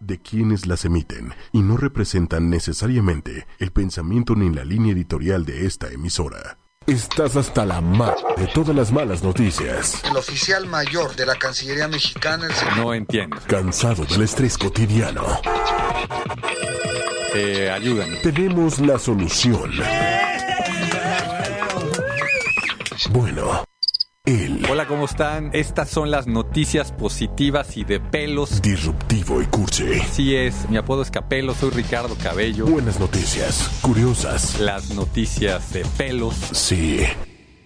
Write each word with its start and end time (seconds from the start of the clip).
de 0.00 0.18
quienes 0.20 0.66
las 0.66 0.84
emiten 0.84 1.34
y 1.52 1.62
no 1.62 1.76
representan 1.76 2.50
necesariamente 2.50 3.46
el 3.58 3.72
pensamiento 3.72 4.34
ni 4.34 4.54
la 4.54 4.64
línea 4.64 4.92
editorial 4.92 5.44
de 5.44 5.66
esta 5.66 5.88
emisora. 5.88 6.58
Estás 6.86 7.34
hasta 7.34 7.66
la 7.66 7.80
ma 7.80 8.14
de 8.36 8.46
todas 8.46 8.74
las 8.74 8.92
malas 8.92 9.22
noticias. 9.22 10.04
El 10.04 10.16
oficial 10.16 10.68
mayor 10.68 11.16
de 11.16 11.26
la 11.26 11.34
Cancillería 11.34 11.88
Mexicana, 11.88 12.46
el 12.46 12.52
señor... 12.52 12.76
No 12.76 12.94
entiendo. 12.94 13.38
Cansado 13.48 14.04
del 14.04 14.22
estrés 14.22 14.56
cotidiano. 14.56 15.24
Eh, 17.34 17.70
ayúdame. 17.70 18.16
Tenemos 18.18 18.78
la 18.78 19.00
solución. 19.00 19.72
Bueno, 23.10 23.64
Hola, 24.68 24.86
¿cómo 24.88 25.04
están? 25.04 25.50
Estas 25.52 25.88
son 25.88 26.10
las 26.10 26.26
noticias 26.26 26.90
positivas 26.90 27.76
y 27.76 27.84
de 27.84 28.00
pelos. 28.00 28.60
disruptivo 28.60 29.40
y 29.40 29.46
cursi. 29.46 30.00
Así 30.00 30.34
es, 30.34 30.68
mi 30.68 30.76
apodo 30.76 31.02
es 31.02 31.12
Capelo, 31.12 31.54
soy 31.54 31.70
Ricardo 31.70 32.16
Cabello. 32.20 32.66
Buenas 32.66 32.98
noticias, 32.98 33.70
curiosas. 33.82 34.58
Las 34.58 34.90
noticias 34.90 35.72
de 35.72 35.84
pelos. 35.96 36.34
Sí, 36.50 37.02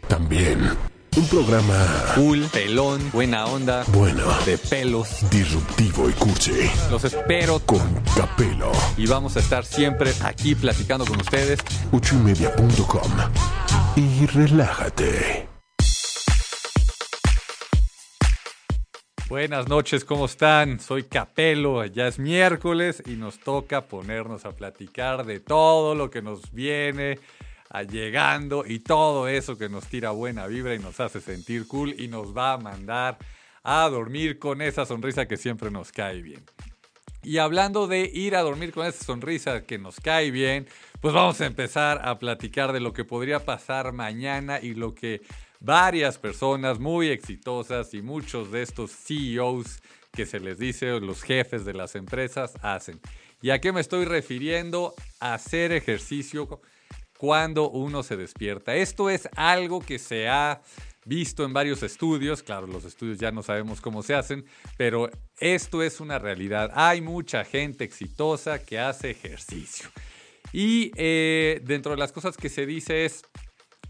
también. 0.06 0.76
Un 1.16 1.26
programa 1.28 1.74
Cool, 2.14 2.42
pelón, 2.52 3.00
buena 3.10 3.46
onda, 3.46 3.82
bueno, 3.94 4.22
de 4.44 4.58
pelos. 4.58 5.28
disruptivo 5.30 6.10
y 6.10 6.12
cursi. 6.12 6.70
Los 6.90 7.04
espero 7.04 7.58
Con 7.60 7.80
Capelo. 8.14 8.70
y 8.98 9.06
vamos 9.06 9.34
a 9.36 9.40
estar 9.40 9.64
siempre 9.64 10.12
aquí 10.22 10.54
platicando 10.54 11.06
con 11.06 11.18
ustedes. 11.20 11.58
ochoymedia.com. 11.90 13.10
Y 13.96 14.26
relájate. 14.26 15.49
Buenas 19.30 19.68
noches, 19.68 20.04
¿cómo 20.04 20.26
están? 20.26 20.80
Soy 20.80 21.04
Capelo, 21.04 21.84
ya 21.86 22.08
es 22.08 22.18
miércoles 22.18 23.00
y 23.06 23.10
nos 23.10 23.38
toca 23.38 23.82
ponernos 23.86 24.44
a 24.44 24.50
platicar 24.50 25.24
de 25.24 25.38
todo 25.38 25.94
lo 25.94 26.10
que 26.10 26.20
nos 26.20 26.50
viene 26.50 27.20
llegando 27.88 28.64
y 28.66 28.80
todo 28.80 29.28
eso 29.28 29.56
que 29.56 29.68
nos 29.68 29.86
tira 29.86 30.10
buena 30.10 30.48
vibra 30.48 30.74
y 30.74 30.80
nos 30.80 30.98
hace 30.98 31.20
sentir 31.20 31.68
cool 31.68 31.94
y 31.96 32.08
nos 32.08 32.36
va 32.36 32.54
a 32.54 32.58
mandar 32.58 33.18
a 33.62 33.88
dormir 33.88 34.40
con 34.40 34.62
esa 34.62 34.84
sonrisa 34.84 35.28
que 35.28 35.36
siempre 35.36 35.70
nos 35.70 35.92
cae 35.92 36.22
bien. 36.22 36.42
Y 37.22 37.38
hablando 37.38 37.86
de 37.86 38.10
ir 38.12 38.34
a 38.34 38.42
dormir 38.42 38.72
con 38.72 38.84
esa 38.84 39.04
sonrisa 39.04 39.62
que 39.62 39.78
nos 39.78 40.00
cae 40.00 40.32
bien, 40.32 40.66
pues 41.00 41.14
vamos 41.14 41.40
a 41.40 41.46
empezar 41.46 42.00
a 42.04 42.18
platicar 42.18 42.72
de 42.72 42.80
lo 42.80 42.92
que 42.92 43.04
podría 43.04 43.44
pasar 43.44 43.92
mañana 43.92 44.58
y 44.60 44.74
lo 44.74 44.92
que 44.96 45.22
varias 45.60 46.18
personas 46.18 46.78
muy 46.78 47.08
exitosas 47.08 47.94
y 47.94 48.02
muchos 48.02 48.50
de 48.50 48.62
estos 48.62 48.90
CEOs 48.90 49.80
que 50.12 50.26
se 50.26 50.40
les 50.40 50.58
dice 50.58 50.98
los 51.00 51.22
jefes 51.22 51.64
de 51.64 51.74
las 51.74 51.94
empresas 51.94 52.54
hacen. 52.62 53.00
¿Y 53.42 53.50
a 53.50 53.60
qué 53.60 53.72
me 53.72 53.80
estoy 53.80 54.04
refiriendo? 54.04 54.94
Hacer 55.20 55.72
ejercicio 55.72 56.60
cuando 57.16 57.70
uno 57.70 58.02
se 58.02 58.16
despierta. 58.16 58.74
Esto 58.74 59.10
es 59.10 59.28
algo 59.36 59.80
que 59.80 59.98
se 59.98 60.28
ha 60.28 60.62
visto 61.04 61.44
en 61.44 61.52
varios 61.52 61.82
estudios, 61.82 62.42
claro, 62.42 62.66
los 62.66 62.84
estudios 62.84 63.18
ya 63.18 63.30
no 63.32 63.42
sabemos 63.42 63.80
cómo 63.80 64.02
se 64.02 64.14
hacen, 64.14 64.44
pero 64.76 65.10
esto 65.38 65.82
es 65.82 66.00
una 66.00 66.18
realidad. 66.18 66.70
Hay 66.74 67.00
mucha 67.00 67.44
gente 67.44 67.84
exitosa 67.84 68.62
que 68.62 68.78
hace 68.78 69.10
ejercicio. 69.10 69.88
Y 70.52 70.90
eh, 70.96 71.60
dentro 71.64 71.92
de 71.92 71.98
las 71.98 72.12
cosas 72.12 72.36
que 72.36 72.48
se 72.48 72.66
dice 72.66 73.04
es 73.04 73.22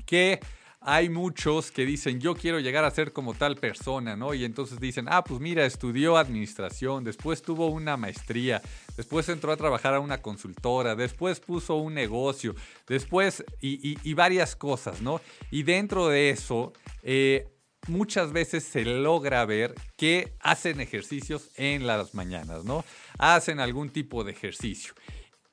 que 0.07 0.41
hay 0.83 1.11
muchos 1.11 1.71
que 1.71 1.85
dicen, 1.85 2.21
yo 2.21 2.35
quiero 2.35 2.59
llegar 2.59 2.85
a 2.85 2.91
ser 2.91 3.13
como 3.13 3.35
tal 3.35 3.57
persona, 3.57 4.17
¿no? 4.17 4.33
Y 4.33 4.45
entonces 4.47 4.81
dicen, 4.81 5.07
ah, 5.11 5.23
pues 5.23 5.39
mira, 5.39 5.67
estudió 5.67 6.17
administración, 6.17 7.05
después 7.05 7.43
tuvo 7.43 7.67
una 7.67 7.99
maestría, 7.99 8.63
después 8.97 9.29
entró 9.29 9.53
a 9.53 9.59
trabajar 9.59 9.93
a 9.93 10.01
una 10.01 10.23
consultora, 10.23 10.95
después 10.95 11.39
puso 11.39 11.77
un 11.77 11.93
negocio, 11.93 12.55
después 12.87 13.45
y, 13.61 14.15
varias 14.15 14.57
cosas, 14.57 15.03
¿no? 15.03 15.21
Y 15.51 15.65
dentro 15.65 16.09
de 16.09 16.31
eso, 16.31 16.73
eh, 17.03 17.47
muchas 17.87 18.33
veces 18.33 18.65
se 18.65 18.85
logra 18.85 19.45
ver 19.45 19.75
que 19.97 20.33
hacen 20.41 20.81
ejercicios 20.81 21.51
en 21.57 21.87
las 21.87 22.15
mañanas, 22.15 22.65
¿no? 22.65 22.85
Hacen 23.19 23.61
algún 23.61 23.91
tipo 23.91 24.25
de 24.25 24.33
ejercicio. 24.33 24.95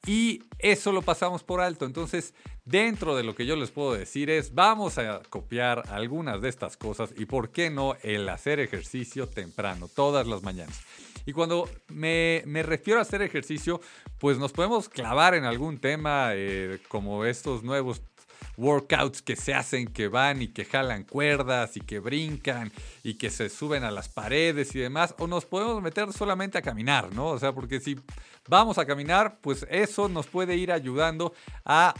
Y 0.05 0.43
eso 0.59 0.91
lo 0.91 1.01
pasamos 1.01 1.43
por 1.43 1.59
alto. 1.59 1.85
Entonces, 1.85 2.33
dentro 2.65 3.15
de 3.15 3.23
lo 3.23 3.35
que 3.35 3.45
yo 3.45 3.55
les 3.55 3.71
puedo 3.71 3.93
decir 3.93 4.29
es, 4.29 4.53
vamos 4.53 4.97
a 4.97 5.21
copiar 5.29 5.83
algunas 5.89 6.41
de 6.41 6.49
estas 6.49 6.77
cosas 6.77 7.13
y, 7.17 7.25
¿por 7.25 7.49
qué 7.49 7.69
no, 7.69 7.95
el 8.03 8.27
hacer 8.29 8.59
ejercicio 8.59 9.27
temprano, 9.27 9.89
todas 9.93 10.27
las 10.27 10.43
mañanas? 10.43 10.79
Y 11.25 11.33
cuando 11.33 11.69
me, 11.89 12.41
me 12.45 12.63
refiero 12.63 12.99
a 12.99 13.01
hacer 13.01 13.21
ejercicio, 13.21 13.81
pues 14.17 14.37
nos 14.37 14.53
podemos 14.53 14.87
clavar 14.87 15.33
en 15.33 15.43
algún 15.43 15.77
tema 15.77 16.29
eh, 16.33 16.79
como 16.87 17.25
estos 17.25 17.63
nuevos 17.63 18.01
workouts 18.57 19.21
que 19.21 19.35
se 19.35 19.53
hacen, 19.53 19.87
que 19.87 20.07
van 20.07 20.41
y 20.41 20.47
que 20.49 20.65
jalan 20.65 21.03
cuerdas 21.03 21.77
y 21.77 21.79
que 21.79 21.99
brincan 21.99 22.71
y 23.03 23.13
que 23.13 23.29
se 23.29 23.49
suben 23.49 23.83
a 23.83 23.91
las 23.91 24.09
paredes 24.09 24.75
y 24.75 24.79
demás, 24.79 25.13
o 25.19 25.27
nos 25.27 25.45
podemos 25.45 25.81
meter 25.81 26.11
solamente 26.11 26.57
a 26.57 26.61
caminar, 26.63 27.13
¿no? 27.13 27.27
O 27.27 27.39
sea, 27.39 27.53
porque 27.53 27.79
si 27.79 27.95
vamos 28.49 28.77
a 28.79 28.85
caminar, 28.85 29.37
pues 29.41 29.65
eso 29.69 30.09
nos 30.09 30.25
puede 30.27 30.55
ir 30.55 30.71
ayudando 30.71 31.33
a 31.65 31.93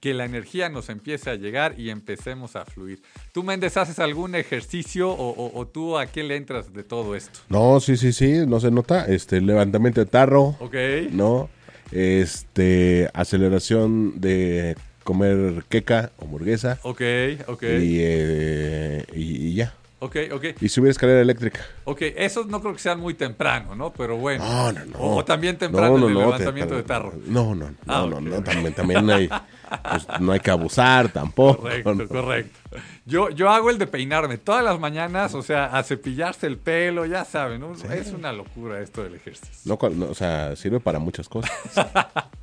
que 0.00 0.14
la 0.14 0.24
energía 0.24 0.70
nos 0.70 0.88
empiece 0.88 1.28
a 1.28 1.34
llegar 1.34 1.78
y 1.78 1.90
empecemos 1.90 2.56
a 2.56 2.64
fluir. 2.64 3.02
¿Tú, 3.32 3.42
Méndez, 3.42 3.76
haces 3.76 3.98
algún 3.98 4.34
ejercicio 4.34 5.10
o, 5.10 5.28
o- 5.30 5.58
o 5.60 5.66
tú 5.66 5.98
a 5.98 6.06
qué 6.06 6.22
le 6.22 6.36
entras 6.36 6.72
de 6.72 6.84
todo 6.84 7.14
esto? 7.14 7.40
No, 7.50 7.80
sí, 7.80 7.98
sí, 7.98 8.12
sí, 8.14 8.46
no 8.46 8.60
se 8.60 8.70
nota. 8.70 9.04
Este, 9.04 9.42
levantamiento 9.42 10.00
de 10.00 10.06
tarro, 10.06 10.56
¿Ok? 10.60 10.74
¿no? 11.10 11.50
Este, 11.92 13.10
aceleración 13.12 14.20
de 14.22 14.74
comer 15.10 15.64
queca 15.68 16.12
o 16.18 16.24
hamburguesa. 16.24 16.78
Ok, 16.82 17.00
ok, 17.48 17.62
Y, 17.62 17.98
eh, 18.00 19.04
y, 19.14 19.48
y 19.48 19.54
ya. 19.54 19.72
ok, 19.98 20.16
ok. 20.32 20.44
Y 20.60 20.68
subir 20.68 20.90
escalera 20.90 21.20
eléctrica. 21.20 21.60
Ok, 21.84 22.02
esos 22.16 22.46
no 22.46 22.60
creo 22.60 22.72
que 22.74 22.78
sean 22.78 23.00
muy 23.00 23.14
temprano, 23.14 23.74
¿no? 23.74 23.92
Pero 23.92 24.16
bueno. 24.16 24.44
No, 24.44 24.72
no, 24.72 24.84
no. 24.86 24.98
O 25.16 25.24
también 25.24 25.56
temprano 25.58 25.88
No, 25.94 25.98
no, 25.98 26.06
en 26.06 26.12
el 26.12 26.18
levantamiento 26.18 26.74
te- 26.74 26.82
de 26.82 26.82
tarro. 26.84 27.12
No, 27.26 27.54
no, 27.54 27.70
no, 27.70 27.76
Ah, 27.88 28.06
no, 28.08 28.16
ok, 28.16 28.22
no, 28.22 28.42
también, 28.42 28.72
también 28.74 29.10
hay, 29.10 29.28
pues, 29.28 30.06
no 30.20 30.30
hay 30.32 30.40
que 30.40 30.50
abusar 30.52 31.12
tampoco. 31.12 31.62
Correcto, 31.62 32.08
correcto. 32.08 32.58
Yo, 33.04 33.30
yo 33.30 33.50
hago 33.50 33.70
el 33.70 33.78
de 33.78 33.88
peinarme 33.88 34.38
todas 34.38 34.64
las 34.64 34.78
mañanas, 34.78 35.34
o 35.34 35.42
sea, 35.42 35.66
a 35.76 35.82
cepillarse 35.82 36.46
el 36.46 36.56
pelo, 36.56 37.04
ya 37.04 37.24
saben, 37.24 37.62
es 37.92 38.12
una 38.12 38.32
locura 38.32 38.80
esto 38.80 39.02
del 39.02 39.16
ejercicio. 39.16 39.50
No, 39.64 40.06
o 40.06 40.14
sea, 40.14 40.54
sirve 40.54 40.78
para 40.78 40.98
muchas 41.00 41.28
cosas. 41.28 41.50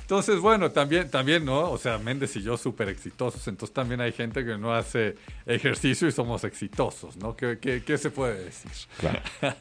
Entonces, 0.00 0.40
bueno, 0.40 0.70
también, 0.70 1.10
también, 1.10 1.44
¿no? 1.44 1.70
O 1.70 1.78
sea, 1.78 1.98
Méndez 1.98 2.34
y 2.36 2.42
yo 2.42 2.56
súper 2.56 2.88
exitosos, 2.88 3.46
entonces 3.48 3.74
también 3.74 4.00
hay 4.00 4.12
gente 4.12 4.44
que 4.44 4.56
no 4.58 4.74
hace 4.74 5.16
ejercicio 5.46 6.08
y 6.08 6.12
somos 6.12 6.44
exitosos, 6.44 7.16
¿no? 7.16 7.36
¿Qué, 7.36 7.58
qué- 7.60 7.82
qué 7.84 7.98
se 7.98 8.10
puede 8.10 8.44
decir? 8.44 8.70
Claro. 8.98 9.20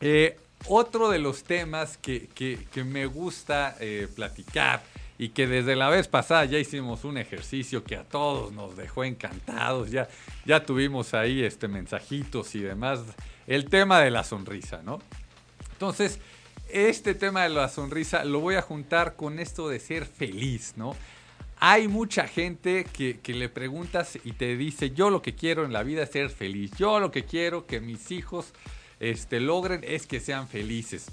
Eh, 0.00 0.36
otro 0.66 1.10
de 1.10 1.18
los 1.18 1.44
temas 1.44 1.96
que, 1.96 2.28
que- 2.34 2.58
que 2.72 2.84
me 2.84 3.06
gusta 3.06 3.76
eh, 3.80 4.08
platicar 4.14 4.82
y 5.18 5.28
que 5.28 5.46
desde 5.46 5.76
la 5.76 5.88
vez 5.90 6.08
pasada 6.08 6.44
ya 6.44 6.58
hicimos 6.58 7.04
un 7.04 7.18
ejercicio 7.18 7.84
que 7.84 7.96
a 7.96 8.02
todos 8.04 8.52
nos 8.52 8.76
dejó 8.76 9.04
encantados, 9.04 9.90
ya, 9.90 10.08
ya 10.44 10.64
tuvimos 10.64 11.14
ahí 11.14 11.42
este, 11.44 11.68
mensajitos 11.68 12.54
y 12.56 12.60
demás, 12.60 13.00
el 13.46 13.66
tema 13.66 14.00
de 14.00 14.10
la 14.10 14.24
sonrisa, 14.24 14.82
¿no? 14.84 15.00
Entonces, 15.72 16.18
este 16.72 17.14
tema 17.14 17.42
de 17.44 17.50
la 17.50 17.68
sonrisa 17.68 18.24
lo 18.24 18.40
voy 18.40 18.54
a 18.56 18.62
juntar 18.62 19.14
con 19.16 19.38
esto 19.38 19.68
de 19.68 19.78
ser 19.80 20.06
feliz, 20.06 20.74
¿no? 20.76 20.96
Hay 21.64 21.86
mucha 21.86 22.26
gente 22.26 22.84
que, 22.92 23.20
que 23.20 23.34
le 23.34 23.48
preguntas 23.48 24.18
y 24.24 24.32
te 24.32 24.56
dice, 24.56 24.90
yo 24.90 25.10
lo 25.10 25.22
que 25.22 25.34
quiero 25.34 25.64
en 25.64 25.72
la 25.72 25.82
vida 25.84 26.02
es 26.02 26.10
ser 26.10 26.28
feliz, 26.30 26.72
yo 26.76 26.98
lo 26.98 27.12
que 27.12 27.24
quiero 27.24 27.66
que 27.66 27.80
mis 27.80 28.10
hijos 28.10 28.46
este, 28.98 29.38
logren 29.38 29.82
es 29.86 30.06
que 30.06 30.18
sean 30.18 30.48
felices. 30.48 31.06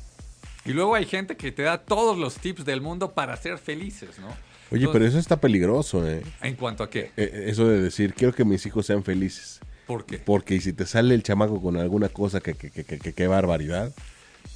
Y 0.66 0.72
luego 0.74 0.96
hay 0.96 1.06
gente 1.06 1.38
que 1.38 1.52
te 1.52 1.64
da 1.64 1.78
todos 1.80 2.18
los 2.18 2.36
tips 2.36 2.66
del 2.66 2.82
mundo 2.82 3.12
para 3.12 3.38
ser 3.38 3.58
felices, 3.60 4.18
¿no? 4.20 4.28
Oye, 4.72 4.88
pero 4.92 5.06
eso 5.06 5.18
está 5.20 5.40
peligroso, 5.40 6.08
¿eh? 6.08 6.22
¿En 6.42 6.56
cuanto 6.56 6.84
a 6.84 6.90
qué? 6.90 7.12
Eh, 7.18 7.46
Eso 7.48 7.68
de 7.68 7.82
decir, 7.82 8.14
quiero 8.14 8.34
que 8.34 8.46
mis 8.46 8.66
hijos 8.66 8.86
sean 8.86 9.04
felices. 9.04 9.60
¿Por 9.88 10.06
qué? 10.06 10.20
Porque 10.20 10.60
si 10.62 10.74
te 10.74 10.86
sale 10.86 11.16
el 11.16 11.24
chamaco 11.24 11.60
con 11.62 11.78
alguna 11.78 12.10
cosa 12.10 12.40
que, 12.40 12.54
que, 12.54 12.70
que, 12.70 12.84
que- 12.84 13.00
que- 13.00 13.14
qué 13.14 13.28
barbaridad. 13.28 13.92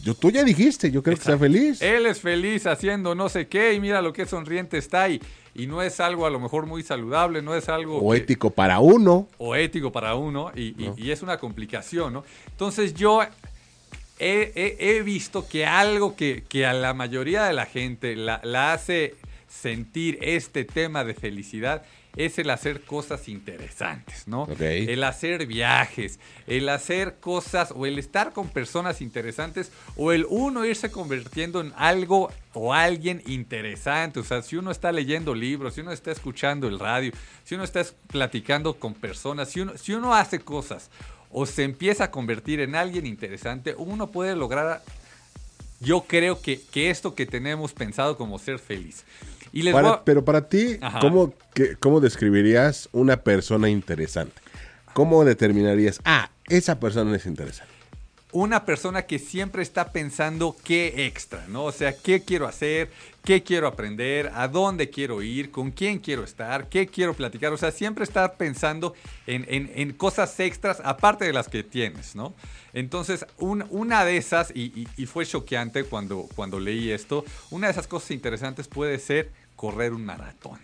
Yo, 0.04 0.14
tú 0.16 0.30
ya 0.32 0.44
dijiste, 0.44 0.92
yo 0.92 1.02
creo 1.02 1.18
que 1.18 1.24
sea 1.24 1.38
feliz. 1.38 1.82
Él 1.82 2.06
es 2.06 2.20
feliz 2.20 2.66
haciendo 2.68 3.16
no 3.16 3.30
sé 3.30 3.48
qué 3.48 3.74
y 3.74 3.80
mira 3.80 4.02
lo 4.02 4.12
que 4.12 4.26
sonriente 4.26 4.78
está 4.78 5.08
y, 5.10 5.22
y 5.56 5.66
no 5.68 5.82
es 5.82 6.00
algo 6.00 6.26
a 6.26 6.30
lo 6.30 6.40
mejor 6.40 6.66
muy 6.66 6.84
saludable, 6.84 7.42
no 7.42 7.56
es 7.56 7.70
algo... 7.70 8.00
o 8.00 8.12
que- 8.12 8.18
ético 8.18 8.50
para 8.50 8.80
uno. 8.80 9.28
o 9.38 9.56
ético 9.56 9.92
para 9.92 10.16
uno 10.16 10.52
y, 10.56 10.76
y- 10.98 11.12
es 11.12 11.22
una 11.22 11.38
complicación, 11.38 12.12
¿no? 12.14 12.24
Entonces 12.52 12.94
yo 12.94 13.22
he, 14.20 14.52
he- 14.56 14.78
he 14.98 15.02
visto 15.04 15.48
que 15.48 15.66
algo 15.66 16.16
que, 16.16 16.44
que 16.50 16.66
a 16.66 16.74
la 16.74 16.94
mayoría 16.94 17.44
de 17.46 17.54
la 17.54 17.66
gente 17.66 18.16
la, 18.16 18.42
la 18.44 18.74
hace 18.74 19.16
sentir 19.48 20.18
este 20.22 20.66
tema 20.66 21.04
de 21.04 21.14
felicidad 21.14 21.84
es 22.16 22.38
el 22.38 22.50
hacer 22.52 22.82
cosas 22.82 23.28
interesantes, 23.28 24.28
¿no? 24.28 24.46
El 24.88 25.04
hacer 25.04 25.48
viajes, 25.48 26.20
el 26.46 26.70
hacer 26.70 27.16
cosas 27.20 27.74
o 27.76 27.86
el 27.88 27.98
estar 27.98 28.34
con 28.34 28.50
personas 28.50 29.02
interesantes 29.02 29.72
o 29.96 30.12
el 30.12 30.26
uno 30.30 30.64
irse 30.64 30.92
convirtiendo 30.92 31.60
en 31.62 31.74
algo 31.76 32.32
o 32.54 32.74
alguien 32.74 33.24
interesante. 33.26 34.20
O 34.20 34.24
sea, 34.24 34.44
si 34.44 34.56
uno 34.58 34.70
está 34.70 34.92
leyendo 34.92 35.34
libros, 35.34 35.74
si 35.74 35.82
uno 35.82 35.92
está 35.92 36.12
escuchando 36.12 36.68
el 36.68 36.80
radio, 36.80 37.12
si 37.44 37.56
uno 37.56 37.64
está 37.64 37.82
es- 37.82 37.96
platicando 38.08 38.76
con 38.76 38.94
personas, 38.94 39.50
si 39.50 39.62
uno, 39.62 39.76
si 39.78 39.94
uno 39.94 40.14
hace 40.14 40.40
cosas 40.40 40.92
o 41.32 41.48
se 41.48 41.64
empieza 41.64 42.04
a 42.04 42.12
convertir 42.12 42.60
en 42.60 42.76
alguien 42.76 43.08
interesante, 43.08 43.74
uno 43.76 44.12
puede 44.12 44.36
lograr, 44.36 44.84
yo 45.80 46.02
creo 46.08 46.40
que, 46.40 46.62
que 46.72 46.92
esto 46.92 47.16
que 47.16 47.26
tenemos 47.26 47.74
pensado 47.74 48.18
como 48.18 48.38
ser 48.38 48.60
feliz. 48.60 49.04
Y 49.54 49.62
les 49.62 49.74
Para- 49.74 49.88
voy 49.88 49.98
a- 50.00 50.04
pero 50.04 50.26
para 50.26 50.50
ti, 50.50 50.78
Ajá. 50.82 51.00
¿cómo, 51.00 51.34
qué- 51.54 51.78
¿cómo 51.80 52.02
describirías 52.02 52.90
una 52.92 53.18
persona 53.18 53.70
interesante? 53.70 54.42
¿Cómo 54.94 55.24
determinarías, 55.24 56.02
ah, 56.06 56.30
esa 56.50 56.80
persona 56.80 57.16
es 57.16 57.26
interesante? 57.26 57.72
una 58.36 58.66
persona 58.66 59.04
que 59.04 59.20
siempre 59.20 59.62
está 59.62 59.92
pensando 59.92 60.56
qué 60.64 61.06
extra, 61.06 61.46
¿no? 61.50 61.66
O 61.66 61.72
sea, 61.72 61.96
qué 61.96 62.24
quiero 62.24 62.48
hacer, 62.48 62.90
qué 63.24 63.44
quiero 63.44 63.68
aprender, 63.68 64.32
a 64.34 64.48
dónde 64.48 64.90
quiero 64.90 65.22
ir, 65.22 65.52
con 65.52 65.70
quién 65.70 66.00
quiero 66.00 66.24
estar, 66.24 66.68
qué 66.68 66.88
quiero 66.88 67.14
platicar. 67.14 67.54
O 67.54 67.58
sea, 67.58 67.70
siempre 67.70 68.04
estar 68.04 68.36
pensando 68.36 68.96
en, 69.28 69.46
en- 69.50 69.72
en 69.76 69.94
cosas 69.94 70.40
extras 70.40 70.82
aparte 70.84 71.26
de 71.26 71.34
las 71.34 71.48
que 71.48 71.62
tienes, 71.64 72.16
¿no? 72.16 72.34
Entonces, 72.74 73.24
un- 73.38 73.66
una 73.70 74.04
de 74.04 74.18
esas, 74.18 74.50
y, 74.56 74.62
y- 74.82 74.88
y 74.98 75.06
fue 75.06 75.28
choqueante 75.28 75.84
cuando, 75.84 76.28
cuando 76.36 76.60
leí 76.60 76.90
esto, 76.90 77.24
una 77.52 77.68
de 77.68 77.74
esas 77.74 77.86
cosas 77.86 78.10
interesantes 78.10 78.68
puede 78.68 78.98
ser 78.98 79.30
correr 79.64 79.94
un 79.94 80.04
maratón. 80.04 80.60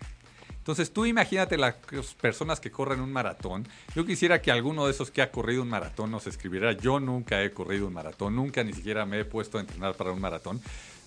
Entonces 0.57 0.91
tú 0.91 1.05
imagínate 1.05 1.55
las 1.55 1.75
personas 2.19 2.59
que 2.59 2.69
corren 2.69 2.99
un 2.99 3.13
maratón. 3.13 3.65
Yo 3.95 4.05
quisiera 4.05 4.41
que 4.41 4.51
alguno 4.51 4.85
de 4.85 4.91
esos 4.91 5.09
que 5.09 5.21
ha 5.21 5.31
corrido 5.31 5.61
un 5.61 5.69
maratón 5.69 6.11
nos 6.11 6.27
escribiera. 6.27 6.73
Yo 6.73 6.99
nunca 6.99 7.41
he 7.41 7.51
corrido 7.51 7.87
un 7.87 7.93
maratón, 7.93 8.35
nunca 8.35 8.61
ni 8.61 8.73
siquiera 8.73 9.05
me 9.05 9.21
he 9.21 9.23
puesto 9.23 9.57
a 9.57 9.61
entrenar 9.61 9.95
para 9.95 10.11
un 10.11 10.19
maratón. 10.19 10.59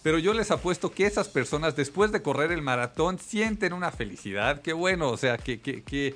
Pero 0.03 0.19
yo 0.19 0.33
les 0.33 0.51
apuesto 0.51 0.91
que 0.91 1.05
esas 1.05 1.29
personas 1.29 1.77
después 1.77 2.13
de 2.13 2.23
correr 2.23 2.51
el 2.51 2.63
maratón 2.63 3.19
sienten 3.19 3.75
una 3.75 3.91
felicidad 3.91 4.63
que 4.63 4.73
bueno, 4.73 5.11
o 5.11 5.19
sea, 5.19 5.37
que, 5.37 5.61
que, 5.61 5.83
que, 5.83 6.15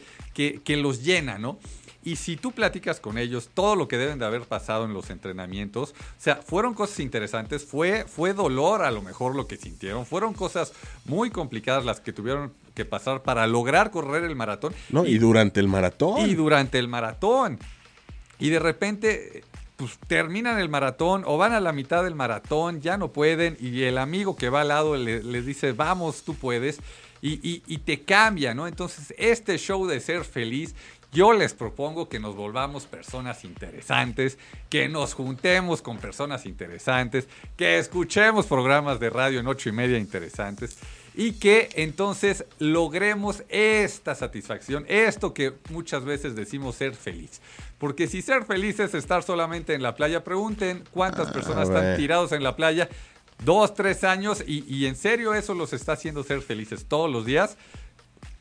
que, 0.65 0.77
los 0.79 1.05
llena, 1.05 1.37
¿no? 1.37 1.59
Y 2.07 2.17
si 2.17 2.37
tú 2.37 2.53
platicas 2.53 3.01
con 3.01 3.19
ellos 3.19 3.51
todo 3.53 3.75
lo 3.75 3.89
que 3.89 3.99
deben 3.99 4.19
de 4.21 4.25
haber 4.25 4.43
pasado 4.43 4.85
en 4.85 4.95
los 4.95 5.11
entrenamientos, 5.11 5.91
o 5.91 5.95
sea, 6.21 6.37
fueron 6.37 6.73
cosas 6.73 7.01
interesantes, 7.01 7.65
fue, 7.65 8.05
fue 8.07 8.33
dolor 8.33 8.83
a 8.83 8.91
lo 8.93 9.03
mejor 9.03 9.35
lo 9.35 9.49
que 9.49 9.57
sintieron, 9.57 10.07
fueron 10.07 10.33
cosas 10.33 10.73
muy 11.05 11.31
complicadas 11.31 11.85
las 11.85 12.01
que 12.01 12.13
tuvieron 12.13 12.53
que 12.75 12.85
pasar 12.85 13.23
para 13.25 13.47
lograr 13.49 13.91
correr 13.91 14.23
el 14.23 14.37
maratón. 14.37 14.73
¿No? 14.91 15.05
Y, 15.05 15.19
durante 15.19 15.59
el 15.59 15.67
maratón. 15.67 16.21
Y 16.31 16.35
durante 16.35 16.79
el 16.79 16.87
maratón. 16.87 17.59
Y 18.39 18.51
de 18.51 18.59
repente, 18.61 19.43
pues 19.77 19.99
terminan 20.07 20.61
el 20.61 20.69
maratón 20.69 21.25
o 21.27 21.37
van 21.39 21.53
a 21.55 21.61
la 21.61 21.73
mitad 21.73 22.05
del 22.05 22.15
maratón, 22.15 22.81
ya 22.81 22.97
no 22.99 23.13
pueden, 23.13 23.57
y 23.61 23.83
el 23.83 23.99
amigo 23.99 24.37
que 24.37 24.49
va 24.49 24.61
al 24.61 24.69
lado 24.69 24.97
le- 24.97 25.23
les 25.25 25.45
dice, 25.45 25.73
vamos, 25.73 26.23
tú 26.23 26.35
puedes, 26.35 26.79
y, 27.21 27.33
y- 27.43 27.63
y 27.67 27.79
te 27.79 28.03
cambia, 28.03 28.55
¿no? 28.55 28.69
Entonces, 28.69 29.13
este 29.19 29.59
show 29.59 29.87
de 29.87 29.99
ser 30.01 30.25
feliz, 30.25 30.75
yo 31.17 31.33
les 31.33 31.55
propongo 31.55 32.11
que 32.11 32.21
nos 32.21 32.37
volvamos 32.37 32.85
personas 32.85 33.43
interesantes, 33.47 34.37
que 34.69 34.87
nos 34.87 35.15
juntemos 35.15 35.81
con 35.81 35.97
personas 35.97 36.45
interesantes, 36.45 37.27
que 37.57 37.79
escuchemos 37.79 38.45
programas 38.45 39.01
de 39.01 39.09
radio 39.09 39.41
en 39.41 39.47
ocho 39.47 39.71
y 39.71 39.73
media 39.73 39.97
interesantes 39.97 40.77
y 41.15 41.33
que 41.33 41.71
entonces 41.77 42.45
logremos 42.59 43.45
esta 43.49 44.15
satisfacción, 44.15 44.85
esto 44.89 45.33
que 45.33 45.55
muchas 45.71 46.05
veces 46.05 46.37
decimos 46.37 46.77
ser 46.77 46.95
feliz. 46.95 47.41
Porque 47.79 48.09
si 48.09 48.21
ser 48.21 48.45
feliz 48.45 48.79
es 48.79 48.93
estar 48.93 49.23
solamente 49.23 49.73
en 49.73 49.83
la 49.83 49.95
playa, 49.95 50.23
pregunten 50.23 50.85
cuántas 50.91 51.33
personas 51.33 51.71
están 51.71 51.97
tirados 51.97 52.33
en 52.33 52.43
la 52.43 52.57
playa 52.57 52.91
dos, 53.43 53.73
tres 53.73 54.05
años 54.05 54.45
y, 54.47 54.65
y 54.69 54.85
en 54.85 54.97
serio 54.97 55.33
eso 55.33 55.55
los 55.55 55.73
está 55.73 55.93
haciendo 55.93 56.23
ser 56.25 56.43
felices 56.43 56.85
todos 56.87 57.11
los 57.11 57.25
días. 57.25 57.57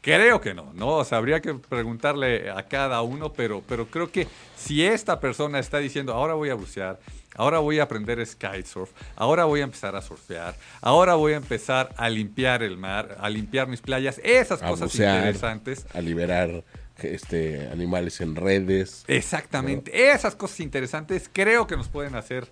Creo 0.06 0.40
que 0.40 0.54
no, 0.54 0.72
¿no? 0.76 0.98
O 0.98 1.04
sea, 1.04 1.18
habría 1.18 1.42
que 1.42 1.56
preguntarle 1.56 2.52
a 2.52 2.62
cada 2.68 3.02
uno, 3.02 3.34
pero, 3.34 3.64
pero 3.68 3.88
creo 3.88 4.12
que 4.12 4.28
si 4.56 4.86
esta 4.86 5.20
persona 5.20 5.58
está 5.58 5.80
diciendo, 5.80 6.14
ahora 6.14 6.36
voy 6.36 6.52
a 6.52 6.54
bucear, 6.54 7.00
ahora 7.34 7.58
voy 7.58 7.80
a 7.80 7.84
aprender 7.86 8.20
kitesurf, 8.20 8.92
ahora 9.16 9.46
voy 9.46 9.62
a 9.62 9.64
empezar 9.64 9.96
a 9.96 10.04
surfear, 10.04 10.54
ahora 10.82 11.16
voy 11.16 11.34
a 11.34 11.38
empezar 11.38 11.90
a 11.98 12.08
limpiar 12.08 12.62
el 12.62 12.78
mar, 12.78 13.18
a 13.20 13.28
limpiar 13.32 13.68
mis 13.68 13.82
playas, 13.82 14.22
esas 14.24 14.62
a 14.62 14.68
cosas 14.68 14.92
bucear, 14.92 15.18
interesantes. 15.18 15.88
a 15.92 16.02
liberar 16.02 16.64
este, 16.98 17.68
animales 17.72 18.22
en 18.22 18.36
redes. 18.36 19.06
Exactamente, 19.08 20.12
esas 20.12 20.36
cosas 20.36 20.60
interesantes 20.60 21.32
creo 21.34 21.66
que 21.66 21.78
nos 21.78 21.88
pueden 21.88 22.14
hacer, 22.14 22.48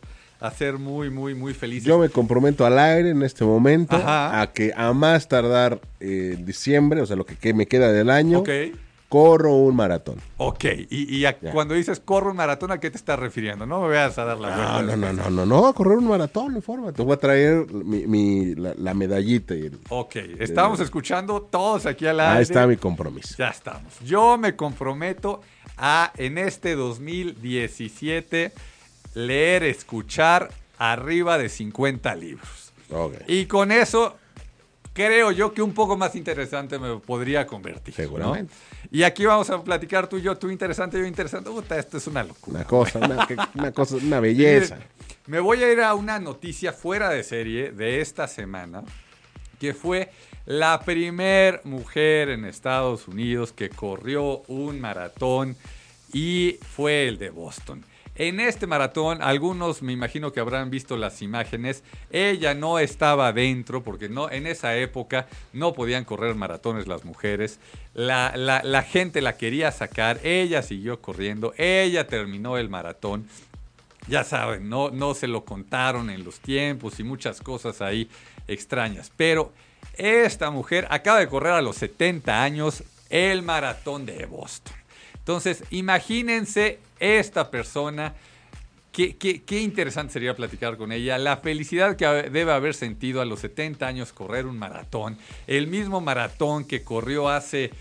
hacer 0.47 0.77
muy, 0.77 1.09
muy, 1.09 1.33
muy 1.35 1.53
felices. 1.53 1.85
Yo 1.85 1.97
me 1.97 2.09
comprometo 2.09 2.65
al 2.65 2.77
aire 2.77 3.09
en 3.11 3.23
este 3.23 3.45
momento 3.45 3.95
Ajá. 3.95 4.41
a 4.41 4.51
que 4.51 4.73
a 4.75 4.91
más 4.93 5.27
tardar 5.27 5.79
eh, 5.99 6.37
diciembre, 6.39 7.01
o 7.01 7.05
sea, 7.05 7.15
lo 7.15 7.25
que, 7.25 7.35
que 7.37 7.53
me 7.53 7.65
queda 7.65 7.91
del 7.91 8.09
año, 8.09 8.43
corro 9.07 9.53
un 9.55 9.75
maratón. 9.75 10.15
ok. 10.37 10.65
Y, 10.89 11.23
a- 11.25 11.37
cuando 11.37 11.75
dices 11.75 11.99
corro 12.03 12.31
un 12.31 12.37
maratón, 12.37 12.71
¿a 12.71 12.79
qué 12.79 12.89
te 12.89 12.97
estás 12.97 13.19
refiriendo? 13.19 13.65
No 13.67 13.81
me 13.83 13.89
veas 13.89 14.17
a 14.17 14.25
dar 14.25 14.39
la 14.39 14.47
vuelta. 14.47 14.81
No, 14.81 14.81
no, 14.81 15.13
no, 15.13 15.13
no, 15.13 15.29
no, 15.29 15.45
no, 15.45 15.67
a 15.67 15.73
correr 15.73 15.97
un 15.99 16.07
maratón, 16.07 16.55
informa. 16.55 16.91
Te 16.91 17.03
voy 17.03 17.13
a 17.13 17.17
traer 17.17 17.71
mi, 17.71 18.07
mi- 18.07 18.55
la, 18.55 18.73
la 18.75 18.93
medallita. 18.95 19.53
y 19.55 19.67
el- 19.67 19.79
Ok, 19.89 20.15
estamos 20.39 20.79
escuchando 20.79 21.41
todos 21.43 21.85
aquí 21.85 22.05
al 22.07 22.19
aire. 22.19 22.37
Ahí 22.37 22.41
está 22.41 22.65
mi 22.67 22.75
compromiso. 22.75 23.35
Ya 23.37 23.49
estamos. 23.49 23.93
Yo 24.03 24.37
me 24.37 24.55
comprometo 24.55 25.41
a 25.77 26.11
en 26.17 26.37
este 26.39 26.75
2017 26.75 28.51
leer, 29.13 29.63
escuchar 29.63 30.49
arriba 30.77 31.37
de 31.37 31.49
50 31.49 32.15
libros. 32.15 32.73
Y 33.27 33.45
con 33.45 33.71
eso 33.71 34.17
creo 34.93 35.31
yo 35.31 35.53
que 35.53 35.61
un 35.61 35.73
poco 35.73 35.97
más 35.97 36.15
interesante 36.15 36.77
me 36.77 36.97
podría 36.97 37.45
convertir. 37.47 37.93
¿no? 37.97 38.03
Seguramente. 38.03 38.53
Y 38.91 39.03
aquí 39.03 39.25
vamos 39.25 39.49
a 39.49 39.63
platicar 39.63 40.07
tú 40.07 40.17
y 40.17 40.21
yo, 40.21 40.37
tú 40.37 40.49
interesante, 40.49 40.99
yo 40.99 41.05
interesante. 41.05 41.49
Puta, 41.49 41.77
esto 41.77 41.97
es 41.97 42.07
una 42.07 42.23
locura. 42.23 42.59
Una 42.59 42.67
cosa, 42.67 42.99
una, 43.55 43.71
cosa, 43.71 43.95
una 43.95 44.19
belleza. 44.19 44.77
Me 45.25 45.39
voy 45.39 45.63
a 45.63 45.71
ir 45.71 45.81
a 45.81 45.95
una 45.95 46.19
noticia 46.19 46.73
fuera 46.73 47.09
de 47.09 47.23
serie 47.23 47.71
de 47.71 48.01
esta 48.01 48.27
semana, 48.27 48.83
que 49.57 49.73
fue 49.73 50.11
la 50.45 50.81
primer 50.81 51.61
mujer 51.63 52.29
en 52.29 52.43
Estados 52.43 53.07
Unidos 53.07 53.53
que 53.53 53.69
corrió 53.69 54.43
un 54.47 54.81
maratón 54.81 55.55
y 56.11 56.59
fue 56.75 57.07
el 57.07 57.17
de 57.17 57.29
Boston. 57.29 57.85
En 58.15 58.39
este 58.39 58.67
maratón, 58.67 59.23
algunos 59.23 59.81
me 59.81 59.91
imagino 59.91 60.31
que 60.31 60.39
habrán 60.39 60.69
visto 60.69 60.97
las 60.97 61.23
imágenes. 61.23 61.83
Ella 62.11 62.53
no 62.53 62.77
estaba 62.77 63.33
dentro 63.33 63.83
porque 63.83 64.07
no, 64.07 64.29
en 64.29 64.45
esa 64.45 64.77
época 64.77 65.27
no 65.51 65.73
podían 65.73 66.05
correr 66.05 66.35
maratones 66.35 66.85
las 66.85 67.05
mujeres. 67.05 67.59
La, 67.95 68.85
gente 68.87 69.21
la 69.21 69.35
quería 69.35 69.71
sacar. 69.71 70.19
Ella 70.23 70.61
siguió 70.61 71.01
corriendo. 71.01 71.53
Ella 71.57 72.05
terminó 72.07 72.57
el 72.57 72.69
maratón 72.69 73.27
ya 74.05 74.25
saben, 74.25 74.67
no, 74.67 74.89
no 74.89 75.13
se 75.13 75.27
lo 75.27 75.45
contaron 75.45 76.09
en 76.09 76.25
los 76.25 76.41
tiempos 76.41 76.99
y 76.99 77.03
muchas 77.03 77.39
cosas 77.39 77.81
ahí 77.81 78.09
extrañas. 78.49 79.09
Pero 79.15 79.53
esta 79.95 80.51
mujer 80.51 80.87
acaba 80.89 81.19
de 81.19 81.29
correr 81.29 81.53
a 81.53 81.61
los 81.61 81.77
70 81.77 82.43
años 82.43 82.83
el 83.09 83.43
maratón 83.43 84.05
de 84.05 84.25
Boston. 84.25 84.82
Entonces, 85.23 85.63
imagínense 85.71 86.79
esta 86.99 87.49
persona. 87.49 88.13
Qué, 88.91 89.15
qué- 89.17 89.61
interesante 89.61 90.13
sería 90.13 90.35
platicar 90.35 90.77
con 90.77 90.91
ella. 90.91 91.17
La 91.17 91.37
felicidad 91.37 91.95
que 91.95 92.05
debe 92.05 92.51
haber 92.51 92.75
sentido 92.75 93.21
a 93.21 93.25
los 93.25 93.39
70 93.39 93.87
años 93.87 94.13
correr 94.13 94.45
un 94.45 94.59
maratón. 94.59 95.17
El 95.47 95.65
mismo 95.67 95.99
maratón 96.01 96.65
que 96.65 96.83
corrió 96.83 97.29
hace 97.29 97.71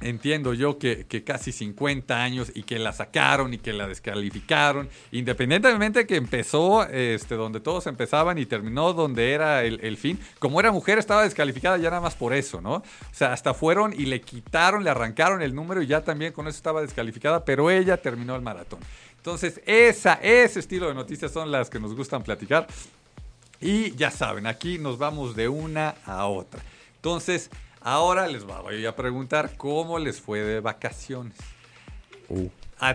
entiendo 0.00 0.54
yo 0.54 0.78
que, 0.78 1.06
que 1.06 1.24
casi 1.24 1.52
50 1.52 2.22
años 2.22 2.52
y 2.54 2.62
que 2.62 2.78
la 2.78 2.92
sacaron 2.92 3.54
y 3.54 3.58
que 3.58 3.72
la 3.72 3.86
descalificaron, 3.86 4.88
independientemente 5.12 6.06
que 6.06 6.16
empezó 6.16 6.84
este, 6.86 7.34
donde 7.34 7.60
todos 7.60 7.86
empezaban 7.86 8.38
y 8.38 8.46
terminó 8.46 8.92
donde 8.92 9.32
era 9.32 9.64
el, 9.64 9.80
el 9.82 9.96
fin. 9.96 10.18
Como 10.38 10.60
era 10.60 10.72
mujer 10.72 10.98
estaba 10.98 11.22
descalificada 11.22 11.76
ya 11.78 11.90
nada 11.90 12.02
más 12.02 12.14
por 12.14 12.32
eso, 12.32 12.60
¿no? 12.60 12.74
O 12.76 12.84
sea, 13.12 13.32
hasta 13.32 13.54
fueron 13.54 13.92
y 13.92 14.06
le 14.06 14.20
quitaron, 14.20 14.84
le 14.84 14.90
arrancaron 14.90 15.42
el 15.42 15.54
número 15.54 15.82
y 15.82 15.86
ya 15.86 16.02
también 16.02 16.32
con 16.32 16.48
eso 16.48 16.56
estaba 16.56 16.82
descalificada, 16.82 17.44
pero 17.44 17.70
ella 17.70 17.96
terminó 17.96 18.34
el 18.36 18.42
maratón. 18.42 18.80
Entonces, 19.16 19.60
esa, 19.66 20.14
ese 20.14 20.60
estilo 20.60 20.88
de 20.88 20.94
noticias 20.94 21.30
son 21.30 21.50
las 21.50 21.68
que 21.68 21.78
nos 21.78 21.94
gustan 21.94 22.22
platicar. 22.22 22.66
Y 23.60 23.94
ya 23.94 24.10
saben, 24.10 24.46
aquí 24.46 24.78
nos 24.78 24.96
vamos 24.96 25.36
de 25.36 25.48
una 25.48 25.96
a 26.06 26.24
otra. 26.24 26.62
Entonces, 26.96 27.50
ahora 27.80 28.26
les 28.26 28.44
voy 28.44 28.86
a 28.86 28.96
preguntar 28.96 29.56
cómo 29.56 29.98
les 29.98 30.20
fue 30.20 30.40
de 30.40 30.60
vacaciones. 30.60 31.36
Uh, 32.28 32.48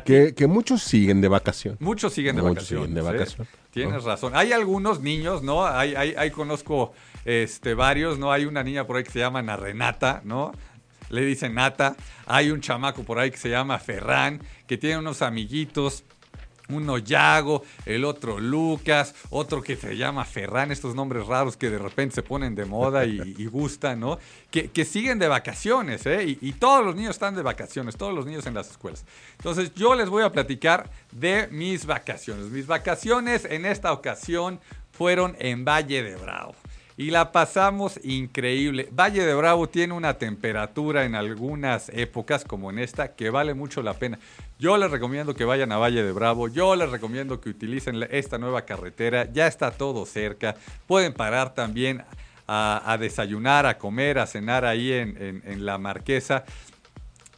que, 0.06 0.34
que 0.34 0.48
muchos 0.48 0.82
siguen 0.82 1.22
de 1.22 1.28
vacación. 1.28 1.78
Muchos 1.80 2.14
siguen 2.14 2.36
de 2.36 2.42
Muchos 2.42 2.56
vacaciones. 2.56 2.88
siguen 2.90 2.96
de 2.96 3.02
¿eh? 3.02 3.14
vacación. 3.14 3.48
Tienes 3.72 4.04
razón. 4.04 4.36
Hay 4.36 4.54
algunos 4.54 5.02
niños, 5.02 5.44
¿no? 5.44 5.66
Hay, 5.66 5.96
hay, 5.96 6.16
hay 6.18 6.32
conozco 6.32 6.94
este, 7.26 7.74
varios, 7.74 8.18
¿no? 8.18 8.32
Hay 8.32 8.46
una 8.46 8.64
niña 8.64 8.88
por 8.88 8.96
ahí 8.96 9.04
que 9.04 9.12
se 9.12 9.20
llama 9.20 9.40
Ana 9.40 9.58
Renata, 9.58 10.22
¿no? 10.24 10.54
le 11.10 11.22
dicen 11.26 11.54
Nata. 11.54 11.96
Hay 12.26 12.52
un 12.52 12.62
chamaco 12.62 13.04
por 13.04 13.20
ahí 13.20 13.32
que 13.32 13.38
se 13.38 13.50
llama 13.50 13.80
Ferran, 13.80 14.42
que 14.68 14.78
tiene 14.78 14.98
unos 14.98 15.22
amiguitos 15.22 16.04
uno 16.70 16.98
Yago, 16.98 17.64
el 17.86 18.06
otro 18.06 18.40
Lucas, 18.40 19.14
otro 19.30 19.62
que 19.62 19.76
se 19.76 19.96
llama 19.98 20.26
Ferran, 20.26 20.72
estos 20.72 20.96
nombres 20.96 21.26
raros 21.28 21.58
que 21.58 21.70
de 21.70 21.78
repente 21.78 22.16
se 22.16 22.24
ponen 22.24 22.56
de 22.56 22.66
moda 22.66 23.06
y, 23.06 23.20
y 23.38 23.46
gustan, 23.46 24.00
¿no? 24.00 24.20
Que, 24.50 24.72
que, 24.72 24.86
siguen 24.86 25.20
de 25.20 25.28
vacaciones, 25.28 26.06
¿eh? 26.06 26.24
Y, 26.24 26.38
y, 26.42 26.54
todos 26.54 26.86
los 26.86 26.96
niños 26.96 27.12
están 27.12 27.36
de 27.36 27.42
vacaciones, 27.42 27.98
todos 27.98 28.14
los 28.14 28.26
niños 28.26 28.46
en 28.46 28.54
las 28.54 28.70
escuelas. 28.70 29.06
Entonces 29.38 29.74
yo 29.76 29.96
les 29.96 30.10
voy 30.10 30.24
a 30.24 30.32
platicar 30.32 30.90
de 31.12 31.48
mis 31.52 31.86
vacaciones. 31.86 32.46
Mis 32.46 32.68
vacaciones 32.68 33.46
en 33.46 33.66
esta 33.66 33.92
ocasión 33.92 34.60
fueron 34.92 35.36
en 35.40 35.66
Valle 35.66 36.04
de 36.04 36.16
Bravo 36.16 36.56
y 36.98 37.12
la 37.12 37.32
pasamos 37.32 38.00
increíble. 38.04 38.88
Valle 38.92 39.26
de 39.26 39.34
Bravo 39.34 39.68
tiene 39.68 39.94
una 39.94 40.18
temperatura 40.18 41.06
en 41.06 41.16
algunas 41.16 41.90
épocas, 41.90 42.46
como 42.46 42.70
en 42.70 42.80
esta, 42.80 43.16
que 43.16 43.30
vale 43.30 43.54
mucho 43.54 43.82
la 43.82 43.94
pena. 43.94 44.18
Yo 44.60 44.78
les 44.78 44.90
recomiendo 44.90 45.36
que 45.36 45.44
vayan 45.44 45.72
a 45.72 45.78
Valle 45.78 46.04
de 46.04 46.12
Bravo, 46.12 46.48
yo 46.48 46.76
les 46.76 46.90
recomiendo 46.90 47.42
que 47.42 47.50
utilicen 47.50 48.08
esta 48.12 48.38
nueva 48.38 48.64
carretera, 48.64 49.32
ya 49.32 49.48
está 49.48 49.72
todo 49.72 50.06
cerca, 50.06 50.56
pueden 50.88 51.14
parar 51.14 51.54
también 51.54 52.04
a, 52.48 52.98
desayunar, 53.00 53.66
a 53.66 53.78
comer, 53.78 54.20
a 54.20 54.28
cenar 54.28 54.66
ahí 54.66 54.92
en 54.94 55.66
la 55.66 55.78
Marquesa. 55.78 56.46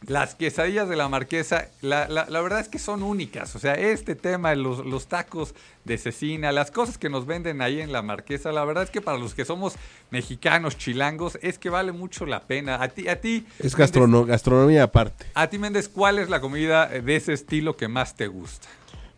Las 0.06 0.36
quesadillas 0.36 0.88
de 0.88 0.94
la 0.94 1.08
marquesa, 1.08 1.68
la, 1.82 2.06
la, 2.08 2.26
la, 2.28 2.40
verdad 2.40 2.60
es 2.60 2.68
que 2.68 2.78
son 2.78 3.02
únicas. 3.02 3.56
O 3.56 3.58
sea, 3.58 3.74
este 3.74 4.14
tema, 4.14 4.54
los, 4.54 4.86
los, 4.86 5.08
tacos 5.08 5.54
de 5.84 5.98
cecina, 5.98 6.52
las 6.52 6.70
cosas 6.70 6.98
que 6.98 7.08
nos 7.08 7.26
venden 7.26 7.60
ahí 7.62 7.80
en 7.80 7.90
la 7.90 8.00
marquesa, 8.00 8.52
la 8.52 8.64
verdad 8.64 8.84
es 8.84 8.90
que 8.90 9.00
para 9.00 9.18
los 9.18 9.34
que 9.34 9.44
somos 9.44 9.74
mexicanos, 10.10 10.78
chilangos, 10.78 11.36
es 11.42 11.58
que 11.58 11.68
vale 11.68 11.90
mucho 11.90 12.26
la 12.26 12.42
pena. 12.42 12.80
A 12.80 12.88
ti, 12.88 13.08
a 13.08 13.20
ti. 13.20 13.44
Es 13.58 13.74
gastrono 13.74 14.18
Méndez, 14.18 14.30
gastronomía 14.30 14.84
aparte. 14.84 15.26
A 15.34 15.48
ti, 15.48 15.58
Méndez, 15.58 15.88
¿cuál 15.88 16.20
es 16.20 16.28
la 16.28 16.40
comida 16.40 16.86
de 16.86 17.16
ese 17.16 17.32
estilo 17.32 17.76
que 17.76 17.88
más 17.88 18.14
te 18.14 18.28
gusta? 18.28 18.68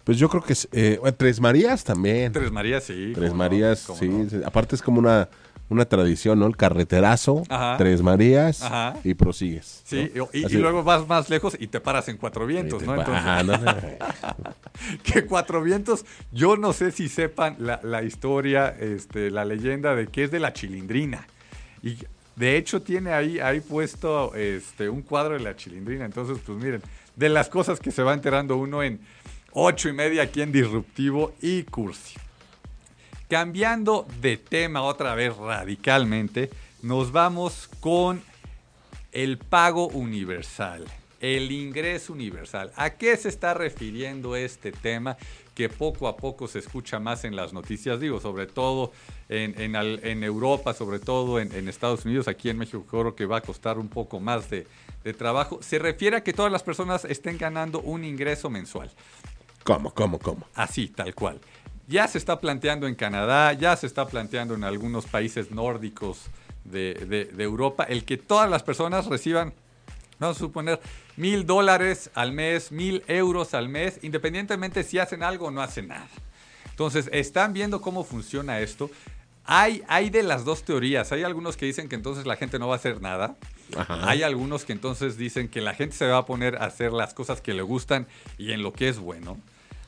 Pues 0.04 0.18
yo 0.18 0.28
creo 0.30 0.42
que 0.42 0.54
es, 0.54 0.66
eh, 0.72 0.99
Tres 1.16 1.40
Marías 1.40 1.84
también. 1.84 2.32
Tres 2.32 2.50
Marías, 2.50 2.84
sí. 2.84 3.12
Tres 3.14 3.34
Marías, 3.34 3.87
no, 3.88 3.94
sí. 3.96 4.08
No. 4.08 4.46
Aparte 4.46 4.76
es 4.76 4.82
como 4.82 4.99
una 4.99 5.28
una 5.71 5.87
tradición, 5.87 6.39
¿no? 6.41 6.47
El 6.47 6.57
carreterazo, 6.57 7.45
Ajá. 7.49 7.77
Tres 7.79 8.03
Marías 8.03 8.62
Ajá. 8.62 8.97
y 9.05 9.15
prosigues. 9.15 9.83
Sí, 9.85 10.11
¿no? 10.15 10.29
y, 10.33 10.53
y, 10.53 10.59
luego 10.59 10.83
vas 10.83 11.07
más 11.07 11.31
lejos 11.31 11.57
y 11.59 11.69
te 11.69 11.81
paras 11.81 12.09
en 12.09 12.17
Cuatro 12.17 12.45
Vientos, 12.45 12.83
¿no? 12.83 12.97
Entonces, 12.97 13.25
Ajá, 13.25 13.43
no 13.45 13.55
que 15.05 15.25
Cuatro 15.25 15.62
Vientos, 15.62 16.05
yo 16.33 16.57
no 16.57 16.73
sé 16.73 16.91
si 16.91 17.09
sepan 17.09 17.57
la, 17.59 17.81
la, 17.85 18.03
historia, 18.03 18.69
este, 18.79 19.31
la 19.31 19.45
leyenda 19.45 19.95
de 19.95 20.09
que 20.09 20.25
es 20.25 20.31
de 20.31 20.41
la 20.41 20.53
chilindrina. 20.53 21.27
Y 21.83 21.97
de 22.35 22.57
hecho 22.57 22.83
tiene 22.83 23.12
ahí, 23.12 23.39
ahí 23.39 23.61
puesto 23.61 24.35
este, 24.35 24.89
un 24.89 25.03
cuadro 25.03 25.35
de 25.35 25.41
la 25.41 25.55
chilindrina. 25.55 26.05
Entonces, 26.05 26.39
pues 26.45 26.59
miren, 26.59 26.83
de 27.15 27.29
las 27.29 27.49
cosas 27.49 27.79
que 27.79 27.93
se 27.93 28.03
va 28.03 28.12
enterando 28.12 28.57
uno 28.57 28.83
en 28.83 29.00
ocho 29.53 29.89
y 29.89 29.93
media 29.93 30.23
aquí 30.23 30.43
en 30.43 30.50
Disruptivo 30.50 31.33
y 31.41 31.62
Cursi. 31.62 32.19
Cambiando 33.30 34.08
de 34.20 34.38
tema 34.38 34.82
otra 34.82 35.14
vez 35.14 35.37
radicalmente, 35.37 36.50
nos 36.82 37.12
vamos 37.12 37.70
con 37.78 38.20
el 39.12 39.38
pago 39.38 39.87
universal, 39.87 40.84
el 41.20 41.52
ingreso 41.52 42.12
universal. 42.12 42.72
¿A 42.75 42.90
qué 42.90 43.16
se 43.16 43.28
está 43.28 43.54
refiriendo 43.54 44.34
este 44.34 44.72
tema 44.72 45.16
que 45.54 45.68
poco 45.68 46.08
a 46.08 46.16
poco 46.16 46.49
se 46.49 46.58
escucha 46.58 46.99
más 46.99 47.22
en 47.22 47.37
las 47.37 47.52
noticias? 47.52 48.00
Digo, 48.00 48.18
sobre 48.18 48.49
todo 48.49 48.90
en, 49.28 49.54
en, 49.60 49.76
en 49.76 50.25
Europa, 50.25 50.75
sobre 50.75 50.99
todo 50.99 51.38
en, 51.38 51.54
en, 51.54 51.68
Estados 51.68 52.04
Unidos, 52.04 52.26
aquí 52.26 52.50
en 52.50 52.58
México 52.58 52.84
creo 52.90 53.14
que 53.14 53.26
va 53.26 53.37
a 53.37 53.42
costar 53.42 53.78
un 53.78 53.88
poco 53.88 54.18
más 54.18 54.50
de, 54.50 54.66
de 55.04 55.14
trabajo. 55.14 55.60
Se 55.62 55.78
refiere 55.78 56.16
a 56.16 56.25
que 56.25 56.32
todas 56.32 56.50
las 56.50 56.64
personas 56.64 57.04
estén 57.04 57.38
ganando 57.38 57.80
un 57.80 58.04
ingreso 58.04 58.50
mensual. 58.50 58.90
¿Cómo, 59.62 59.94
cómo, 59.94 60.18
cómo? 60.18 60.49
Así, 60.56 60.88
tal 60.88 61.14
cual 61.14 61.40
ya 61.90 62.06
se 62.06 62.18
está 62.18 62.40
planteando 62.40 62.87
en 62.87 62.94
Canadá, 62.94 63.52
ya 63.52 63.76
se 63.76 63.88
está 63.88 64.06
planteando 64.06 64.54
en 64.54 64.62
algunos 64.62 65.06
países 65.06 65.50
nórdicos 65.50 66.26
de, 66.64 66.94
de, 66.94 67.25
de 67.25 67.44
Europa, 67.44 67.82
el 67.82 68.04
que 68.04 68.16
todas 68.16 68.49
las 68.49 68.62
personas 68.62 69.06
reciban, 69.06 69.52
vamos 70.20 70.37
a 70.37 70.40
suponer, 70.40 70.80
mil 71.16 71.44
dólares 71.44 72.11
al 72.14 72.30
mes, 72.30 72.70
mil 72.70 73.02
euros 73.09 73.54
al 73.54 73.68
mes, 73.68 73.99
independientemente 74.02 74.85
si 74.85 75.00
hacen 75.00 75.25
algo 75.25 75.47
o 75.47 75.50
no 75.50 75.62
hacen 75.62 75.88
nada. 75.88 76.06
Entonces, 76.70 77.11
están 77.12 77.52
viendo 77.52 77.80
cómo 77.80 78.04
funciona 78.04 78.61
esto. 78.61 78.88
Hay, 79.44 79.82
hay 79.88 80.11
de 80.11 80.23
las 80.23 80.44
dos 80.44 80.62
teorías. 80.62 81.11
Hay 81.11 81.25
algunos 81.25 81.56
que 81.56 81.66
dicen 81.66 81.88
que 81.88 81.97
entonces 81.97 82.25
la 82.25 82.37
gente 82.37 82.61
no 82.61 82.68
va 82.68 82.75
a 82.75 82.76
hacer 82.76 83.02
nada. 83.02 83.37
Ajá. 83.76 84.09
Hay 84.09 84.23
algunos 84.23 84.64
que 84.64 84.73
entonces 84.73 85.18
dicen 85.18 85.49
que 85.49 85.61
la 85.61 85.75
gente 85.75 85.97
se 85.97 86.06
va 86.06 86.18
a 86.18 86.26
poner 86.26 86.56
a 86.56 86.66
hacer 86.66 86.92
las 86.92 87.14
cosas 87.14 87.40
que 87.40 87.52
le 87.52 87.62
gustan 87.62 88.06
y 88.38 88.52
en 88.52 88.62
lo 88.62 88.73
que 88.73 88.88
es 88.88 89.00
bueno. 89.00 89.37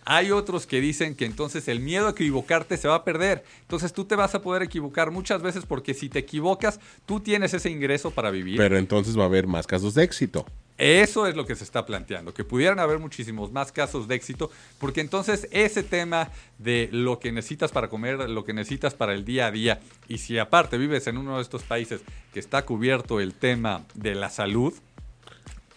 Hay 0.05 0.31
otros 0.31 0.67
que 0.67 0.81
dicen 0.81 1.15
que 1.15 1.25
entonces 1.25 1.69
el 1.69 1.81
miedo 1.81 2.09
a 2.09 2.11
equivocarte 2.11 2.77
se 2.77 2.89
va 2.89 2.97
a 2.97 3.05
perder. 3.05 3.45
Entonces 3.63 3.93
tú 3.93 4.05
te 4.05 4.17
vas 4.17 4.35
a 4.35 4.43
poder 4.43 4.63
equivocar 4.63 5.11
muchas 5.11 5.43
veces 5.43 5.65
porque 5.67 5.95
si 5.95 6.09
te 6.09 6.19
equivocas, 6.19 6.81
tú 7.07 7.21
tienes 7.21 7.55
ese 7.55 7.71
ingreso 7.71 8.11
para 8.11 8.31
vivir. 8.31 8.57
Pero 8.57 8.79
entonces 8.79 9.17
va 9.19 9.23
a 9.23 9.27
haber 9.27 9.47
más 9.47 9.67
casos 9.67 9.95
de 9.95 10.03
éxito. 10.03 10.47
Eso 10.79 11.27
es 11.27 11.37
lo 11.37 11.47
que 11.47 11.55
se 11.55 11.63
está 11.63 11.87
planteando, 11.87 12.35
que 12.35 12.43
pudieran 12.45 12.81
haber 12.81 12.99
muchísimos 12.99 13.53
más 13.53 13.71
casos 13.71 14.09
de 14.09 14.17
éxito, 14.17 14.51
porque 14.79 15.01
entonces 15.01 15.47
ese 15.53 15.83
tema 15.83 16.31
de 16.59 16.89
lo 16.91 17.21
que 17.21 17.31
necesitas 17.31 17.71
para 17.71 17.89
comer, 17.89 18.29
lo 18.29 18.45
que 18.45 18.53
necesitas 18.53 18.95
para 18.95 19.13
el 19.13 19.25
día 19.25 19.47
a 19.47 19.51
día, 19.53 19.81
y 20.09 20.19
si 20.19 20.39
aparte 20.39 20.79
vives 20.79 21.07
en 21.07 21.19
uno 21.19 21.37
de 21.37 21.43
estos 21.43 21.63
países 21.63 22.01
que 22.33 22.41
está 22.41 22.65
cubierto 22.65 23.21
el 23.21 23.35
tema 23.35 23.85
de 23.95 24.15
la 24.15 24.31
salud, 24.31 24.75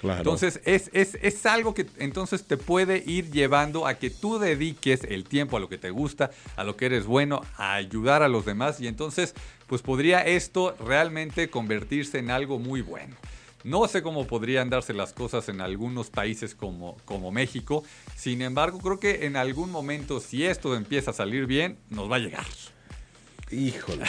Claro. 0.05 0.19
entonces 0.19 0.61
es, 0.65 0.89
es, 0.93 1.17
es, 1.21 1.45
algo 1.45 1.73
que 1.73 1.87
entonces 1.97 2.45
te 2.45 2.57
puede 2.57 3.03
ir 3.05 3.31
llevando 3.31 3.87
a 3.87 3.95
que 3.95 4.09
tú 4.09 4.37
dediques 4.37 5.03
el 5.03 5.23
tiempo 5.23 5.57
a 5.57 5.59
lo 5.59 5.67
que 5.67 5.77
te 5.77 5.89
gusta, 5.89 6.31
a 6.55 6.63
lo 6.63 6.77
que 6.77 6.85
eres 6.85 7.05
bueno, 7.05 7.41
a 7.57 7.73
ayudar 7.73 8.21
a 8.21 8.27
los 8.27 8.45
demás 8.45 8.79
y 8.79 8.87
entonces 8.87 9.33
pues 9.67 9.81
podría 9.81 10.21
esto 10.21 10.75
realmente 10.79 11.49
convertirse 11.49 12.19
en 12.19 12.29
algo 12.29 12.59
muy 12.59 12.81
bueno. 12.81 13.15
No 13.63 13.87
sé 13.87 14.03
cómo 14.03 14.27
podrían 14.27 14.69
darse 14.69 14.93
las 14.93 15.11
cosas 15.11 15.49
en 15.49 15.59
algunos 15.59 16.11
países 16.11 16.53
como, 16.53 16.97
como 17.05 17.31
México, 17.31 17.83
sin 18.15 18.43
embargo 18.43 18.77
creo 18.77 18.99
que 18.99 19.25
en 19.25 19.35
algún 19.35 19.71
momento 19.71 20.19
si 20.19 20.45
esto 20.45 20.75
empieza 20.75 21.11
a 21.11 21.13
salir 21.15 21.47
bien, 21.47 21.79
nos 21.89 22.11
va 22.11 22.17
a 22.17 22.19
llegar. 22.19 22.45
Híjole. 23.51 24.05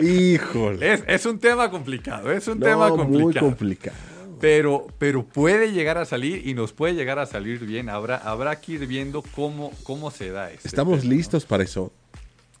Híjole. 0.02 0.92
Es, 0.92 1.04
es, 1.06 1.26
un 1.26 1.38
tema 1.38 1.70
complicado, 1.70 2.30
es 2.30 2.46
un 2.48 2.58
no, 2.58 2.66
tema 2.66 2.88
complicado. 2.90 3.24
Muy 3.24 3.34
complicado. 3.34 3.96
Pero, 4.40 4.86
pero 4.98 5.24
puede 5.24 5.72
llegar 5.72 5.98
a 5.98 6.04
salir 6.04 6.46
y 6.46 6.54
nos 6.54 6.72
puede 6.72 6.94
llegar 6.94 7.18
a 7.18 7.26
salir 7.26 7.64
bien. 7.64 7.88
Habrá, 7.88 8.16
habrá 8.16 8.60
que 8.60 8.72
ir 8.72 8.86
viendo 8.86 9.22
cómo, 9.34 9.72
cómo 9.82 10.10
se 10.10 10.30
da 10.30 10.50
esto. 10.50 10.68
¿Estamos 10.68 11.00
tema, 11.00 11.14
listos 11.14 11.44
¿no? 11.44 11.48
para 11.48 11.64
eso? 11.64 11.92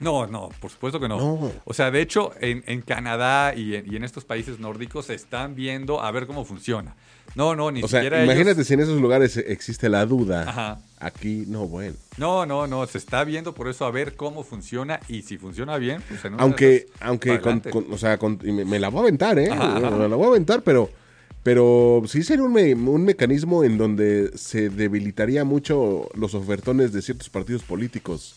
No, 0.00 0.28
no, 0.28 0.50
por 0.60 0.70
supuesto 0.70 1.00
que 1.00 1.08
no. 1.08 1.18
no. 1.18 1.52
O 1.64 1.74
sea, 1.74 1.90
de 1.90 2.00
hecho, 2.00 2.32
en, 2.40 2.62
en 2.66 2.82
Canadá 2.82 3.54
y 3.54 3.74
en, 3.74 3.92
y 3.92 3.96
en, 3.96 4.04
estos 4.04 4.24
países 4.24 4.60
nórdicos 4.60 5.06
se 5.06 5.14
están 5.14 5.56
viendo 5.56 6.00
a 6.00 6.10
ver 6.12 6.26
cómo 6.26 6.44
funciona. 6.44 6.94
No, 7.34 7.56
no, 7.56 7.72
ni 7.72 7.82
o 7.82 7.88
siquiera. 7.88 8.18
Sea, 8.18 8.24
imagínate 8.24 8.52
ellos... 8.52 8.66
si 8.68 8.74
en 8.74 8.80
esos 8.80 9.00
lugares 9.00 9.36
existe 9.36 9.88
la 9.88 10.06
duda. 10.06 10.48
Ajá. 10.48 10.80
Aquí, 11.00 11.44
no, 11.48 11.66
bueno. 11.66 11.96
No, 12.16 12.46
no, 12.46 12.68
no, 12.68 12.86
se 12.86 12.98
está 12.98 13.24
viendo 13.24 13.54
por 13.54 13.68
eso 13.68 13.86
a 13.86 13.90
ver 13.90 14.14
cómo 14.14 14.44
funciona 14.44 15.00
y 15.08 15.22
si 15.22 15.36
funciona 15.36 15.76
bien, 15.78 16.00
pues 16.08 16.24
en 16.24 16.40
Aunque, 16.40 16.86
aunque, 17.00 17.40
con, 17.40 17.60
con, 17.60 17.92
o 17.92 17.98
sea, 17.98 18.18
con, 18.18 18.38
me, 18.42 18.64
me, 18.64 18.78
la 18.78 18.88
voy 18.88 19.00
a 19.00 19.02
aventar, 19.02 19.38
¿eh? 19.38 19.50
Ajá, 19.50 19.78
ajá. 19.78 19.90
Me 19.90 20.08
la 20.08 20.16
voy 20.16 20.26
a 20.26 20.28
aventar, 20.28 20.62
pero. 20.62 20.90
Pero 21.48 22.02
sí 22.06 22.24
sería 22.24 22.44
un, 22.44 22.52
me, 22.52 22.74
un, 22.74 23.06
mecanismo 23.06 23.64
en 23.64 23.78
donde 23.78 24.36
se 24.36 24.68
debilitaría 24.68 25.44
mucho 25.44 26.10
los 26.12 26.34
ofertones 26.34 26.92
de 26.92 27.00
ciertos 27.00 27.30
partidos 27.30 27.62
políticos. 27.62 28.34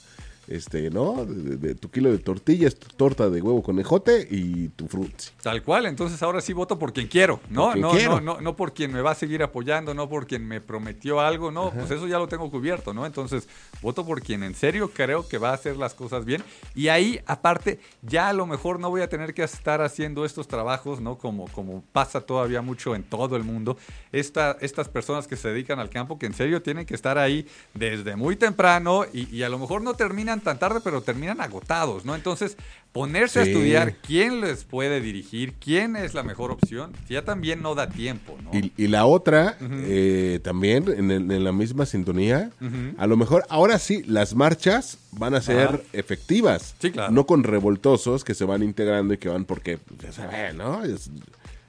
Este, 0.48 0.90
¿no? 0.90 1.24
De, 1.26 1.58
de, 1.58 1.76
tu 1.76 1.90
kilo 1.90 2.12
de 2.12 2.18
tortillas, 2.18 2.76
tu 2.76 2.88
torta 2.90 3.30
de 3.30 3.42
huevo 3.42 3.62
con 3.62 3.80
ejote 3.80 4.28
y 4.30 4.70
tu 4.70 4.88
frutzi. 4.88 5.32
Tal 5.42 5.62
cual, 5.62 5.86
entonces 5.86 6.22
ahora 6.24 6.42
sí 6.42 6.52
voto 6.52 6.80
por 6.80 6.94
quien 6.94 7.08
quiero, 7.08 7.40
¿no? 7.50 7.72
Quien 7.72 7.82
no, 7.82 7.92
quiero. 7.92 8.22
no, 8.22 8.36
no, 8.36 8.42
no 8.42 8.56
por 8.56 8.74
quien 8.74 8.92
me 8.92 9.02
va 9.02 9.12
a 9.12 9.16
seguir 9.16 9.44
apoyando, 9.44 9.94
no 9.94 10.10
por 10.10 10.26
quien 10.26 10.48
me 10.48 10.60
prometió 10.60 11.20
algo, 11.20 11.52
no, 11.52 11.68
Ajá. 11.68 11.78
pues 11.80 11.92
eso 11.92 12.08
ya 12.08 12.18
lo 12.18 12.28
tengo 12.28 12.50
cubierto, 12.50 12.94
¿no? 12.94 13.06
Entonces, 13.06 13.48
voto 13.82 14.06
por 14.06 14.22
quien 14.22 14.44
en 14.44 14.56
serio 14.56 14.92
creo 14.94 15.28
que 15.28 15.38
va 15.38 15.52
a 15.52 15.54
hacer 15.54 15.78
las 15.78 15.94
cosas 15.94 16.26
bien. 16.26 16.44
Y 16.74 16.88
ahí, 16.88 17.20
aparte, 17.28 17.80
ya 18.02 18.30
a 18.30 18.34
lo 18.34 18.46
mejor 18.46 18.80
no 18.80 18.90
voy 18.90 19.02
a 19.02 19.10
tener 19.10 19.34
que 19.34 19.44
estar 19.44 19.82
haciendo 19.82 20.26
estos 20.26 20.48
trabajos, 20.48 21.02
¿no? 21.02 21.18
Como, 21.18 21.48
como 21.50 21.84
pasa 21.92 22.22
todavía 22.22 22.62
mucho 22.62 22.96
en 22.96 23.04
todo 23.04 23.36
el 23.36 23.44
mundo. 23.44 23.78
Esta, 24.12 24.58
estas 24.62 24.90
personas 24.90 25.28
que 25.28 25.36
se 25.36 25.50
dedican 25.50 25.80
al 25.80 25.90
campo, 25.90 26.18
que 26.18 26.26
en 26.26 26.34
serio 26.34 26.62
tienen 26.62 26.86
que 26.86 26.96
estar 26.96 27.18
ahí 27.18 27.48
desde 27.74 28.16
muy 28.16 28.36
temprano 28.36 29.06
y, 29.14 29.34
y 29.36 29.44
a 29.44 29.50
lo 29.50 29.60
mejor 29.60 29.82
no 29.82 29.94
terminan 29.94 30.31
tan 30.40 30.58
tarde, 30.58 30.80
pero 30.84 31.02
terminan 31.02 31.42
agotados, 31.42 32.06
¿no? 32.06 32.16
Entonces, 32.16 32.56
ponerse 32.94 33.44
sí. 33.44 33.50
a 33.50 33.52
estudiar 33.52 33.96
quién 33.98 34.40
les 34.40 34.64
puede 34.64 35.02
dirigir, 35.02 35.54
quién 35.54 35.96
es 35.96 36.14
la 36.14 36.24
mejor 36.24 36.52
opción, 36.52 36.94
ya 37.10 37.24
también 37.24 37.62
no 37.62 37.76
da 37.76 37.90
tiempo, 37.90 38.38
¿no? 38.44 38.58
Y, 38.58 38.72
y 38.78 38.88
la 38.88 39.06
otra, 39.06 39.58
uh 39.60 39.64
-huh. 39.64 39.84
eh, 39.86 40.40
también 40.44 40.86
en, 40.88 41.12
el, 41.12 41.30
en, 41.30 41.44
la 41.44 41.52
misma 41.52 41.86
sintonía, 41.86 42.52
uh 42.62 42.66
-huh. 42.66 42.96
a 42.98 43.08
lo 43.08 43.18
mejor 43.18 43.44
ahora 43.50 43.78
sí, 43.78 44.04
las 44.04 44.34
marchas 44.36 44.98
van 45.12 45.36
a 45.36 45.42
ser 45.42 45.82
ah. 45.84 45.88
efectivas, 45.94 46.76
sí, 46.80 46.92
claro. 46.92 47.12
no 47.12 47.26
con 47.26 47.44
revoltosos 47.44 48.24
que 48.24 48.34
se 48.34 48.46
van 48.46 48.64
integrando 48.64 49.14
y 49.14 49.18
que 49.18 49.28
van 49.28 49.44
porque, 49.46 49.80
ya 50.00 50.12
saben, 50.14 50.58
¿no? 50.58 50.84
Es, 50.84 51.10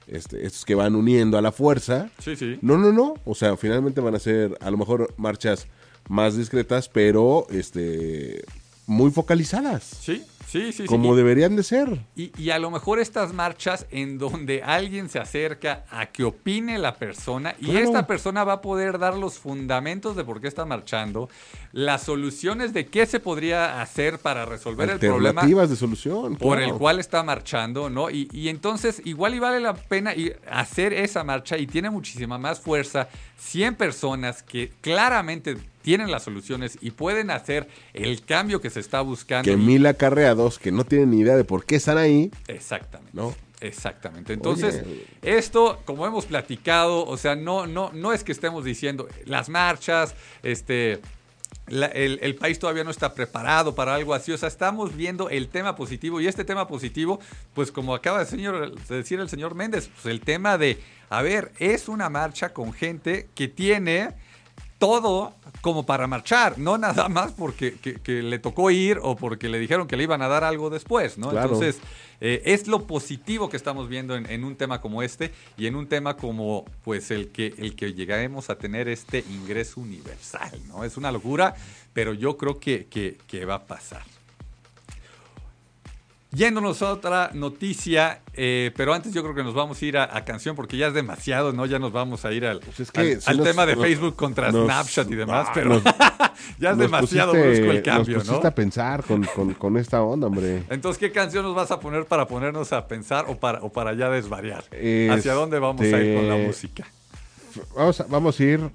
este, 0.07 0.45
estos 0.45 0.65
que 0.65 0.75
van 0.75 0.95
uniendo 0.95 1.37
a 1.37 1.41
la 1.41 1.51
fuerza. 1.51 2.09
Sí, 2.19 2.35
sí. 2.35 2.59
No, 2.61 2.77
no, 2.77 2.91
no. 2.91 3.15
O 3.25 3.35
sea, 3.35 3.55
finalmente 3.57 4.01
van 4.01 4.15
a 4.15 4.19
ser 4.19 4.57
a 4.59 4.69
lo 4.69 4.77
mejor 4.77 5.13
marchas 5.17 5.67
más 6.07 6.37
discretas, 6.37 6.89
pero 6.89 7.47
este 7.49 8.43
muy 8.85 9.11
focalizadas. 9.11 9.83
Sí, 9.83 10.23
Sí, 10.53 10.71
sí, 10.71 10.85
como 10.85 11.15
deberían 11.15 11.55
de 11.55 11.63
ser. 11.63 12.05
Y, 12.15 12.51
a 12.51 12.59
lo 12.59 12.69
mejor 12.69 12.99
estas 12.99 13.33
marchas 13.33 13.87
en 13.89 14.19
donde 14.19 14.61
alguien 14.61 15.09
se 15.09 15.17
acerca 15.17 15.83
a 15.89 16.05
que 16.05 16.23
opine 16.23 16.77
la 16.77 16.93
persona 16.97 17.55
y 17.59 17.75
esta 17.77 18.05
persona 18.05 18.43
va 18.43 18.53
a 18.53 18.61
poder 18.61 18.99
dar 18.99 19.15
los 19.15 19.39
fundamentos 19.39 20.15
de 20.15 20.23
por 20.23 20.41
qué 20.41 20.47
está 20.47 20.63
marchando, 20.63 21.27
las 21.71 22.03
soluciones 22.03 22.71
de 22.71 22.85
qué 22.85 23.07
se 23.07 23.19
podría 23.19 23.81
hacer 23.81 24.19
para 24.19 24.45
resolver 24.45 24.91
el 24.91 24.99
problema. 24.99 25.41
Alternativas 25.41 25.71
de 25.71 25.75
solución. 25.75 26.35
Por 26.35 26.61
el 26.61 26.73
cual 26.73 26.99
está 26.99 27.23
marchando, 27.23 27.89
¿no? 27.89 28.11
Y, 28.11 28.29
y 28.31 28.49
entonces 28.49 29.01
igual 29.05 29.33
y 29.33 29.39
vale 29.39 29.59
la 29.59 29.73
pena 29.73 30.13
hacer 30.51 30.93
esa 30.93 31.23
marcha 31.23 31.57
y 31.57 31.65
tiene 31.65 31.89
muchísima 31.89 32.37
más 32.37 32.59
fuerza 32.59 33.09
100 33.39 33.73
personas 33.73 34.43
que 34.43 34.71
claramente 34.81 35.57
tienen 35.83 36.09
las 36.09 36.23
soluciones 36.23 36.79
y 36.81 36.91
pueden 36.91 37.29
hacer 37.29 37.67
el 37.93 38.23
cambio 38.23 38.59
que 38.59 38.71
se 38.71 38.79
está 38.79 39.01
buscando. 39.01 39.43
Que 39.43 39.57
mil 39.57 39.85
acarreados 39.85 40.57
que 40.57 40.71
no 40.71 40.85
tienen 40.85 41.11
ni 41.11 41.19
idea 41.19 41.35
de 41.35 41.43
por 41.43 41.65
qué 41.65 41.75
están 41.75 41.99
ahí. 41.99 42.31
Exactamente. 42.47 43.11
¿no? 43.13 43.35
Exactamente. 43.61 44.33
Entonces, 44.33 44.83
esto, 45.21 45.81
como 45.85 46.05
hemos 46.05 46.25
platicado, 46.25 47.05
o 47.05 47.15
sea, 47.17 47.35
no, 47.35 47.65
no, 47.65 47.91
no 47.93 48.11
es 48.11 48.23
que 48.23 48.31
estemos 48.31 48.65
diciendo 48.65 49.07
las 49.25 49.47
marchas, 49.47 50.15
este. 50.41 50.99
el, 51.67 52.35
país 52.35 52.59
todavía 52.59 52.83
no 52.83 52.91
está 52.91 53.13
preparado 53.13 53.73
para 53.73 53.95
algo 53.95 54.13
así. 54.13 54.33
O 54.33 54.37
sea, 54.37 54.49
estamos 54.49 54.95
viendo 54.97 55.29
el 55.29 55.47
tema 55.47 55.77
positivo. 55.77 56.19
Y 56.19 56.27
este 56.27 56.43
tema 56.43 56.67
positivo, 56.67 57.19
pues 57.53 57.71
como 57.71 57.95
acaba 57.95 58.19
de, 58.19 58.25
señor, 58.25 58.75
de 58.75 58.95
decir 58.95 59.21
el 59.21 59.29
señor 59.29 59.55
Méndez, 59.55 59.89
pues 59.93 60.07
el 60.07 60.19
tema 60.19 60.57
de, 60.57 60.81
a 61.09 61.21
ver, 61.21 61.53
es 61.57 61.87
una 61.87 62.09
marcha 62.09 62.51
con 62.53 62.73
gente 62.73 63.29
que 63.33 63.47
tiene 63.47 64.13
todo 64.83 65.31
como 65.61 65.85
para 65.85 66.07
marchar, 66.07 66.59
no 66.59 66.77
nada 66.87 67.07
más 67.07 67.31
porque 67.31 67.77
le 68.05 68.37
tocó 68.39 68.69
ir 68.69 68.99
o 69.01 69.15
porque 69.15 69.47
le 69.47 69.57
dijeron 69.57 69.87
que 69.87 69.95
le 69.95 70.03
iban 70.03 70.21
a 70.21 70.27
dar 70.27 70.43
algo 70.43 70.69
después, 70.69 71.17
¿no? 71.17 71.31
Entonces, 71.31 71.79
eh, 72.19 72.41
es 72.43 72.67
lo 72.67 72.85
positivo 72.85 73.47
que 73.47 73.55
estamos 73.55 73.87
viendo 73.87 74.13
en, 74.13 74.43
un 74.43 74.57
tema 74.57 74.81
como 74.81 75.01
este 75.01 75.31
y 75.55 75.67
en 75.67 75.77
un 75.77 75.87
tema 75.87 76.17
como, 76.17 76.65
pues, 76.83 77.11
el 77.11 77.29
que, 77.29 77.53
el 77.57 77.77
que 77.77 77.93
llegaremos 77.93 78.49
a 78.49 78.57
tener 78.57 78.89
este 78.89 79.23
ingreso 79.29 79.79
universal, 79.79 80.51
¿no? 80.67 80.83
Es 80.83 80.97
una 80.97 81.13
locura, 81.13 81.55
pero 81.93 82.13
yo 82.13 82.35
creo 82.35 82.59
que, 82.59 82.85
que 82.85 83.45
va 83.45 83.55
a 83.55 83.65
pasar. 83.65 84.12
Yéndonos 86.33 86.81
a 86.81 86.91
otra 86.91 87.29
noticia, 87.33 88.21
eh, 88.33 88.71
pero 88.75 88.91
antes 88.91 89.13
yo 89.13 89.21
creo 89.21 89.35
que 89.35 89.43
nos 89.43 89.53
vamos 89.53 89.79
a 89.79 89.85
ir 89.85 89.97
a, 89.99 90.25
canción 90.25 90.55
porque 90.55 90.77
ya 90.77 90.87
es 90.87 90.93
demasiado, 90.95 91.53
¿no? 91.53 91.67
Ya 91.67 91.77
nos 91.77 91.91
vamos 91.91 92.25
a 92.25 92.31
ir 92.31 92.47
al, 92.47 92.59
pues 92.59 92.91
al, 93.27 93.43
tema 93.43 93.67
de 93.67 93.75
Facebook 93.75 94.15
contra 94.15 94.49
Snapchat 94.49 95.11
y 95.11 95.15
demás, 95.15 95.49
pero 95.53 95.79
ya 96.59 96.71
es 96.71 96.77
demasiado 96.79 97.33
brusco 97.33 97.71
el 97.71 97.83
cambio, 97.83 98.17
nos 98.17 98.27
pusiste 98.27 98.47
a 98.47 98.55
pensar 98.55 99.03
con, 99.03 99.77
esta 99.77 100.01
onda, 100.01 100.25
hombre. 100.25 100.63
Entonces, 100.71 100.97
¿qué 100.97 101.11
canción 101.11 101.43
nos 101.43 101.53
vas 101.53 101.69
a 101.69 101.79
poner 101.79 102.05
para 102.05 102.27
ponernos 102.27 102.73
a 102.73 102.87
pensar 102.87 103.25
o 103.27 103.37
para, 103.37 103.59
o 103.61 103.71
para 103.71 103.93
ya 103.93 104.09
desvariar? 104.09 104.63
¿Hacia 105.11 105.33
dónde 105.33 105.59
vamos 105.59 105.81
a 105.81 105.85
ir 105.85 106.15
con 106.15 106.27
la 106.27 106.35
este, 106.35 106.47
música? 106.47 106.87
Vamos 107.75 108.01
a, 108.01 108.05
vamos 108.05 108.39
a 108.39 108.43
ir 108.43 108.71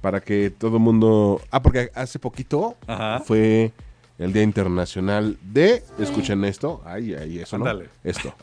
para 0.00 0.20
que 0.20 0.50
todo 0.50 0.76
el 0.76 0.82
mundo... 0.82 1.40
Ah, 1.50 1.60
porque 1.60 1.90
hace 1.96 2.20
poquito 2.20 2.76
fue 3.24 3.72
el 4.20 4.34
Día 4.34 4.42
Internacional 4.42 5.38
de, 5.40 5.82
escuchen 5.98 6.44
esto, 6.44 6.82
ay, 6.84 7.14
ay, 7.14 7.38
eso 7.38 7.56
no, 7.56 7.66
esto. 8.04 8.34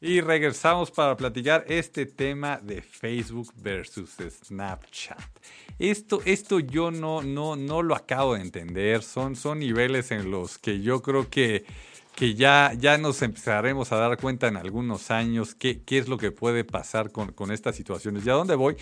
Y 0.00 0.20
regresamos 0.20 0.92
para 0.92 1.16
platicar 1.16 1.64
este 1.68 2.06
tema 2.06 2.58
de 2.58 2.82
Facebook 2.82 3.52
versus 3.56 4.10
Snapchat. 4.44 5.18
Esto, 5.78 6.20
esto 6.24 6.60
yo 6.60 6.92
no, 6.92 7.22
no, 7.22 7.56
no 7.56 7.82
lo 7.82 7.96
acabo 7.96 8.34
de 8.34 8.42
entender. 8.42 9.02
Son, 9.02 9.34
son 9.34 9.58
niveles 9.58 10.12
en 10.12 10.30
los 10.30 10.56
que 10.56 10.80
yo 10.80 11.02
creo 11.02 11.28
que, 11.28 11.64
que 12.14 12.34
ya, 12.34 12.72
ya 12.78 12.98
nos 12.98 13.22
empezaremos 13.22 13.90
a 13.90 13.96
dar 13.96 14.16
cuenta 14.18 14.46
en 14.46 14.56
algunos 14.56 15.10
años 15.10 15.56
qué, 15.56 15.82
qué 15.82 15.98
es 15.98 16.08
lo 16.08 16.16
que 16.16 16.30
puede 16.30 16.64
pasar 16.64 17.10
con, 17.10 17.32
con 17.32 17.50
estas 17.50 17.74
situaciones. 17.74 18.24
¿Y 18.24 18.30
a 18.30 18.34
dónde 18.34 18.54
voy? 18.54 18.76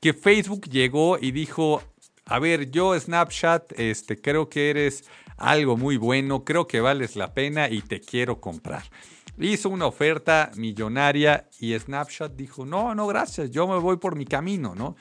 Que 0.00 0.14
Facebook 0.14 0.68
llegó 0.68 1.18
y 1.18 1.32
dijo, 1.32 1.82
a 2.30 2.38
ver, 2.38 2.70
yo 2.70 2.98
Snapchat, 2.98 3.72
este, 3.76 4.20
creo 4.20 4.48
que 4.48 4.70
eres 4.70 5.02
algo 5.36 5.76
muy 5.76 5.96
bueno, 5.96 6.44
creo 6.44 6.68
que 6.68 6.80
vales 6.80 7.16
la 7.16 7.34
pena 7.34 7.68
y 7.68 7.82
te 7.82 8.00
quiero 8.00 8.40
comprar. 8.40 8.84
Hizo 9.36 9.68
una 9.68 9.86
oferta 9.86 10.52
millonaria 10.54 11.48
y 11.58 11.76
Snapchat 11.76 12.36
dijo, 12.36 12.64
no, 12.64 12.94
no, 12.94 13.08
gracias, 13.08 13.50
yo 13.50 13.66
me 13.66 13.78
voy 13.78 13.96
por 13.96 14.14
mi 14.14 14.26
camino, 14.26 14.76
¿no? 14.76 14.94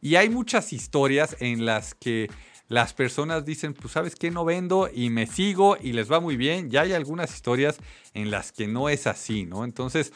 Y 0.00 0.16
hay 0.16 0.28
muchas 0.28 0.72
historias 0.72 1.36
en 1.38 1.64
las 1.64 1.94
que 1.94 2.28
las 2.66 2.94
personas 2.94 3.44
dicen, 3.44 3.74
pues 3.74 3.92
sabes 3.92 4.16
qué, 4.16 4.32
no 4.32 4.44
vendo 4.44 4.90
y 4.92 5.08
me 5.08 5.28
sigo 5.28 5.76
y 5.80 5.92
les 5.92 6.10
va 6.10 6.18
muy 6.18 6.36
bien. 6.36 6.68
Ya 6.68 6.80
hay 6.80 6.94
algunas 6.94 7.32
historias 7.32 7.78
en 8.12 8.32
las 8.32 8.50
que 8.50 8.66
no 8.66 8.88
es 8.88 9.06
así, 9.06 9.44
¿no? 9.44 9.64
Entonces, 9.64 10.12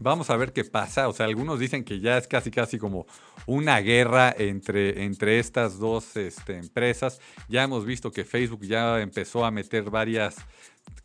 Vamos 0.00 0.30
a 0.30 0.36
ver 0.36 0.52
qué 0.54 0.64
pasa. 0.64 1.08
O 1.08 1.12
sea, 1.12 1.26
algunos 1.26 1.58
dicen 1.58 1.84
que 1.84 2.00
ya 2.00 2.16
es 2.16 2.26
casi 2.26 2.50
casi 2.50 2.78
como 2.78 3.06
una 3.46 3.80
guerra 3.80 4.34
entre, 4.36 5.04
entre 5.04 5.38
estas 5.38 5.78
dos 5.78 6.16
este, 6.16 6.56
empresas. 6.56 7.20
Ya 7.48 7.62
hemos 7.62 7.84
visto 7.84 8.10
que 8.10 8.24
Facebook 8.24 8.62
ya 8.62 9.00
empezó 9.00 9.44
a 9.44 9.50
meter 9.50 9.90
varias 9.90 10.36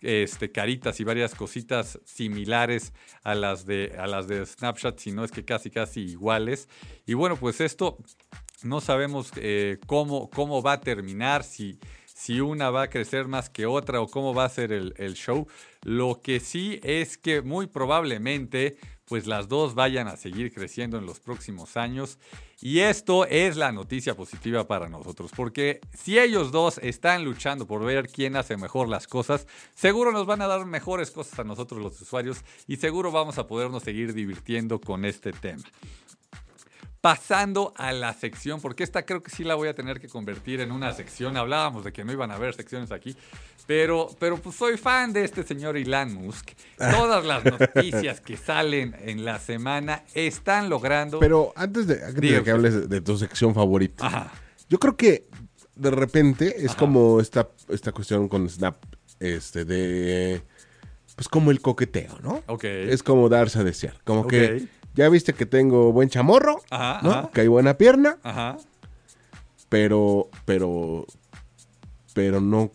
este, 0.02 0.52
caritas 0.52 1.00
y 1.00 1.04
varias 1.04 1.36
cositas 1.36 2.00
similares 2.06 2.94
a 3.24 3.36
las, 3.36 3.66
de, 3.66 3.96
a 3.98 4.08
las 4.08 4.28
de 4.28 4.46
Snapchat, 4.46 5.00
si 5.00 5.12
no 5.12 5.24
es 5.24 5.32
que 5.32 5.46
casi 5.46 5.70
casi 5.70 6.02
iguales. 6.02 6.70
Y 7.06 7.14
bueno, 7.14 7.38
pues 7.38 7.62
esto 7.62 7.98
no 8.64 8.82
sabemos 8.82 9.32
eh, 9.36 9.80
cómo, 9.86 10.30
cómo 10.30 10.62
va 10.62 10.74
a 10.74 10.82
terminar, 10.82 11.44
si 11.44 11.80
si 12.16 12.40
una 12.40 12.70
va 12.70 12.84
a 12.84 12.90
crecer 12.90 13.28
más 13.28 13.50
que 13.50 13.66
otra 13.66 14.00
o 14.00 14.08
cómo 14.08 14.34
va 14.34 14.46
a 14.46 14.50
ser 14.50 14.72
el, 14.72 15.14
show. 15.16 15.48
Lo 15.84 16.22
que 16.22 16.40
sí 16.40 16.80
es 16.82 17.18
que 17.18 17.42
muy 17.42 17.68
probablemente 17.68 18.78
pues 19.06 19.28
las 19.28 19.48
dos 19.48 19.76
vayan 19.76 20.08
a 20.08 20.18
seguir 20.18 20.54
creciendo 20.54 20.98
en 20.98 21.06
los 21.06 21.20
próximos 21.20 21.78
años. 21.78 22.18
Y 22.62 22.80
esto 22.80 23.26
es 23.26 23.58
la 23.58 23.72
noticia 23.72 24.16
positiva 24.16 24.68
para 24.68 24.90
nosotros, 24.90 25.32
porque 25.36 25.82
si 25.94 26.18
ellos 26.18 26.52
dos 26.52 26.80
están 26.80 27.24
luchando 27.24 27.68
por 27.68 27.84
ver 27.84 28.08
quién 28.08 28.36
hace 28.36 28.58
mejor 28.58 28.88
las 28.90 29.08
cosas, 29.08 29.46
seguro 29.76 30.12
nos 30.12 30.26
van 30.26 30.42
a 30.42 30.48
dar 30.48 30.66
mejores 30.66 31.12
cosas 31.12 31.38
a 31.40 31.44
nosotros 31.44 31.82
los 31.82 32.02
usuarios 32.02 32.44
y 32.68 32.78
seguro 32.78 33.12
vamos 33.12 33.38
a 33.38 33.48
podernos 33.48 33.84
seguir 33.84 34.14
divirtiendo 34.14 34.80
con 34.80 35.06
este 35.06 35.32
tema 35.32 35.64
pasando 37.06 37.72
a 37.78 37.94
la 37.94 38.16
sección, 38.16 38.60
porque 38.60 38.84
esta 38.84 39.06
creo 39.06 39.22
que 39.22 39.30
sí 39.30 39.44
la 39.44 39.54
voy 39.54 39.68
a 39.68 39.76
tener 39.76 40.00
que 40.00 40.08
convertir 40.08 40.60
en 40.60 40.72
una 40.72 40.92
sección. 40.92 41.38
Hablábamos 41.38 41.84
de 41.84 41.94
que 41.94 42.04
no 42.04 42.12
iban 42.12 42.32
a 42.32 42.34
haber 42.34 42.56
secciones 42.56 42.92
aquí, 42.92 43.16
pero, 43.68 44.10
pero 44.18 44.38
pues 44.38 44.56
soy 44.56 44.76
fan 44.76 45.14
de 45.14 45.24
este 45.24 45.44
señor 45.44 45.78
Elon 45.78 46.16
Musk. 46.16 46.54
Todas 46.80 47.24
las 47.24 47.46
noticias 47.76 48.22
que 48.22 48.36
salen 48.36 48.96
en 49.02 49.24
la 49.24 49.38
semana 49.38 50.02
están 50.16 50.68
logrando. 50.68 51.20
Pero 51.20 51.54
antes 51.56 51.86
de, 51.86 52.42
que 52.44 52.50
hables 52.50 52.90
de 52.90 53.02
tu 53.02 53.16
sección 53.20 53.54
favorita, 53.54 54.32
yo 54.68 54.80
creo 54.80 54.98
que 54.98 55.28
de 55.76 55.92
repente 55.92 56.66
es 56.66 56.74
como 56.74 57.22
esta, 57.22 57.50
esta 57.70 57.92
cuestión 57.92 58.28
con 58.28 58.50
Snap, 58.50 58.78
este, 59.20 59.64
de 59.64 60.42
pues 61.16 61.30
como 61.30 61.52
el 61.52 61.62
coqueteo, 61.62 62.18
¿no? 62.22 62.44
Ok. 62.48 62.66
Es 62.66 63.02
como 63.02 63.30
darse 63.30 63.60
a 63.60 63.64
desear. 63.64 63.96
Como 64.04 64.28
que 64.28 64.68
ya 64.96 65.10
viste 65.10 65.34
que 65.34 65.46
tengo 65.46 65.92
buen 65.92 66.10
chamorro, 66.10 66.62
¿no? 67.04 67.30
Que 67.32 67.42
hay 67.42 67.48
buena 67.48 67.78
pierna. 67.78 68.18
Ajá. 68.24 68.58
Pero, 69.70 70.30
pero, 70.46 71.06
pero 72.14 72.40
no. 72.42 72.72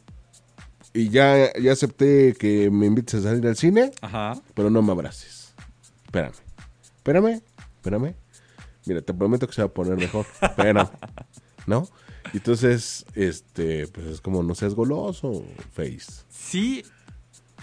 Y 0.92 1.09
ya, 1.09 1.52
ya 1.54 1.72
acepté 1.72 2.35
que 2.38 2.70
me 2.70 2.87
invites 2.87 3.14
a 3.14 3.22
salir 3.22 3.46
al 3.46 3.56
cine, 3.56 3.92
Ajá. 4.02 4.40
pero 4.54 4.70
no 4.70 4.83
me 4.83 4.92
abraces. 4.92 5.54
Espérame, 6.04 6.35
espérame, 6.96 7.42
espérame. 7.76 8.14
Mira, 8.87 9.00
te 9.02 9.14
prometo 9.14 9.46
que 9.46 9.52
se 9.52 9.62
va 9.62 9.68
a 9.68 9.72
poner 9.72 9.96
mejor. 9.96 10.26
Pero, 10.56 10.90
¿no? 11.66 11.87
Entonces, 12.33 13.06
este, 13.14 13.87
pues 13.88 14.06
es 14.06 14.20
como 14.20 14.42
no 14.42 14.54
seas 14.54 14.74
goloso, 14.74 15.44
Face. 15.72 16.24
Sí, 16.28 16.85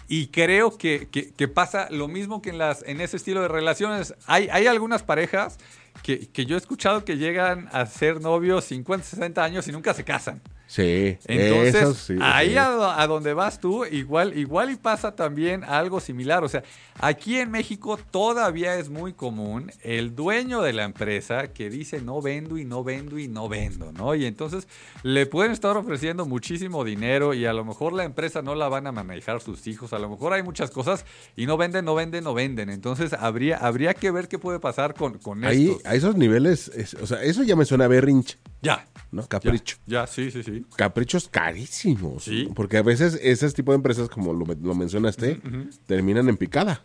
y 0.08 0.28
creo 0.28 0.78
que, 0.78 1.52
pasa 1.54 1.88
lo 1.92 2.08
mismo 2.08 2.42
que 2.42 2.50
en, 2.50 2.58
las, 2.58 2.84
en 2.84 3.02
ese 3.02 3.18
estilo 3.18 3.42
de 3.42 3.48
relaciones. 3.48 4.14
Hay, 4.26 4.48
hay 4.52 4.68
algunas 4.68 5.04
parejas 5.04 5.58
que, 6.02 6.46
yo 6.46 6.56
he 6.56 6.60
escuchado 6.60 7.04
que 7.04 7.18
llegan 7.18 7.70
a 7.72 7.86
ser 7.86 8.22
novios 8.22 8.66
50, 8.66 9.06
60 9.06 9.44
años 9.44 9.68
y 9.68 9.72
nunca 9.72 9.94
se 9.94 10.04
casan. 10.04 10.42
Sí, 10.68 11.18
entonces 11.26 12.12
ahí 12.22 12.58
A, 12.58 13.08
donde 13.08 13.34
vas 13.34 13.60
tú, 13.62 13.86
igual, 13.86 14.38
igual 14.38 14.70
y 14.70 14.76
pasa 14.76 15.16
también 15.16 15.64
algo 15.64 16.02
similar. 16.02 16.44
O 16.44 16.50
sea, 16.50 16.62
aquí 17.00 17.38
en 17.38 17.52
México 17.52 17.98
todavía 18.12 18.76
es 18.76 18.90
muy 18.90 19.14
común 19.14 19.72
el 19.82 20.14
dueño 20.14 20.62
de 20.62 20.74
la 20.74 20.84
empresa 20.84 21.54
que 21.54 21.70
dice 21.70 22.02
no 22.02 22.22
vendo 22.22 22.58
y 22.58 22.66
no 22.66 22.84
vendo 22.84 23.18
y 23.18 23.30
no 23.30 23.48
vendo, 23.48 23.94
¿no? 23.94 24.14
Y 24.14 24.26
entonces 24.26 24.68
le 25.04 25.26
pueden 25.26 25.54
estar 25.54 25.78
ofreciendo 25.78 26.26
muchísimo 26.26 26.84
dinero 26.84 27.34
y 27.34 27.46
a 27.46 27.54
lo 27.54 27.64
mejor 27.64 27.94
la 27.94 28.04
empresa 28.04 28.42
no 28.42 28.54
la 28.54 28.68
van 28.68 28.88
a 28.88 28.92
manejar 28.92 29.40
sus 29.40 29.66
hijos, 29.68 29.94
a 29.94 30.00
lo 30.00 30.10
mejor 30.10 30.34
hay 30.34 30.44
muchas 30.44 30.70
cosas 30.70 31.06
y 31.38 31.46
no 31.46 31.56
venden, 31.56 31.86
no 31.86 31.96
venden, 31.96 32.26
no 32.26 32.34
venden. 32.34 32.70
Entonces 32.70 33.14
habría, 33.14 33.56
habría 33.56 33.94
que 33.94 34.12
ver 34.12 34.28
qué 34.28 34.38
puede 34.38 34.60
pasar 34.60 34.96
con, 34.96 35.18
con 35.20 35.46
ahí, 35.46 35.78
A 35.86 35.96
esos 35.96 36.18
niveles, 36.18 36.70
o 37.02 37.08
sea, 37.08 37.24
eso 37.24 37.44
ya 37.44 37.56
me 37.56 37.64
suena 37.64 37.86
a 37.86 37.88
berrinche. 37.88 38.38
Ya. 38.62 38.86
¿no? 39.12 39.28
Capricho. 39.28 39.78
Ya, 39.86 40.08
sí, 40.08 40.32
sí, 40.32 40.44
sí. 40.44 40.57
Caprichos 40.76 41.28
carísimos. 41.30 42.24
Sí. 42.24 42.50
Porque 42.56 42.78
a 42.78 42.84
veces 42.84 43.20
ese 43.22 43.50
tipo 43.52 43.72
de 43.72 43.78
empresas, 43.78 44.10
como 44.10 44.34
lo, 44.34 44.76
mencionaste, 44.76 45.40
terminan 45.86 46.30
en 46.30 46.38
picada. 46.38 46.84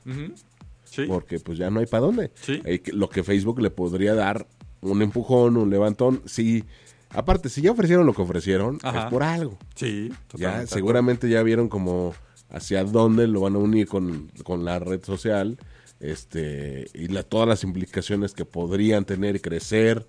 sí. 0.85 1.05
Porque 1.07 1.41
pues 1.41 1.59
ya 1.59 1.71
no 1.71 1.81
hay 1.81 1.87
para 1.87 2.07
dónde. 2.07 2.31
Sí. 2.35 2.63
lo 2.93 3.09
que 3.09 3.23
Facebook 3.23 3.61
le 3.61 3.71
podría 3.71 4.15
dar 4.15 4.47
un 4.81 5.03
empujón, 5.03 5.57
un 5.57 5.71
levantón, 5.71 6.23
sí. 6.27 6.65
Aparte, 7.11 7.49
si 7.49 7.61
ya 7.61 7.73
ofrecieron 7.73 8.07
lo 8.07 8.15
que 8.15 8.23
ofrecieron, 8.23 8.77
es 8.77 9.05
por 9.11 9.23
algo. 9.23 9.59
Sí, 9.75 10.11
Ya, 10.35 10.67
seguramente 10.67 11.29
ya 11.29 11.43
vieron 11.43 11.69
como 11.69 12.15
hacia 12.49 12.85
dónde 12.85 13.27
lo 13.27 13.41
van 13.41 13.55
a 13.55 13.59
unir 13.59 13.87
con, 13.87 14.31
con 14.45 14.65
la 14.65 14.79
red 14.79 15.03
social 15.03 15.59
este 16.01 16.89
y 16.93 17.09
la, 17.09 17.23
todas 17.23 17.49
las 17.49 17.65
implicaciones 17.65 18.35
que 18.35 18.45
podrían 18.45 19.05
tener 19.05 19.37
y 19.37 19.41
crecer 19.41 20.07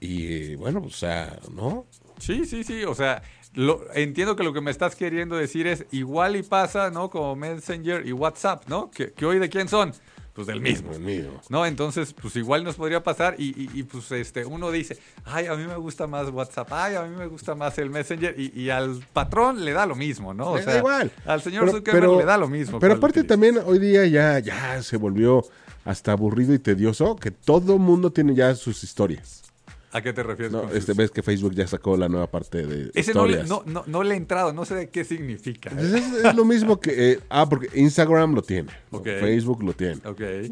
y 0.00 0.54
bueno, 0.56 0.82
o 0.84 0.90
sea, 0.90 1.38
¿no? 1.54 1.86
Sí, 2.18 2.44
sí, 2.44 2.64
sí, 2.64 2.84
o 2.84 2.94
sea, 2.94 3.22
lo, 3.54 3.84
entiendo 3.94 4.36
que 4.36 4.42
lo 4.42 4.52
que 4.52 4.60
me 4.60 4.70
estás 4.70 4.94
queriendo 4.94 5.36
decir 5.36 5.66
es 5.66 5.86
igual 5.90 6.36
y 6.36 6.42
pasa, 6.42 6.90
¿no? 6.90 7.10
Como 7.10 7.34
Messenger 7.36 8.06
y 8.06 8.12
WhatsApp, 8.12 8.68
¿no? 8.68 8.90
Que, 8.90 9.12
hoy 9.24 9.38
de 9.38 9.48
quién 9.48 9.68
son? 9.68 9.92
Pues 10.34 10.46
del 10.46 10.60
mismo. 10.60 10.92
Del 10.92 11.00
mismo. 11.00 11.40
¿No? 11.48 11.66
Entonces, 11.66 12.12
pues 12.12 12.36
igual 12.36 12.62
nos 12.62 12.76
podría 12.76 13.02
pasar 13.02 13.34
y, 13.38 13.82
pues 13.82 14.12
este, 14.12 14.44
uno 14.44 14.70
dice, 14.70 14.96
ay, 15.24 15.46
a 15.46 15.54
mí 15.54 15.66
me 15.66 15.76
gusta 15.76 16.06
más 16.06 16.28
WhatsApp, 16.30 16.68
ay, 16.70 16.94
a 16.94 17.02
mí 17.02 17.16
me 17.16 17.26
gusta 17.26 17.56
más 17.56 17.76
el 17.78 17.90
Messenger 17.90 18.38
y, 18.38 18.70
al 18.70 19.04
patrón 19.12 19.64
le 19.64 19.72
da 19.72 19.86
lo 19.86 19.96
mismo, 19.96 20.32
¿no? 20.32 20.52
O 20.52 20.58
sea, 20.58 20.78
igual. 20.78 21.10
Al 21.26 21.42
señor 21.42 21.70
Zuckerberg 21.70 22.18
le 22.18 22.24
da 22.24 22.36
lo 22.36 22.48
mismo. 22.48 22.78
Pero 22.78 22.94
aparte 22.94 23.24
también 23.24 23.58
hoy 23.64 23.80
día 23.80 24.06
ya, 24.06 24.38
ya 24.38 24.80
se 24.82 24.96
volvió 24.96 25.44
hasta 25.84 26.12
aburrido 26.12 26.54
y 26.54 26.58
tedioso 26.58 27.16
que 27.16 27.30
todo 27.30 27.78
mundo 27.78 28.12
tiene 28.12 28.34
ya 28.34 28.54
sus 28.54 28.84
historias. 28.84 29.47
¿A 29.90 30.02
qué 30.02 30.12
te 30.12 30.22
refieres? 30.22 30.52
No, 30.52 30.70
este 30.70 30.92
ves 30.92 31.10
que 31.10 31.22
Facebook 31.22 31.54
ya 31.54 31.66
sacó 31.66 31.96
la 31.96 32.08
nueva 32.08 32.26
parte 32.30 32.66
de 32.66 32.90
Ese 32.94 33.14
no 33.14 33.26
le, 33.26 33.44
no, 33.44 33.62
no, 33.64 34.02
le 34.02 34.14
he 34.14 34.16
entrado, 34.16 34.52
no 34.52 34.64
sé 34.64 34.74
de 34.74 34.90
qué 34.90 35.04
significa. 35.04 35.70
Es, 35.70 36.34
lo 36.34 36.44
mismo 36.44 36.78
que... 36.78 37.12
Eh, 37.12 37.20
ah, 37.30 37.48
porque 37.48 37.68
Instagram 37.78 38.34
lo 38.34 38.42
tiene. 38.42 38.70
Facebook 38.90 39.62
lo 39.62 39.72
tiene. 39.72 40.00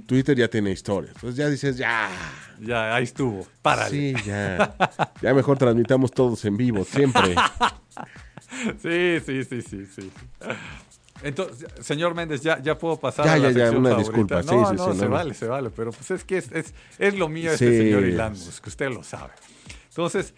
Twitter 0.07 0.37
ya 0.37 0.49
tiene 0.49 0.71
historias. 0.71 1.15
Entonces 1.17 1.37
ya 1.37 1.51
dices, 1.51 1.77
ya... 1.77 2.09
Ya, 2.61 2.95
ahí 2.95 3.05
estuvo. 3.05 3.47
Párale. 3.61 3.91
Sí, 3.91 4.15
ya. 4.25 4.75
ya 5.21 5.35
mejor 5.35 5.59
transmitamos 5.59 6.11
todos 6.11 6.43
en 6.47 6.57
vivo, 6.57 6.85
siempre. 6.85 7.35
sí, 8.83 9.21
sí, 9.25 9.45
sí, 9.45 9.63
sí, 9.63 9.87
sí. 9.87 10.11
Entonces, 11.23 11.69
señor 11.81 12.15
Méndez, 12.15 12.43
ya, 12.43 12.61
ya 12.63 12.79
puedo 12.79 12.99
pasar 12.99 13.25
ya, 13.27 13.33
a 13.35 13.39
la 13.39 13.51
ya, 13.51 13.71
ya, 13.71 13.79
una 13.79 13.95
disculpa. 13.97 14.43
No, 14.43 14.43
sí, 14.43 14.77
sí, 14.77 14.77
no, 14.77 14.95
se 14.95 15.07
vale, 15.07 15.35
se 15.35 15.47
vale. 15.47 15.71
Pero 15.71 15.93
pues 15.93 16.11
es 16.11 16.25
que 16.25 16.39
es, 16.39 16.53
es, 16.53 16.75
es 16.99 17.15
lo 17.19 17.29
mío 17.29 17.53
este 17.53 17.77
señor 17.77 18.05
Ilangus, 18.05 18.61
que 18.61 18.69
usted 18.69 18.91
lo 18.91 19.03
sabe. 19.03 19.33
Entonces, 19.89 20.35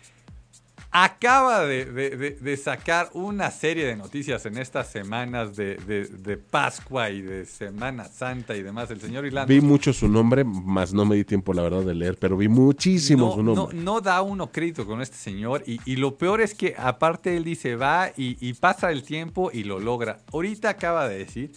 acaba 0.91 1.67
de, 1.67 2.61
sacar 2.63 3.11
una 3.13 3.51
serie 3.51 3.85
de 3.85 3.97
noticias 3.97 4.47
en 4.47 4.57
estas 4.57 4.91
semanas 4.91 5.55
de, 5.57 6.41
Pascua 6.51 7.11
y 7.11 7.21
de 7.21 7.45
Semana 7.45 8.05
Santa 8.05 8.57
y 8.57 8.63
demás. 8.63 8.91
El 8.91 9.01
señor 9.01 9.27
Ilangus. 9.27 9.49
Vi 9.49 9.61
mucho 9.61 9.93
su 9.93 10.09
nombre, 10.09 10.45
más 10.45 10.93
no 10.93 11.05
me 11.05 11.17
di 11.17 11.25
tiempo, 11.25 11.53
la 11.53 11.63
verdad, 11.63 11.83
de 11.83 11.95
leer, 11.95 12.17
pero 12.19 12.37
vi 12.37 12.49
muchísimo 12.49 13.35
su 13.35 13.43
nombre. 13.43 13.77
No, 13.77 13.83
no, 13.83 14.01
da 14.01 14.23
uno 14.23 14.51
crédito 14.51 14.87
con 14.87 15.03
este 15.03 15.17
señor 15.17 15.63
y, 15.67 15.97
lo 15.97 16.17
peor 16.17 16.41
es 16.41 16.55
que 16.55 16.75
aparte 16.79 17.37
él 17.37 17.43
dice 17.43 17.75
va 17.75 18.11
y, 18.17 18.37
y 18.41 18.55
pasa 18.55 18.91
el 18.93 19.03
tiempo 19.03 19.51
y 19.53 19.65
lo 19.65 19.81
logra. 19.81 20.21
Ahorita 20.33 20.71
acaba 20.71 21.09
de 21.09 21.19
decir 21.19 21.53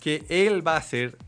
que 0.00 0.24
él 0.28 0.66
va 0.66 0.74
a 0.74 0.78
hacer 0.78 1.18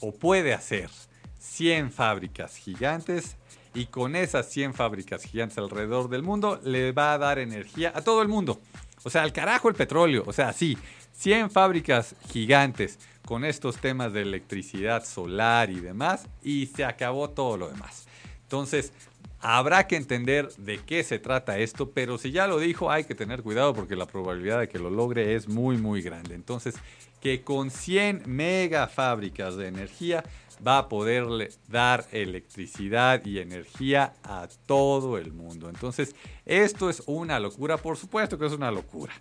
o 0.00 0.12
puede 0.12 0.52
hacer 0.52 0.90
100 1.38 1.92
fábricas 1.92 2.56
gigantes 2.56 3.36
y 3.74 3.86
con 3.86 4.16
esas 4.16 4.48
100 4.50 4.74
fábricas 4.74 5.24
gigantes 5.24 5.58
alrededor 5.58 6.08
del 6.08 6.22
mundo 6.22 6.60
le 6.64 6.92
va 6.92 7.12
a 7.12 7.18
dar 7.18 7.38
energía 7.38 7.92
a 7.94 8.02
todo 8.02 8.22
el 8.22 8.28
mundo. 8.28 8.60
O 9.02 9.10
sea, 9.10 9.22
al 9.22 9.32
carajo 9.32 9.68
el 9.68 9.74
petróleo. 9.74 10.22
O 10.26 10.32
sea, 10.32 10.52
sí, 10.52 10.78
100 11.12 11.50
fábricas 11.50 12.14
gigantes 12.30 12.98
con 13.26 13.44
estos 13.44 13.78
temas 13.78 14.12
de 14.12 14.22
electricidad 14.22 15.04
solar 15.04 15.70
y 15.70 15.80
demás 15.80 16.26
y 16.42 16.66
se 16.66 16.84
acabó 16.84 17.30
todo 17.30 17.56
lo 17.56 17.68
demás. 17.68 18.06
Entonces, 18.42 18.92
habrá 19.40 19.86
que 19.86 19.96
entender 19.96 20.48
de 20.56 20.78
qué 20.78 21.02
se 21.02 21.18
trata 21.18 21.58
esto, 21.58 21.90
pero 21.90 22.16
si 22.16 22.30
ya 22.30 22.46
lo 22.46 22.58
dijo, 22.58 22.90
hay 22.90 23.04
que 23.04 23.14
tener 23.14 23.42
cuidado 23.42 23.74
porque 23.74 23.96
la 23.96 24.06
probabilidad 24.06 24.60
de 24.60 24.68
que 24.68 24.78
lo 24.78 24.90
logre 24.90 25.34
es 25.34 25.48
muy, 25.48 25.76
muy 25.76 26.00
grande. 26.00 26.34
Entonces, 26.34 26.74
que 27.20 27.42
con 27.42 27.70
100 27.70 28.24
mega 28.26 28.86
fábricas 28.86 29.56
de 29.56 29.68
energía 29.68 30.24
va 30.66 30.78
a 30.78 30.88
poderle 30.88 31.50
dar 31.68 32.06
electricidad 32.12 33.24
y 33.24 33.38
energía 33.38 34.14
a 34.22 34.48
todo 34.66 35.18
el 35.18 35.32
mundo. 35.32 35.68
Entonces, 35.68 36.14
esto 36.44 36.90
es 36.90 37.02
una 37.06 37.40
locura, 37.40 37.76
por 37.76 37.96
supuesto 37.96 38.38
que 38.38 38.46
es 38.46 38.52
una 38.52 38.70
locura. 38.70 39.12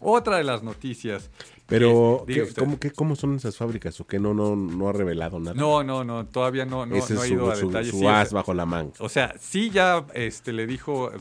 Otra 0.00 0.36
de 0.36 0.44
las 0.44 0.62
noticias. 0.62 1.30
Pero, 1.68 2.24
¿cómo, 2.96 3.14
son 3.14 3.36
esas 3.36 3.58
fábricas? 3.58 4.00
¿O 4.00 4.06
que 4.06 4.18
no, 4.18 4.32
no, 4.32 4.56
no 4.56 4.88
ha 4.88 4.92
revelado 4.94 5.38
nada? 5.38 5.54
No, 5.54 5.84
no, 5.84 6.02
no, 6.02 6.24
todavía 6.24 6.64
no, 6.64 6.86
no, 6.86 6.94
ha 6.94 7.26
ido 7.26 7.50
a 7.50 7.56
detalles. 7.56 7.90
Su 7.90 8.08
as 8.08 8.32
bajo 8.32 8.54
la 8.54 8.64
manga. 8.64 8.92
O 9.00 9.10
sea, 9.10 9.34
sí 9.38 9.68
ya 9.68 10.06
este, 10.14 10.54
le 10.54 10.66
dijo, 10.66 11.12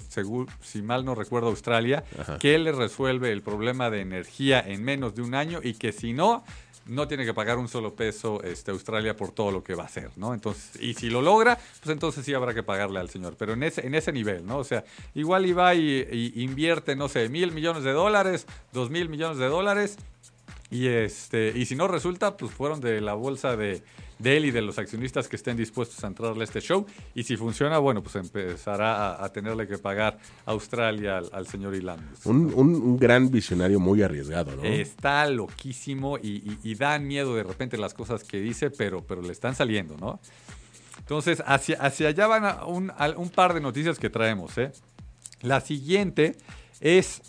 si 0.61 0.81
mal 0.81 1.03
no 1.03 1.15
recuerdo, 1.15 1.49
Australia, 1.49 2.05
que 2.39 2.55
él 2.55 2.63
le 2.63 2.71
resuelve 2.71 3.33
el 3.33 3.41
problema 3.41 3.89
de 3.89 3.99
energía 3.99 4.61
en 4.65 4.85
menos 4.85 5.15
de 5.15 5.21
un 5.21 5.35
año 5.35 5.59
y 5.61 5.73
que 5.73 5.91
si 5.91 6.13
no, 6.13 6.45
no 6.87 7.07
tiene 7.07 7.25
que 7.25 7.33
pagar 7.33 7.57
un 7.57 7.67
solo 7.67 7.95
peso 7.95 8.41
este, 8.43 8.71
Australia 8.71 9.15
por 9.15 9.31
todo 9.31 9.51
lo 9.51 9.63
que 9.63 9.75
va 9.75 9.83
a 9.83 9.85
hacer, 9.87 10.11
¿no? 10.15 10.33
Entonces, 10.33 10.81
y 10.81 10.93
si 10.93 11.09
lo 11.09 11.21
logra, 11.21 11.57
pues 11.83 11.93
entonces 11.93 12.25
sí 12.25 12.33
habrá 12.33 12.53
que 12.53 12.63
pagarle 12.63 12.99
al 12.99 13.09
señor, 13.09 13.35
pero 13.37 13.53
en 13.53 13.63
ese, 13.63 13.85
en 13.85 13.95
ese 13.95 14.11
nivel, 14.11 14.45
¿no? 14.45 14.57
O 14.57 14.63
sea, 14.63 14.83
igual 15.13 15.45
iba 15.45 15.73
y, 15.75 16.07
y 16.35 16.43
invierte, 16.43 16.95
no 16.95 17.09
sé, 17.09 17.29
mil 17.29 17.51
millones 17.51 17.83
de 17.83 17.91
dólares, 17.91 18.47
dos 18.73 18.89
mil 18.89 19.09
millones 19.09 19.37
de 19.37 19.47
dólares, 19.47 19.97
y, 20.69 20.87
este, 20.87 21.53
y 21.55 21.65
si 21.65 21.75
no 21.75 21.87
resulta, 21.87 22.35
pues 22.35 22.51
fueron 22.51 22.81
de 22.81 22.99
la 22.99 23.13
bolsa 23.13 23.55
de, 23.55 23.83
él 24.21 24.45
y 24.45 24.51
de 24.51 24.61
los 24.61 24.77
accionistas 24.77 25.29
que 25.29 25.37
estén 25.37 25.55
dispuestos 25.55 26.03
a 26.03 26.07
entrarle 26.07 26.41
a 26.41 26.43
este 26.43 26.59
show. 26.59 26.85
Y 27.15 27.23
si 27.23 27.37
funciona, 27.37 27.77
bueno, 27.77 28.03
pues 28.03 28.15
empezará 28.17 29.23
a, 29.23 29.31
tenerle 29.31 29.65
que 29.65 29.77
pagar 29.77 30.17
a 30.45 30.51
Australia 30.51 31.21
al, 31.31 31.47
señor 31.47 31.73
Ilan. 31.73 31.99
Un, 32.25 32.97
gran 32.97 33.31
visionario 33.31 33.79
muy 33.79 34.01
arriesgado, 34.01 34.57
¿no? 34.57 34.63
Está 34.63 35.25
loquísimo 35.27 36.17
y, 36.17 36.75
dan 36.75 37.07
miedo 37.07 37.33
de 37.33 37.43
repente 37.43 37.77
las 37.77 37.93
cosas 37.93 38.23
que 38.23 38.39
dice, 38.39 38.69
pero, 38.69 39.05
pero 39.05 39.21
le 39.21 39.31
están 39.31 39.55
saliendo, 39.55 39.95
¿no? 39.97 40.19
Entonces, 40.99 41.41
hacia, 41.45 41.77
hacia 41.77 42.09
allá 42.09 42.27
van 42.27 42.67
un, 42.67 42.91
un 43.15 43.29
par 43.29 43.53
de 43.53 43.61
noticias 43.61 43.97
que 43.97 44.09
traemos, 44.09 44.57
¿eh? 44.57 44.73
La 45.41 45.61
siguiente 45.61 46.35
es 46.81 47.21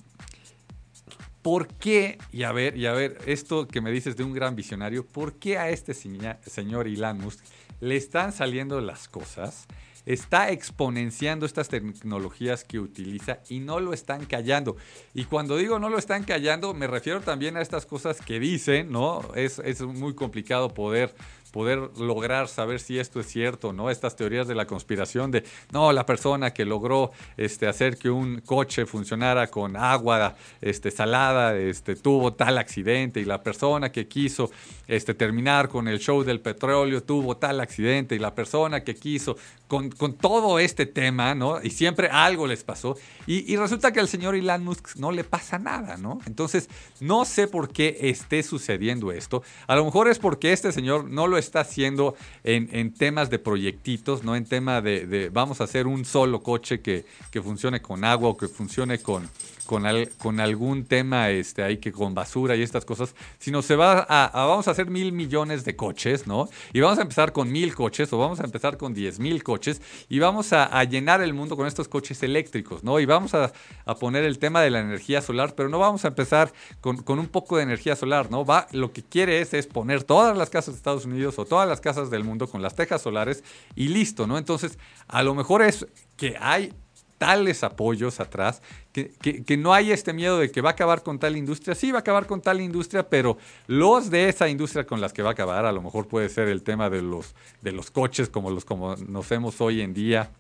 ¿Por 1.43 1.69
qué? 1.69 2.19
Y 2.33 2.43
a 2.43 2.53
ver, 2.53 2.77
y 2.77 2.87
a 2.87 2.93
ver, 2.93 3.19
esto 3.27 3.69
que 3.69 3.81
me 3.81 3.91
dices 3.91 4.17
de 4.17 4.25
un 4.25 4.33
gran 4.33 4.57
visionario, 4.57 5.07
¿por 5.07 5.35
qué 5.35 5.59
a 5.59 5.71
este 5.71 5.95
señor 5.95 6.87
Elon 6.87 7.21
Musk 7.21 7.41
le 7.81 7.97
están 7.97 8.33
saliendo 8.33 8.81
las 8.81 9.09
cosas? 9.09 9.67
Está 10.05 10.51
exponenciando 10.51 11.45
estas 11.45 11.69
tecnologías 11.69 12.65
que 12.65 12.79
utiliza 12.79 13.41
y 13.51 13.61
no 13.61 13.79
lo 13.79 13.93
están 13.93 14.25
callando. 14.25 14.77
Y 15.13 15.25
cuando 15.25 15.57
digo 15.59 15.79
no 15.79 15.91
lo 15.91 15.99
están 15.99 16.25
callando, 16.25 16.73
me 16.73 16.87
refiero 16.87 17.21
también 17.21 17.59
a 17.59 17.61
estas 17.61 17.85
cosas 17.85 18.21
que 18.23 18.41
dicen, 18.41 18.91
¿no? 18.91 19.21
Es, 19.35 19.59
es 19.59 19.83
muy 19.83 20.15
complicado 20.15 20.73
poder 20.73 21.15
poder 21.53 21.91
lograr 21.99 22.49
saber 22.49 22.81
si 22.81 22.99
esto 22.99 23.21
es 23.21 23.27
cierto, 23.27 23.73
¿no? 23.73 23.91
Estas 23.91 24.17
teorías 24.17 24.49
de 24.49 24.55
la 24.55 24.67
conspiración 24.67 25.31
de, 25.31 25.45
no, 25.73 25.93
la 25.93 26.07
persona 26.07 26.53
que 26.53 26.65
logró 26.65 27.13
este, 27.37 27.67
hacer 27.67 27.97
que 27.97 28.11
un 28.11 28.41
coche 28.41 28.87
funcionara 28.87 29.49
con 29.49 29.77
agua 29.77 30.37
este, 30.61 30.91
salada 30.91 31.57
este, 31.57 31.97
tuvo 31.97 32.33
tal 32.33 32.59
accidente 32.59 33.21
y 33.21 33.25
la 33.25 33.43
persona 33.43 33.91
que 33.91 34.09
quiso 34.09 34.51
este, 34.87 35.15
terminar 35.15 35.69
con 35.69 35.89
el 35.89 35.99
show 35.99 36.23
del 36.23 36.41
petróleo 36.41 37.03
tuvo 37.03 37.37
tal 37.37 37.61
accidente 37.61 38.15
y 38.15 38.19
la 38.19 38.35
persona 38.35 38.85
que 38.85 38.95
quiso 38.95 39.37
con, 39.69 39.91
todo 40.15 40.59
este 40.59 40.87
tema, 40.87 41.35
¿no? 41.35 41.63
Y 41.63 41.71
siempre 41.71 42.09
algo 42.09 42.47
les 42.47 42.65
pasó. 42.65 42.97
Y, 43.27 43.57
resulta 43.57 43.93
que 43.93 44.01
al 44.01 44.09
señor 44.09 44.35
Elon 44.35 44.65
Musk 44.65 44.97
no 44.97 45.13
le 45.13 45.25
pasa 45.25 45.59
nada, 45.59 45.97
¿no? 45.99 46.19
Entonces, 46.27 46.69
no 47.01 47.25
sé 47.25 47.47
por 47.47 47.71
qué 47.71 47.97
esté 48.01 48.43
sucediendo 48.43 49.13
esto. 49.13 49.43
A 49.67 49.77
lo 49.77 49.85
mejor 49.85 50.09
es 50.09 50.19
porque 50.19 50.53
este 50.53 50.73
señor 50.73 51.05
no 51.05 51.27
lo 51.27 51.37
está 51.39 51.61
haciendo 51.61 52.15
en, 52.45 52.93
temas 52.93 53.31
de 53.31 53.39
proyectitos, 53.39 54.25
no 54.25 54.37
en 54.37 54.45
tema 54.45 54.81
de, 54.81 55.31
vamos 55.33 55.61
a 55.61 55.65
hacer 55.65 55.87
un 55.87 56.05
solo 56.05 56.43
coche 56.43 56.81
que 56.81 57.05
funcione 57.43 57.81
con 57.81 58.05
agua 58.05 58.31
o 58.31 58.37
que 58.37 58.49
funcione 58.49 58.99
con, 58.99 59.29
con, 59.69 59.85
con 60.17 60.41
algún 60.41 60.87
tema 60.87 61.29
este, 61.29 61.63
ahí 61.63 61.77
que 61.77 61.93
con 61.93 62.15
basura 62.15 62.57
y 62.57 62.63
estas 62.63 62.87
cosas, 62.87 63.15
sino 63.39 63.61
se 63.61 63.77
va 63.77 63.99
a, 64.09 64.47
vamos 64.47 64.67
a 64.67 64.71
hacer 64.71 64.89
mil 64.89 65.13
millones 65.13 65.67
de 65.67 65.77
coches, 65.77 66.27
¿no? 66.27 66.49
Y 66.73 66.81
vamos 66.81 66.99
a 66.99 67.03
empezar 67.03 67.35
con 67.35 67.53
mil 67.53 67.75
coches 67.75 68.11
o 68.15 68.19
vamos 68.19 68.41
a 68.41 68.45
empezar 68.45 68.79
con 68.79 68.95
diez 68.95 69.19
mil 69.19 69.43
coches 69.43 69.83
y 70.09 70.21
vamos 70.21 70.55
a, 70.55 70.83
llenar 70.85 71.21
el 71.21 71.35
mundo 71.35 71.55
con 71.55 71.67
estos 71.67 71.87
coches 71.87 72.23
eléctricos, 72.23 72.83
¿no? 72.83 72.99
Y 72.99 73.05
vamos 73.05 73.35
a, 73.35 73.53
poner 74.01 74.25
el 74.25 74.39
tema 74.39 74.63
de 74.63 74.71
la 74.71 74.81
energía 74.81 75.21
solar, 75.21 75.55
pero 75.55 75.69
no 75.69 75.79
vamos 75.79 76.07
a 76.07 76.09
empezar 76.09 76.51
con, 76.81 77.03
con, 77.03 77.19
un 77.19 77.29
poco 77.29 77.59
de 77.59 77.65
energía 77.65 77.95
solar, 77.95 78.31
¿no? 78.31 78.47
Va, 78.47 78.69
lo 78.73 78.93
que 78.93 79.03
quiere 79.03 79.43
es, 79.43 79.53
es 79.53 79.67
poner 79.67 80.03
todas 80.03 80.35
las 80.35 80.49
casas 80.49 80.73
de 80.75 80.79
Estados 80.79 81.05
Unidos 81.05 81.39
o 81.39 81.45
todas 81.45 81.69
las 81.69 81.83
casas 81.83 82.09
del 82.09 82.25
mundo 82.25 82.49
con 82.49 82.63
las 82.63 82.75
tejas 82.75 83.03
solares 83.03 83.45
y 83.77 83.89
listo, 83.89 84.27
¿no? 84.27 84.39
Entonces, 84.39 84.79
a 85.09 85.23
lo 85.23 85.35
mejor 85.35 85.61
es 85.61 85.87
que 86.17 86.37
hay 86.41 86.73
tales 87.19 87.65
apoyos 87.65 88.21
atrás, 88.21 88.63
que, 88.93 89.11
que, 89.13 89.57
no 89.57 89.75
hay 89.75 89.93
este 89.93 90.13
miedo 90.13 90.39
de 90.39 90.51
que 90.51 90.61
va 90.61 90.71
a 90.71 90.73
acabar 90.73 91.03
con 91.03 91.19
tal 91.19 91.37
industria. 91.37 91.75
Sí, 91.75 91.93
va 91.93 91.99
a 91.99 92.01
acabar 92.01 92.27
con 92.27 92.41
tal 92.41 92.61
industria, 92.61 93.09
pero 93.09 93.37
los 93.67 94.11
de 94.11 94.29
esa 94.29 94.49
industria 94.49 94.87
con 94.87 95.01
las 95.01 95.13
que 95.13 95.23
va 95.23 95.31
a 95.31 95.33
acabar, 95.33 95.67
a 95.67 95.73
lo 95.73 95.83
mejor 95.83 96.09
puede 96.09 96.29
ser 96.29 96.49
el 96.49 96.63
tema 96.63 96.89
de 96.89 97.03
los, 97.03 97.35
de 97.61 97.73
los 97.73 97.91
coches 97.91 98.29
como 98.29 98.51
los 98.51 98.65
conocemos 98.65 99.61
hoy 99.61 99.83
en 99.83 99.95
día, 99.95 100.31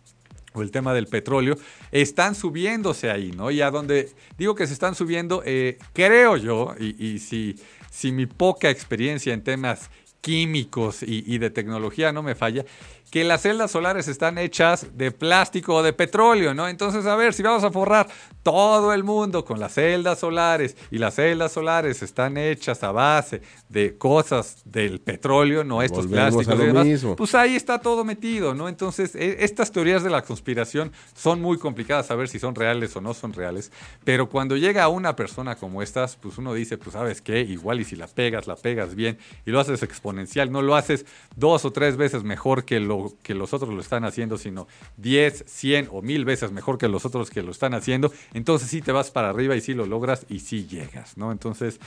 o 0.54 0.62
el 0.62 0.70
tema 0.70 0.94
del 0.94 1.06
petróleo, 1.06 1.56
están 1.92 2.34
subiéndose 2.34 3.10
ahí, 3.10 3.32
¿no? 3.32 3.50
Y 3.50 3.60
a 3.60 3.70
donde 3.70 4.10
digo 4.38 4.54
que 4.54 4.66
se 4.66 4.72
están 4.72 4.94
subiendo, 4.94 5.42
eh, 5.44 5.78
creo 5.92 6.36
yo, 6.36 6.74
y, 6.78 7.18
si, 7.18 7.56
si 7.90 8.12
mi 8.12 8.26
poca 8.26 8.70
experiencia 8.70 9.34
en 9.34 9.42
temas 9.42 9.90
químicos 10.20 11.02
y, 11.02 11.22
y, 11.26 11.38
de 11.38 11.50
tecnología 11.50 12.12
no 12.12 12.22
me 12.22 12.34
falla, 12.34 12.64
que 13.10 13.24
las 13.24 13.42
celdas 13.42 13.70
solares 13.70 14.08
están 14.08 14.38
hechas 14.38 14.86
de 14.96 15.10
plástico 15.10 15.76
o 15.76 15.82
de 15.82 15.92
petróleo, 15.92 16.54
¿no? 16.54 16.68
Entonces, 16.68 17.06
a 17.06 17.16
ver, 17.16 17.32
si 17.32 17.42
vamos 17.42 17.64
a 17.64 17.70
forrar 17.70 18.06
todo 18.42 18.92
el 18.92 19.04
mundo 19.04 19.44
con 19.44 19.60
las 19.60 19.74
celdas 19.74 20.20
solares 20.20 20.76
y 20.90 20.98
las 20.98 21.14
celdas 21.14 21.52
solares 21.52 22.02
están 22.02 22.36
hechas 22.36 22.82
a 22.82 22.92
base 22.92 23.42
de 23.68 23.96
cosas 23.96 24.62
del 24.64 25.00
petróleo, 25.00 25.64
no 25.64 25.82
estos 25.82 26.06
plásticos 26.06 26.54
y 26.54 26.66
demás, 26.66 26.86
pues 27.16 27.34
ahí 27.34 27.56
está 27.56 27.78
todo 27.78 28.04
metido, 28.04 28.54
¿no? 28.54 28.68
Entonces, 28.68 29.14
e, 29.14 29.44
estas 29.44 29.72
teorías 29.72 30.02
de 30.02 30.10
la 30.10 30.22
conspiración 30.22 30.92
son 31.14 31.40
muy 31.40 31.58
complicadas 31.58 32.10
a 32.10 32.14
ver 32.14 32.28
si 32.28 32.38
son 32.38 32.54
reales 32.54 32.94
o 32.96 33.00
no 33.00 33.14
son 33.14 33.32
reales, 33.32 33.72
pero 34.04 34.28
cuando 34.28 34.56
llega 34.56 34.88
una 34.88 35.16
persona 35.16 35.56
como 35.56 35.82
estas, 35.82 36.16
pues 36.16 36.38
uno 36.38 36.54
dice, 36.54 36.78
pues 36.78 36.92
sabes 36.92 37.20
qué, 37.22 37.40
igual 37.40 37.80
y 37.80 37.84
si 37.84 37.96
la 37.96 38.06
pegas, 38.06 38.46
la 38.46 38.56
pegas 38.56 38.94
bien 38.94 39.18
y 39.46 39.50
lo 39.50 39.60
haces 39.60 39.82
exponencial, 39.82 40.50
no 40.50 40.62
lo 40.62 40.74
haces 40.74 41.06
dos 41.36 41.64
o 41.64 41.72
tres 41.72 41.96
veces 41.96 42.24
mejor 42.24 42.64
que 42.64 42.80
lo 42.80 42.97
que 43.22 43.34
los 43.34 43.52
otros 43.52 43.72
lo 43.74 43.80
están 43.80 44.04
haciendo, 44.04 44.38
sino 44.38 44.66
10, 44.96 45.44
100 45.46 45.88
o 45.90 46.02
1000 46.02 46.24
veces 46.24 46.52
mejor 46.52 46.78
que 46.78 46.88
los 46.88 47.04
otros 47.04 47.30
que 47.30 47.42
lo 47.42 47.50
están 47.50 47.74
haciendo, 47.74 48.12
entonces 48.34 48.68
sí 48.68 48.82
te 48.82 48.92
vas 48.92 49.10
para 49.10 49.30
arriba 49.30 49.56
y 49.56 49.60
sí 49.60 49.74
lo 49.74 49.86
logras 49.86 50.26
y 50.28 50.40
sí 50.40 50.66
llegas, 50.66 51.16
¿no? 51.16 51.32
Entonces, 51.32 51.80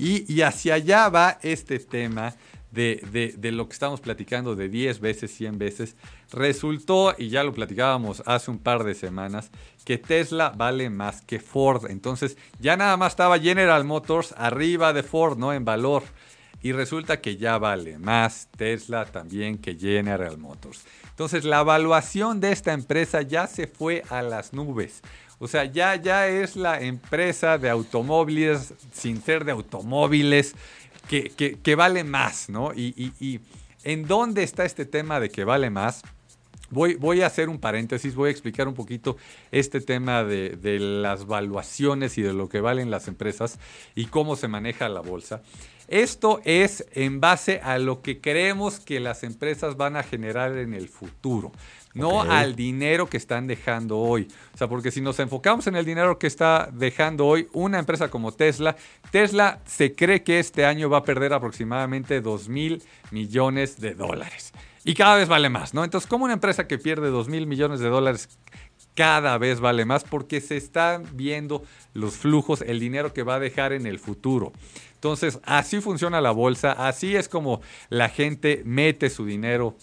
y, 0.00 0.40
hacia 0.40 0.74
allá 0.74 1.10
va 1.10 1.38
este 1.42 1.78
tema 1.78 2.34
de, 2.70 3.34
de, 3.36 3.52
lo 3.52 3.68
que 3.68 3.74
estamos 3.74 4.00
platicando 4.00 4.56
de 4.56 4.70
10 4.70 5.00
veces, 5.00 5.30
100 5.34 5.58
veces. 5.58 5.96
Resultó, 6.32 7.14
y 7.18 7.28
ya 7.28 7.44
lo 7.44 7.52
platicábamos 7.52 8.22
hace 8.24 8.50
un 8.50 8.58
par 8.58 8.84
de 8.84 8.94
semanas, 8.94 9.50
que 9.84 9.98
Tesla 9.98 10.54
vale 10.56 10.88
más 10.88 11.20
que 11.20 11.38
Ford. 11.38 11.90
Entonces, 11.90 12.38
ya 12.60 12.78
nada 12.78 12.96
más 12.96 13.12
estaba 13.12 13.38
General 13.38 13.84
Motors 13.84 14.34
arriba 14.38 14.94
de 14.94 15.02
Ford, 15.02 15.36
¿no? 15.36 15.52
En 15.52 15.66
valor 15.66 16.02
y 16.62 16.72
resulta 16.72 17.20
que 17.20 17.36
ya 17.36 17.58
vale 17.58 17.98
más 17.98 18.48
Tesla 18.56 19.04
también 19.06 19.58
que 19.58 19.76
General 19.76 20.36
Motors. 20.38 20.84
Entonces 21.08 21.44
la 21.44 21.60
evaluación 21.60 22.40
de 22.40 22.52
esta 22.52 22.72
empresa 22.72 23.22
ya 23.22 23.46
se 23.46 23.66
fue 23.66 24.02
a 24.10 24.22
las 24.22 24.52
nubes. 24.52 25.02
O 25.38 25.48
sea, 25.48 25.64
ya, 25.64 25.96
ya 25.96 26.28
es 26.28 26.54
la 26.54 26.80
empresa 26.82 27.56
de 27.56 27.70
automóviles, 27.70 28.74
sin 28.92 29.22
ser 29.22 29.46
de 29.46 29.52
automóviles, 29.52 30.54
que, 31.08 31.30
que, 31.62 31.74
vale 31.74 32.04
más, 32.04 32.50
¿no? 32.50 32.72
Y, 32.74 33.40
en 33.82 34.06
dónde 34.06 34.42
está 34.42 34.66
este 34.66 34.84
tema 34.84 35.18
de 35.18 35.30
que 35.30 35.44
vale 35.44 35.70
más. 35.70 36.02
Voy, 36.68 36.94
voy, 36.94 37.22
a 37.22 37.26
hacer 37.26 37.48
un 37.48 37.58
paréntesis, 37.58 38.14
voy 38.14 38.28
a 38.28 38.30
explicar 38.30 38.68
un 38.68 38.74
poquito 38.74 39.16
este 39.50 39.80
tema 39.80 40.22
de, 40.22 40.50
de, 40.50 40.78
las 40.78 41.26
valuaciones 41.26 42.16
y 42.18 42.22
de 42.22 42.32
lo 42.32 42.48
que 42.48 42.60
valen 42.60 42.90
las 42.90 43.08
empresas 43.08 43.58
y 43.96 44.04
cómo 44.06 44.36
se 44.36 44.46
maneja 44.46 44.88
la 44.88 45.00
bolsa. 45.00 45.42
Esto 45.90 46.40
es 46.44 46.86
en 46.92 47.20
base 47.20 47.60
a 47.64 47.76
lo 47.78 48.00
que 48.00 48.20
creemos 48.20 48.78
que 48.78 49.00
las 49.00 49.24
empresas 49.24 49.76
van 49.76 49.96
a 49.96 50.04
generar 50.04 50.56
en 50.56 50.72
el 50.72 50.88
futuro, 50.88 51.50
no 51.94 52.22
al 52.22 52.54
dinero 52.54 53.08
que 53.08 53.16
están 53.16 53.48
dejando 53.48 53.98
hoy. 53.98 54.28
O 54.54 54.56
sea, 54.56 54.68
porque 54.68 54.92
si 54.92 55.00
nos 55.00 55.18
enfocamos 55.18 55.66
en 55.66 55.74
el 55.74 55.84
dinero 55.84 56.16
que 56.16 56.28
está 56.28 56.70
dejando 56.72 57.26
hoy 57.26 57.48
una 57.52 57.80
empresa 57.80 58.08
como 58.08 58.30
Tesla, 58.30 58.76
Tesla 59.10 59.58
se 59.66 59.96
cree 59.96 60.22
que 60.22 60.38
este 60.38 60.64
año 60.64 60.88
va 60.88 60.98
a 60.98 61.04
perder 61.04 61.32
aproximadamente 61.32 62.20
2 62.20 62.48
mil 62.48 62.84
millones 63.10 63.80
de 63.80 63.94
dólares. 63.94 64.52
Y 64.84 64.94
cada 64.94 65.16
vez 65.16 65.28
vale 65.28 65.48
más, 65.48 65.74
¿no? 65.74 65.82
Entonces, 65.82 66.08
¿cómo 66.08 66.24
una 66.24 66.34
empresa 66.34 66.68
que 66.68 66.78
pierde 66.78 67.10
2 67.10 67.28
mil 67.28 67.48
millones 67.48 67.80
de 67.80 67.88
dólares 67.88 68.28
cada 68.94 69.36
vez 69.38 69.58
vale 69.58 69.84
más? 69.84 70.04
Porque 70.04 70.40
se 70.40 70.56
están 70.56 71.04
viendo 71.14 71.64
los 71.94 72.14
flujos, 72.16 72.62
el 72.62 72.78
dinero 72.78 73.12
que 73.12 73.24
va 73.24 73.34
a 73.34 73.40
dejar 73.40 73.72
en 73.72 73.86
el 73.86 73.98
futuro. 73.98 74.52
Entonces, 75.00 75.40
así 75.44 75.80
funciona 75.80 76.20
la 76.20 76.30
bolsa, 76.30 76.72
así 76.72 77.16
es 77.16 77.26
como 77.26 77.62
la 77.88 78.10
gente 78.10 78.60
mete 78.66 79.08
su 79.08 79.24
dinero 79.24 79.74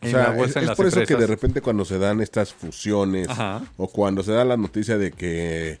en 0.00 0.14
la 0.14 0.30
bolsa. 0.30 0.58
Es, 0.60 0.70
es 0.70 0.76
por 0.76 0.86
eso 0.86 1.00
que 1.04 1.14
de 1.14 1.28
repente 1.28 1.60
cuando 1.60 1.84
se 1.84 1.96
dan 2.00 2.20
estas 2.20 2.52
fusiones 2.52 3.28
o 3.76 3.86
cuando 3.86 4.24
se 4.24 4.32
da 4.32 4.44
la 4.44 4.56
noticia 4.56 4.98
de 4.98 5.12
que 5.12 5.78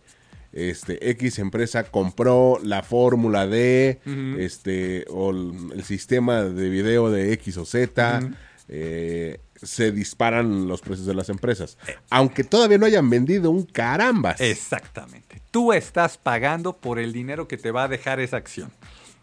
este 0.52 1.10
X 1.10 1.40
empresa 1.40 1.90
compró 1.90 2.60
la 2.62 2.84
fórmula 2.84 3.48
de 3.48 3.98
este 4.38 5.06
o 5.10 5.30
el, 5.30 5.82
sistema 5.82 6.44
de 6.44 6.68
video 6.68 7.10
de 7.10 7.32
X 7.32 7.56
o 7.56 7.64
Z, 7.64 8.30
eh, 8.68 9.40
se 9.62 9.92
disparan 9.92 10.68
los 10.68 10.80
precios 10.80 11.06
de 11.06 11.14
las 11.14 11.28
empresas. 11.28 11.78
Eh. 11.86 11.96
Aunque 12.10 12.44
todavía 12.44 12.78
no 12.78 12.86
hayan 12.86 13.08
vendido 13.10 13.50
un 13.50 13.64
carambas. 13.64 14.40
Exactamente. 14.40 15.42
Tú 15.50 15.72
estás 15.72 16.18
pagando 16.18 16.76
por 16.76 16.98
el 16.98 17.12
dinero 17.12 17.48
que 17.48 17.56
te 17.56 17.70
va 17.70 17.84
a 17.84 17.88
dejar 17.88 18.20
esa 18.20 18.36
acción. 18.36 18.70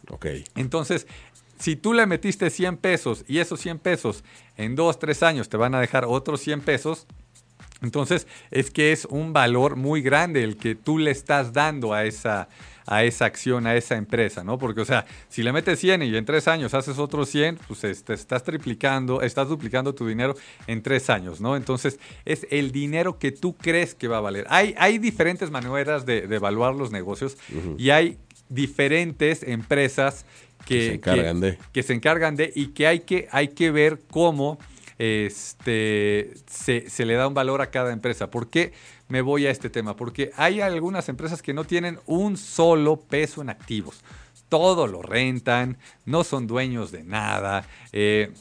Ok. 0.09 0.25
Entonces, 0.55 1.07
si 1.59 1.75
tú 1.75 1.93
le 1.93 2.05
metiste 2.05 2.49
100 2.49 2.77
pesos 2.77 3.23
y 3.27 3.39
esos 3.39 3.59
100 3.61 3.79
pesos 3.79 4.23
en 4.57 4.75
2, 4.75 4.99
3 4.99 5.23
años 5.23 5.49
te 5.49 5.57
van 5.57 5.73
a 5.75 5.79
dejar 5.79 6.05
otros 6.05 6.41
100 6.41 6.61
pesos, 6.61 7.07
entonces 7.81 8.27
es 8.51 8.71
que 8.71 8.91
es 8.91 9.05
un 9.05 9.33
valor 9.33 9.75
muy 9.75 10.01
grande 10.01 10.43
el 10.43 10.57
que 10.57 10.75
tú 10.75 10.97
le 10.97 11.11
estás 11.11 11.53
dando 11.53 11.93
a 11.93 12.05
esa, 12.05 12.49
a 12.85 13.03
esa 13.03 13.25
acción, 13.25 13.67
a 13.67 13.75
esa 13.75 13.95
empresa, 13.95 14.43
¿no? 14.43 14.57
Porque, 14.57 14.81
o 14.81 14.85
sea, 14.85 15.05
si 15.29 15.43
le 15.43 15.51
metes 15.51 15.79
100 15.79 16.03
y 16.03 16.15
en 16.15 16.25
tres 16.25 16.47
años 16.47 16.73
haces 16.73 16.97
otros 16.99 17.29
100, 17.29 17.59
pues 17.67 17.83
este, 17.83 18.13
estás 18.13 18.43
triplicando, 18.43 19.21
estás 19.21 19.49
duplicando 19.49 19.95
tu 19.95 20.07
dinero 20.07 20.35
en 20.67 20.81
tres 20.81 21.09
años, 21.09 21.41
¿no? 21.41 21.55
Entonces, 21.55 21.99
es 22.25 22.47
el 22.51 22.71
dinero 22.71 23.17
que 23.17 23.31
tú 23.31 23.55
crees 23.55 23.95
que 23.95 24.07
va 24.07 24.17
a 24.17 24.21
valer. 24.21 24.45
Hay, 24.49 24.75
hay 24.77 24.97
diferentes 24.97 25.51
maneras 25.51 26.05
de, 26.05 26.25
evaluar 26.35 26.75
los 26.75 26.91
negocios 26.91 27.37
y 27.77 27.89
hay 27.89 28.17
diferentes 28.49 29.41
empresas 29.43 30.25
que, 30.65 30.87
se 30.87 30.93
encargan 30.95 31.39
de. 31.39 31.57
Que 31.71 31.83
se 31.83 31.93
encargan 31.93 32.35
de 32.35 32.51
y 32.53 32.67
que 32.67 32.87
hay 32.87 32.99
que, 33.01 33.27
hay 33.31 33.49
que 33.49 33.71
ver 33.71 33.99
cómo 34.09 34.59
este, 34.97 36.33
se, 36.47 37.05
le 37.05 37.15
da 37.15 37.27
un 37.27 37.33
valor 37.33 37.61
a 37.61 37.71
cada 37.71 37.91
empresa. 37.91 38.29
¿Por 38.29 38.49
qué? 38.49 38.73
me 39.07 39.21
voy 39.21 39.45
a 39.45 39.51
este 39.51 39.69
tema, 39.69 39.95
porque 39.95 40.31
hay 40.35 40.61
algunas 40.61 41.09
empresas 41.09 41.41
que 41.41 41.53
no 41.53 41.63
tienen 41.63 41.99
un 42.05 42.37
solo 42.37 42.99
peso 42.99 43.41
en 43.41 43.49
activos. 43.49 44.03
Todo 44.49 44.87
lo 44.87 45.01
rentan, 45.01 45.77
no 46.05 46.23
son 46.23 46.47
dueños 46.47 46.91
de 46.91 47.03
nada. 47.03 47.67
Eh, 47.91 48.31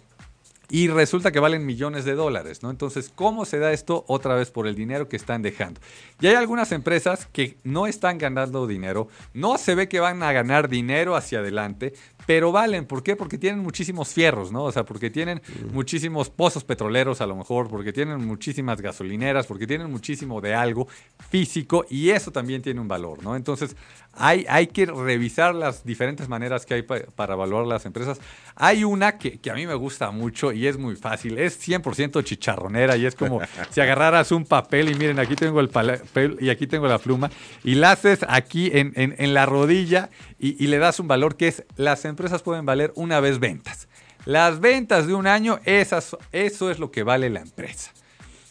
y 0.70 0.88
resulta 0.88 1.30
que 1.30 1.40
valen 1.40 1.66
millones 1.66 2.04
de 2.04 2.14
dólares, 2.14 2.62
¿no? 2.62 2.70
Entonces, 2.70 3.12
¿cómo 3.14 3.44
se 3.44 3.58
da 3.58 3.72
esto? 3.72 4.04
Otra 4.08 4.34
vez 4.34 4.50
por 4.50 4.66
el 4.66 4.74
dinero 4.74 5.08
que 5.08 5.16
están 5.16 5.42
dejando. 5.42 5.80
Y 6.20 6.26
hay 6.26 6.34
algunas 6.34 6.72
empresas 6.72 7.28
que 7.30 7.58
no 7.64 7.86
están 7.86 8.16
ganando 8.16 8.66
dinero, 8.66 9.08
no 9.34 9.58
se 9.58 9.74
ve 9.74 9.88
que 9.88 10.00
van 10.00 10.22
a 10.22 10.32
ganar 10.32 10.68
dinero 10.68 11.16
hacia 11.16 11.40
adelante, 11.40 11.92
pero 12.26 12.52
valen. 12.52 12.86
¿Por 12.86 13.02
qué? 13.02 13.16
Porque 13.16 13.38
tienen 13.38 13.60
muchísimos 13.60 14.08
fierros, 14.08 14.52
¿no? 14.52 14.64
O 14.64 14.72
sea, 14.72 14.84
porque 14.84 15.10
tienen 15.10 15.42
muchísimos 15.72 16.30
pozos 16.30 16.64
petroleros 16.64 17.20
a 17.20 17.26
lo 17.26 17.36
mejor, 17.36 17.68
porque 17.68 17.92
tienen 17.92 18.24
muchísimas 18.24 18.80
gasolineras, 18.80 19.46
porque 19.46 19.66
tienen 19.66 19.90
muchísimo 19.90 20.40
de 20.40 20.54
algo 20.54 20.88
físico 21.30 21.84
y 21.88 22.10
eso 22.10 22.30
también 22.30 22.62
tiene 22.62 22.80
un 22.80 22.88
valor, 22.88 23.22
¿no? 23.22 23.36
Entonces, 23.36 23.76
hay, 24.16 24.46
hay 24.48 24.68
que 24.68 24.86
revisar 24.86 25.54
las 25.54 25.84
diferentes 25.84 26.28
maneras 26.28 26.66
que 26.66 26.74
hay 26.74 26.82
para 26.82 27.34
evaluar 27.34 27.66
las 27.66 27.84
empresas. 27.84 28.20
Hay 28.54 28.84
una 28.84 29.18
que, 29.18 29.38
que, 29.40 29.50
a 29.50 29.54
mí 29.54 29.66
me 29.66 29.74
gusta 29.74 30.10
mucho 30.10 30.52
y 30.52 30.66
es 30.66 30.78
muy 30.78 30.96
fácil, 30.96 31.38
es 31.38 31.60
100% 31.66 32.22
chicharronera 32.22 32.96
y 32.96 33.06
es 33.06 33.14
como 33.14 33.40
si 33.70 33.80
agarraras 33.80 34.30
un 34.32 34.44
papel 34.44 34.90
y 34.90 34.94
miren, 34.94 35.18
aquí 35.18 35.34
tengo 35.34 35.60
el 35.60 35.68
papel 35.68 36.36
y 36.40 36.50
aquí 36.50 36.66
tengo 36.66 36.86
la 36.86 36.98
pluma 36.98 37.30
y 37.64 37.74
la 37.74 37.92
haces 37.92 38.20
aquí 38.28 38.70
en, 38.72 38.92
en, 38.94 39.14
en 39.18 39.34
la 39.34 39.46
rodilla 39.46 40.10
y, 40.38 40.62
y 40.62 40.68
le 40.68 40.78
das 40.78 41.00
un 41.00 41.08
valor 41.08 41.36
que 41.36 41.48
es 41.48 41.64
las 41.76 42.04
empresas 42.04 42.13
pueden 42.42 42.66
valer 42.66 42.92
una 42.96 43.20
vez 43.20 43.38
ventas. 43.38 43.88
Las 44.24 44.60
ventas 44.60 45.06
de 45.06 45.14
un 45.14 45.26
año, 45.26 45.60
esas, 45.64 46.16
eso 46.32 46.70
es 46.70 46.78
lo 46.78 46.90
que 46.90 47.02
vale 47.02 47.28
la 47.30 47.40
empresa. 47.40 47.92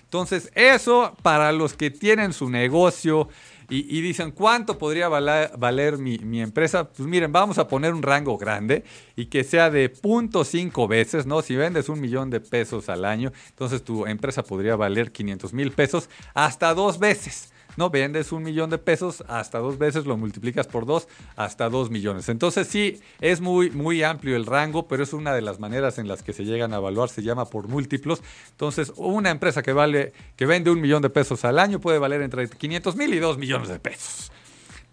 Entonces, 0.03 0.51
eso 0.53 1.17
para 1.23 1.51
los 1.51 1.73
que 1.73 1.89
tienen 1.89 2.33
su 2.33 2.49
negocio 2.49 3.29
y, 3.69 4.01
dicen, 4.01 4.29
¿cuánto 4.29 4.77
podría 4.77 5.07
valer, 5.07 5.97
mi, 5.97 6.41
empresa? 6.41 6.87
Pues 6.87 7.07
miren, 7.07 7.31
vamos 7.31 7.57
a 7.57 7.67
poner 7.67 7.93
un 7.93 8.03
rango 8.03 8.37
grande 8.37 8.83
y 9.15 9.25
que 9.27 9.43
sea 9.43 9.69
de 9.69 9.91
0.5 9.91 10.87
veces, 10.87 11.25
¿no? 11.25 11.41
Si 11.41 11.55
vendes 11.55 11.89
un 11.89 12.01
millón 12.01 12.29
de 12.29 12.39
pesos 12.39 12.89
al 12.89 13.05
año, 13.05 13.31
entonces 13.49 13.83
tu 13.83 14.05
empresa 14.05 14.43
podría 14.43 14.75
valer 14.75 15.11
500 15.11 15.53
mil 15.53 15.71
pesos 15.71 16.09
hasta 16.33 16.73
dos 16.73 16.99
veces. 16.99 17.53
No 17.75 17.89
vendes 17.89 18.31
un 18.31 18.43
millón 18.43 18.69
de 18.69 18.77
pesos, 18.77 19.23
hasta 19.27 19.57
dos 19.57 19.77
veces 19.77 20.05
lo 20.05 20.15
multiplicas 20.15 20.67
por 20.67 20.85
dos, 20.85 21.07
hasta 21.35 21.69
dos 21.69 21.89
millones. 21.89 22.29
Entonces 22.29 22.67
sí, 22.67 22.99
es 23.19 23.41
muy, 23.41 23.71
muy 23.71 24.03
amplio 24.03 24.35
el 24.35 24.45
rango, 24.45 24.87
pero 24.87 25.03
es 25.03 25.13
una 25.13 25.33
de 25.33 25.41
las 25.41 25.59
maneras 25.59 25.97
en 25.97 26.07
las 26.07 26.21
que 26.21 26.33
se 26.33 26.45
llegan 26.45 26.73
a 26.73 26.77
evaluar, 26.77 27.09
se 27.09 27.23
llama 27.23 27.45
por 27.45 27.67
múltiplos. 27.67 28.21
Entonces, 28.51 28.93
una 28.95 29.31
empresa 29.31 29.63
que 29.63 29.73
vale, 29.73 30.13
que 30.35 30.45
vende 30.45 30.69
un 30.69 30.81
millón 30.81 31.01
de 31.01 31.09
pesos 31.09 31.45
al 31.45 31.57
año 31.57 31.79
puede 31.79 31.97
valer 31.97 32.21
entre 32.21 32.47
500 32.47 32.95
mil 32.95 33.13
y 33.13 33.19
dos 33.19 33.37
millones 33.37 33.69
de 33.69 33.79
pesos. 33.79 34.31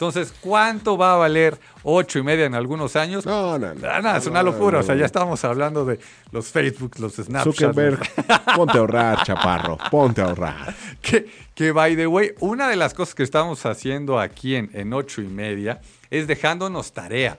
Entonces, 0.00 0.32
¿cuánto 0.40 0.96
va 0.96 1.12
a 1.12 1.16
valer 1.18 1.60
ocho 1.82 2.18
y 2.18 2.22
media 2.22 2.46
en 2.46 2.54
algunos 2.54 2.96
años? 2.96 3.26
No, 3.26 3.58
no, 3.58 3.74
no. 3.74 3.86
Ah, 3.86 4.16
es 4.16 4.26
una 4.26 4.42
locura. 4.42 4.78
o 4.78 4.82
sea, 4.82 4.94
ya 4.94 5.04
estamos 5.04 5.44
hablando 5.44 5.84
de 5.84 6.00
los 6.32 6.48
Facebook, 6.48 6.98
los 6.98 7.16
Snapchat. 7.16 7.52
Zuckerberg, 7.52 8.00
ponte 8.56 8.78
a 8.78 8.80
ahorrar, 8.80 9.22
chaparro. 9.24 9.76
Ponte 9.90 10.22
a 10.22 10.24
ahorrar. 10.24 10.74
que, 11.02 11.30
que, 11.54 11.72
by 11.72 11.96
the 11.96 12.06
way, 12.06 12.32
una 12.40 12.70
de 12.70 12.76
las 12.76 12.94
cosas 12.94 13.14
que 13.14 13.22
estamos 13.22 13.66
haciendo 13.66 14.18
aquí 14.18 14.56
en, 14.56 14.70
en 14.72 14.90
ocho 14.94 15.20
y 15.20 15.26
media 15.26 15.82
es 16.08 16.26
dejándonos 16.26 16.92
tarea. 16.92 17.38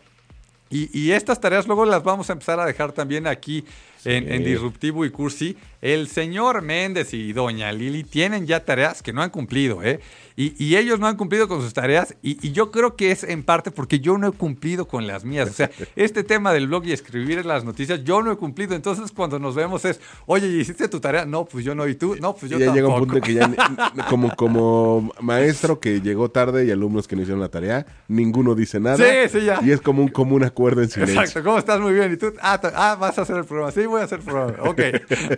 Y, 0.69 0.95
y, 0.95 1.13
estas 1.13 1.41
tareas 1.41 1.65
luego 1.65 1.85
las 1.85 2.03
vamos 2.03 2.29
a 2.29 2.33
empezar 2.33 2.59
a 2.59 2.65
dejar 2.65 2.91
también 2.91 3.25
aquí 3.25 3.65
en, 4.05 4.31
en, 4.31 4.43
Disruptivo 4.43 5.05
y 5.05 5.11
Cursi. 5.11 5.57
El 5.81 6.07
señor 6.07 6.61
Méndez 6.61 7.13
y 7.13 7.33
doña 7.33 7.71
Lili 7.71 8.03
tienen 8.03 8.45
ya 8.45 8.63
tareas 8.63 9.01
que 9.01 9.13
no 9.13 9.23
han 9.23 9.31
cumplido, 9.31 9.81
¿eh? 9.83 9.99
Y, 10.37 10.75
ellos 10.75 10.99
no 10.99 11.05
han 11.05 11.17
cumplido 11.17 11.47
con 11.47 11.61
sus 11.61 11.73
tareas 11.73 12.15
y, 12.23 12.51
yo 12.51 12.71
creo 12.71 12.95
que 12.95 13.11
es 13.11 13.23
en 13.23 13.43
parte 13.43 13.69
porque 13.69 13.99
yo 13.99 14.17
no 14.17 14.27
he 14.27 14.31
cumplido 14.31 14.87
con 14.87 15.05
las 15.05 15.23
mías. 15.23 15.49
O 15.49 15.53
sea, 15.53 15.69
este 15.95 16.23
tema 16.23 16.51
del 16.53 16.67
blog 16.67 16.85
y 16.85 16.93
escribir 16.93 17.45
las 17.45 17.63
noticias, 17.63 18.03
yo 18.03 18.23
no 18.23 18.31
he 18.31 18.37
cumplido. 18.37 18.75
Entonces 18.75 19.11
cuando 19.11 19.37
nos 19.37 19.55
vemos 19.55 19.85
es, 19.85 19.99
oye, 20.25 20.47
¿hiciste 20.47 20.87
tu 20.87 20.99
tarea? 20.99 21.25
No, 21.25 21.45
pues 21.45 21.63
yo 21.63 21.75
no. 21.75 21.87
¿Y 21.87 21.95
tú? 21.95 22.15
No, 22.19 22.35
pues 22.35 22.49
yo 22.49 22.57
y 22.57 22.61
ya 22.61 22.73
llega 22.73 22.87
un 22.87 22.99
punto 22.99 23.21
que 23.21 23.33
ya, 23.33 23.51
como, 24.09 24.35
como 24.35 25.11
maestro 25.19 25.79
que 25.79 26.01
llegó 26.01 26.31
tarde 26.31 26.65
y 26.65 26.71
alumnos 26.71 27.07
que 27.07 27.15
no 27.15 27.21
hicieron 27.21 27.41
la 27.41 27.49
tarea, 27.49 27.85
ninguno 28.07 28.55
dice 28.55 28.79
nada. 28.79 28.97
Sí, 28.97 29.39
sí, 29.39 29.45
ya. 29.45 29.59
Y 29.63 29.71
es 29.71 29.81
como 29.81 30.01
un 30.01 30.09
común 30.09 30.43
acuerdo 30.43 30.81
en 30.81 30.89
silencio. 30.89 31.21
Exacto. 31.21 31.43
¿Cómo 31.43 31.59
estás? 31.59 31.79
Muy 31.79 31.93
bien. 31.93 32.13
¿Y 32.13 32.17
tú? 32.17 32.33
Ah, 32.41 32.59
ah, 32.75 32.97
vas 32.99 33.17
a 33.19 33.23
hacer 33.23 33.37
el 33.37 33.45
programa. 33.45 33.71
Sí, 33.71 33.85
voy 33.91 34.01
a 34.01 34.05
hacer 34.05 34.21
programa. 34.21 34.69
Ok. 34.69 34.81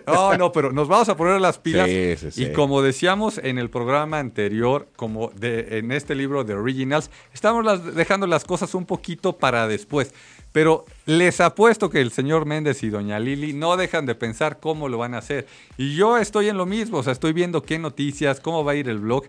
No, 0.08 0.38
no, 0.38 0.52
pero 0.52 0.72
nos 0.72 0.88
vamos 0.88 1.10
a 1.10 1.18
poner 1.18 1.42
las 1.42 1.58
pilas. 1.58 1.90
Sí, 1.90 2.16
sí, 2.18 2.32
sí. 2.32 2.44
Y 2.46 2.54
como 2.54 2.82
decíamos 2.82 3.38
en 3.38 3.58
el 3.58 3.70
programa 3.70 4.20
anterior, 4.20 4.88
como 4.96 5.30
de 5.32 5.80
en 5.80 5.92
este 5.92 6.16
libro 6.16 6.44
de 6.44 6.54
Originals, 6.54 7.12
estamos 7.34 7.96
dejando 7.96 8.28
las 8.28 8.46
cosas 8.46 8.74
un 8.74 8.86
poquito 8.86 9.38
para 9.38 9.68
después. 9.68 10.14
Pero 10.54 10.86
les 11.08 11.42
apuesto 11.42 11.90
que 11.90 12.00
el 12.00 12.12
señor 12.12 12.46
Méndez 12.46 12.84
y 12.84 12.90
doña 12.90 13.20
Lili 13.20 13.54
no 13.54 13.76
dejan 13.76 14.06
de 14.06 14.14
pensar 14.14 14.60
cómo 14.60 14.88
lo 14.88 15.00
van 15.00 15.16
a 15.16 15.18
hacer. 15.18 15.48
Y 15.78 15.96
yo 15.96 16.18
estoy 16.18 16.48
en 16.48 16.58
lo 16.58 16.68
mismo, 16.68 17.00
o 17.00 17.04
sea, 17.04 17.12
estoy 17.12 17.34
viendo 17.34 17.64
qué 17.64 17.80
noticias, 17.80 18.40
cómo 18.40 18.64
va 18.64 18.74
a 18.74 18.76
ir 18.76 18.88
el 18.88 19.00
blog. 19.00 19.26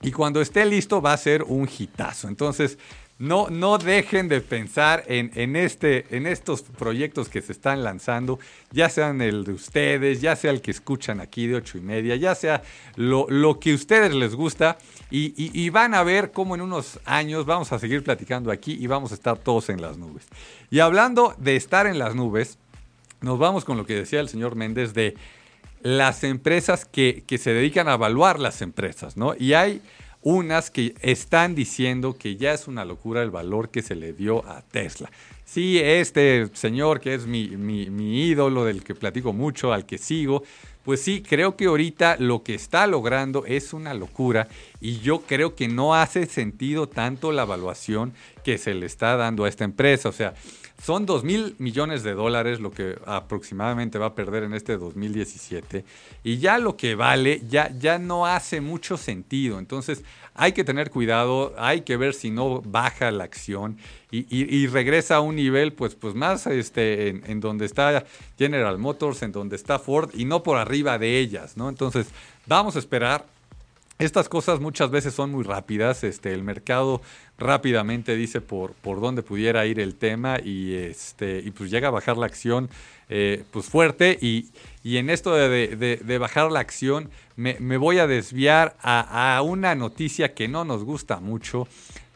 Y 0.00 0.10
cuando 0.10 0.40
esté 0.40 0.64
listo 0.64 1.02
va 1.02 1.12
a 1.12 1.16
ser 1.18 1.42
un 1.42 1.68
hitazo. 1.68 2.28
Entonces, 2.28 2.78
no, 3.18 3.48
no 3.50 3.78
dejen 3.78 4.28
de 4.28 4.40
pensar 4.40 5.02
en, 5.08 5.32
en, 5.34 5.56
este, 5.56 6.06
en 6.16 6.26
estos 6.26 6.62
proyectos 6.62 7.28
que 7.28 7.42
se 7.42 7.50
están 7.50 7.82
lanzando, 7.82 8.38
ya 8.70 8.88
sean 8.88 9.20
el 9.20 9.42
de 9.44 9.52
ustedes, 9.52 10.20
ya 10.20 10.36
sea 10.36 10.52
el 10.52 10.60
que 10.60 10.70
escuchan 10.70 11.20
aquí 11.20 11.48
de 11.48 11.56
ocho 11.56 11.78
y 11.78 11.80
media, 11.80 12.14
ya 12.14 12.36
sea 12.36 12.62
lo, 12.94 13.26
lo 13.28 13.58
que 13.58 13.72
a 13.72 13.74
ustedes 13.74 14.14
les 14.14 14.36
gusta. 14.36 14.78
Y, 15.10 15.32
y, 15.36 15.70
van 15.70 15.94
a 15.94 16.02
ver 16.02 16.32
cómo 16.32 16.54
en 16.54 16.60
unos 16.60 17.00
años 17.06 17.46
vamos 17.46 17.72
a 17.72 17.78
seguir 17.78 18.04
platicando 18.04 18.52
aquí 18.52 18.76
y 18.78 18.86
vamos 18.86 19.10
a 19.10 19.14
estar 19.14 19.38
todos 19.38 19.70
en 19.70 19.80
las 19.80 19.96
nubes. 19.96 20.26
Y 20.70 20.80
hablando 20.80 21.34
de 21.38 21.56
estar 21.56 21.86
en 21.86 21.98
las 21.98 22.14
nubes, 22.14 22.58
nos 23.22 23.38
vamos 23.38 23.64
con 23.64 23.78
lo 23.78 23.86
que 23.86 23.94
decía 23.94 24.20
el 24.20 24.28
señor 24.28 24.54
Méndez 24.54 24.92
de 24.92 25.16
las 25.80 26.24
empresas 26.24 26.84
que, 26.84 27.24
que 27.26 27.38
se 27.38 27.54
dedican 27.54 27.88
a 27.88 27.94
evaluar 27.94 28.38
las 28.38 28.60
empresas, 28.60 29.16
¿no? 29.16 29.34
Y 29.38 29.54
hay 29.54 29.80
unas 30.22 30.70
que 30.70 30.94
están 31.00 31.54
diciendo 31.54 32.16
que 32.18 32.36
ya 32.36 32.52
es 32.52 32.68
una 32.68 32.84
locura 32.84 33.22
el 33.22 33.30
valor 33.30 33.70
que 33.70 33.82
se 33.82 33.94
le 33.94 34.12
dio 34.12 34.44
a 34.46 34.62
Tesla. 34.62 35.10
Sí, 35.44 35.78
este 35.78 36.48
señor 36.52 37.00
que 37.00 37.14
es 37.14 37.26
mi, 37.26 37.48
mi, 37.56 38.22
ídolo, 38.26 38.64
del 38.64 38.84
que 38.84 38.94
platico 38.94 39.32
mucho, 39.32 39.72
al 39.72 39.86
que 39.86 39.96
sigo, 39.96 40.42
pues 40.84 41.00
sí, 41.00 41.22
creo 41.22 41.56
que 41.56 41.66
ahorita 41.66 42.16
lo 42.18 42.42
que 42.42 42.54
está 42.54 42.86
logrando 42.86 43.44
es 43.46 43.72
una 43.72 43.94
locura 43.94 44.48
y 44.80 45.00
yo 45.00 45.20
creo 45.20 45.54
que 45.54 45.68
no 45.68 45.94
hace 45.94 46.26
sentido 46.26 46.88
tanto 46.88 47.32
la 47.32 47.42
evaluación 47.42 48.12
que 48.42 48.58
se 48.58 48.74
le 48.74 48.86
está 48.86 49.16
dando 49.16 49.44
a 49.44 49.48
esta 49.48 49.64
empresa. 49.64 50.08
O 50.08 50.12
sea, 50.12 50.34
son 50.82 51.06
2 51.06 51.24
mil 51.24 51.56
millones 51.58 52.02
de 52.02 52.14
dólares 52.14 52.60
lo 52.60 52.70
que 52.70 52.98
aproximadamente 53.04 53.98
va 53.98 54.06
a 54.06 54.14
perder 54.14 54.44
en 54.44 54.54
este 54.54 54.76
2017 54.76 55.84
y 56.22 56.38
ya 56.38 56.58
lo 56.58 56.76
que 56.76 56.94
vale 56.94 57.42
ya, 57.48 57.70
ya 57.78 57.98
no 57.98 58.26
hace 58.26 58.60
mucho 58.60 58.96
sentido. 58.96 59.58
Entonces 59.58 60.04
hay 60.34 60.52
que 60.52 60.62
tener 60.62 60.90
cuidado, 60.90 61.52
hay 61.58 61.80
que 61.80 61.96
ver 61.96 62.14
si 62.14 62.30
no 62.30 62.62
baja 62.62 63.10
la 63.10 63.24
acción 63.24 63.76
y, 64.10 64.66
regresa 64.68 65.16
a 65.16 65.20
un 65.20 65.36
nivel 65.36 65.74
pues, 65.74 65.94
pues 65.94 66.14
más 66.14 66.46
este, 66.46 67.08
en, 67.08 67.40
donde 67.40 67.66
está 67.66 68.06
General 68.38 68.78
Motors, 68.78 69.22
en 69.22 69.32
donde 69.32 69.56
está 69.56 69.78
Ford 69.78 70.10
y 70.14 70.24
no 70.24 70.42
por 70.42 70.56
arriba 70.56 70.98
de 70.98 71.18
ellas. 71.18 71.56
¿no? 71.56 71.68
Entonces 71.68 72.06
vamos 72.46 72.76
a 72.76 72.78
esperar 72.78 73.26
estas 73.98 74.28
cosas 74.28 74.60
muchas 74.60 74.90
veces 74.90 75.12
son 75.12 75.32
muy 75.32 75.42
rápidas, 75.42 76.04
este, 76.04 76.32
el 76.32 76.44
mercado 76.44 77.02
rápidamente 77.38 78.16
dice 78.16 78.40
por, 78.40 78.72
por 78.72 79.00
dónde 79.00 79.22
pudiera 79.22 79.64
ir 79.64 79.78
el 79.78 79.94
tema 79.94 80.38
y, 80.42 80.74
este, 80.74 81.40
y 81.44 81.52
pues 81.52 81.70
llega 81.70 81.88
a 81.88 81.92
bajar 81.92 82.18
la 82.18 82.26
acción 82.26 82.68
eh, 83.08 83.44
pues 83.52 83.66
fuerte 83.66 84.18
y, 84.20 84.48
y 84.82 84.98
en 84.98 85.08
esto 85.08 85.34
de, 85.34 86.18
bajar 86.20 86.50
la 86.50 86.60
acción 86.60 87.10
me, 87.36 87.54
voy 87.76 88.00
a 88.00 88.08
desviar 88.08 88.76
a, 88.82 89.40
una 89.44 89.74
noticia 89.76 90.34
que 90.34 90.48
no 90.48 90.64
nos 90.64 90.82
gusta 90.82 91.20
mucho, 91.20 91.68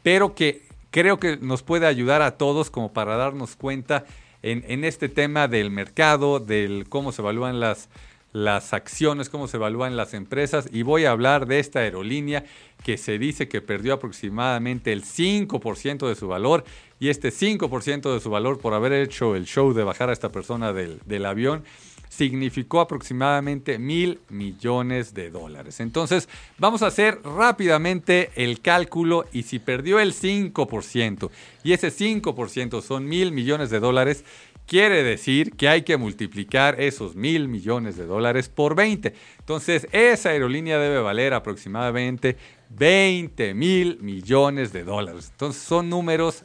pero 0.02 0.34
que 0.34 0.62
creo 0.90 1.20
que 1.20 1.36
nos 1.36 1.62
puede 1.62 1.86
ayudar 1.86 2.20
a 2.20 2.32
todos 2.32 2.70
como 2.70 2.92
para 2.92 3.16
darnos 3.16 3.54
cuenta 3.54 4.04
en, 4.42 4.64
en 4.66 4.84
este 4.84 5.08
tema 5.08 5.46
del 5.46 5.70
mercado, 5.70 6.40
del 6.40 6.86
cómo 6.88 7.12
se 7.12 7.22
evalúan 7.22 7.60
las 7.60 7.88
las 8.32 8.72
acciones, 8.72 9.28
cómo 9.28 9.48
se 9.48 9.58
evalúan 9.58 9.96
las 9.96 10.14
empresas 10.14 10.68
y 10.72 10.82
voy 10.82 11.04
a 11.04 11.10
hablar 11.10 11.46
de 11.46 11.58
esta 11.58 11.80
aerolínea 11.80 12.44
que 12.82 12.96
se 12.96 13.18
dice 13.18 13.48
que 13.48 13.60
perdió 13.60 13.94
aproximadamente 13.94 14.92
el 14.92 15.04
5% 15.04 16.08
de 16.08 16.14
su 16.14 16.28
valor 16.28 16.64
y 16.98 17.10
este 17.10 17.28
5% 17.28 18.12
de 18.12 18.20
su 18.20 18.30
valor 18.30 18.58
por 18.58 18.74
haber 18.74 18.92
hecho 18.92 19.36
el 19.36 19.44
show 19.44 19.72
de 19.74 19.84
bajar 19.84 20.08
a 20.08 20.12
esta 20.12 20.30
persona 20.30 20.72
del, 20.72 21.00
del 21.04 21.26
avión 21.26 21.64
significó 22.12 22.80
aproximadamente 22.80 23.78
mil 23.78 24.20
millones 24.28 25.14
de 25.14 25.30
dólares. 25.30 25.80
Entonces, 25.80 26.28
vamos 26.58 26.82
a 26.82 26.88
hacer 26.88 27.22
rápidamente 27.24 28.30
el 28.36 28.60
cálculo 28.60 29.24
y 29.32 29.44
si 29.44 29.58
perdió 29.58 29.98
el 29.98 30.12
5% 30.12 31.30
y 31.64 31.72
ese 31.72 31.88
5% 31.88 32.82
son 32.82 33.06
mil 33.06 33.32
millones 33.32 33.70
de 33.70 33.80
dólares, 33.80 34.24
Quiere 34.66 35.02
decir 35.02 35.52
que 35.52 35.68
hay 35.68 35.82
que 35.82 35.96
multiplicar 35.96 36.80
esos 36.80 37.14
mil 37.14 37.48
millones 37.48 37.96
de 37.96 38.06
dólares 38.06 38.48
por 38.48 38.74
20. 38.74 39.12
Entonces, 39.38 39.86
esa 39.92 40.30
aerolínea 40.30 40.78
debe 40.78 41.00
valer 41.00 41.34
aproximadamente 41.34 42.36
20 42.70 43.54
mil 43.54 43.98
millones 44.00 44.72
de 44.72 44.84
dólares. 44.84 45.28
Entonces, 45.32 45.62
son 45.62 45.90
números 45.90 46.44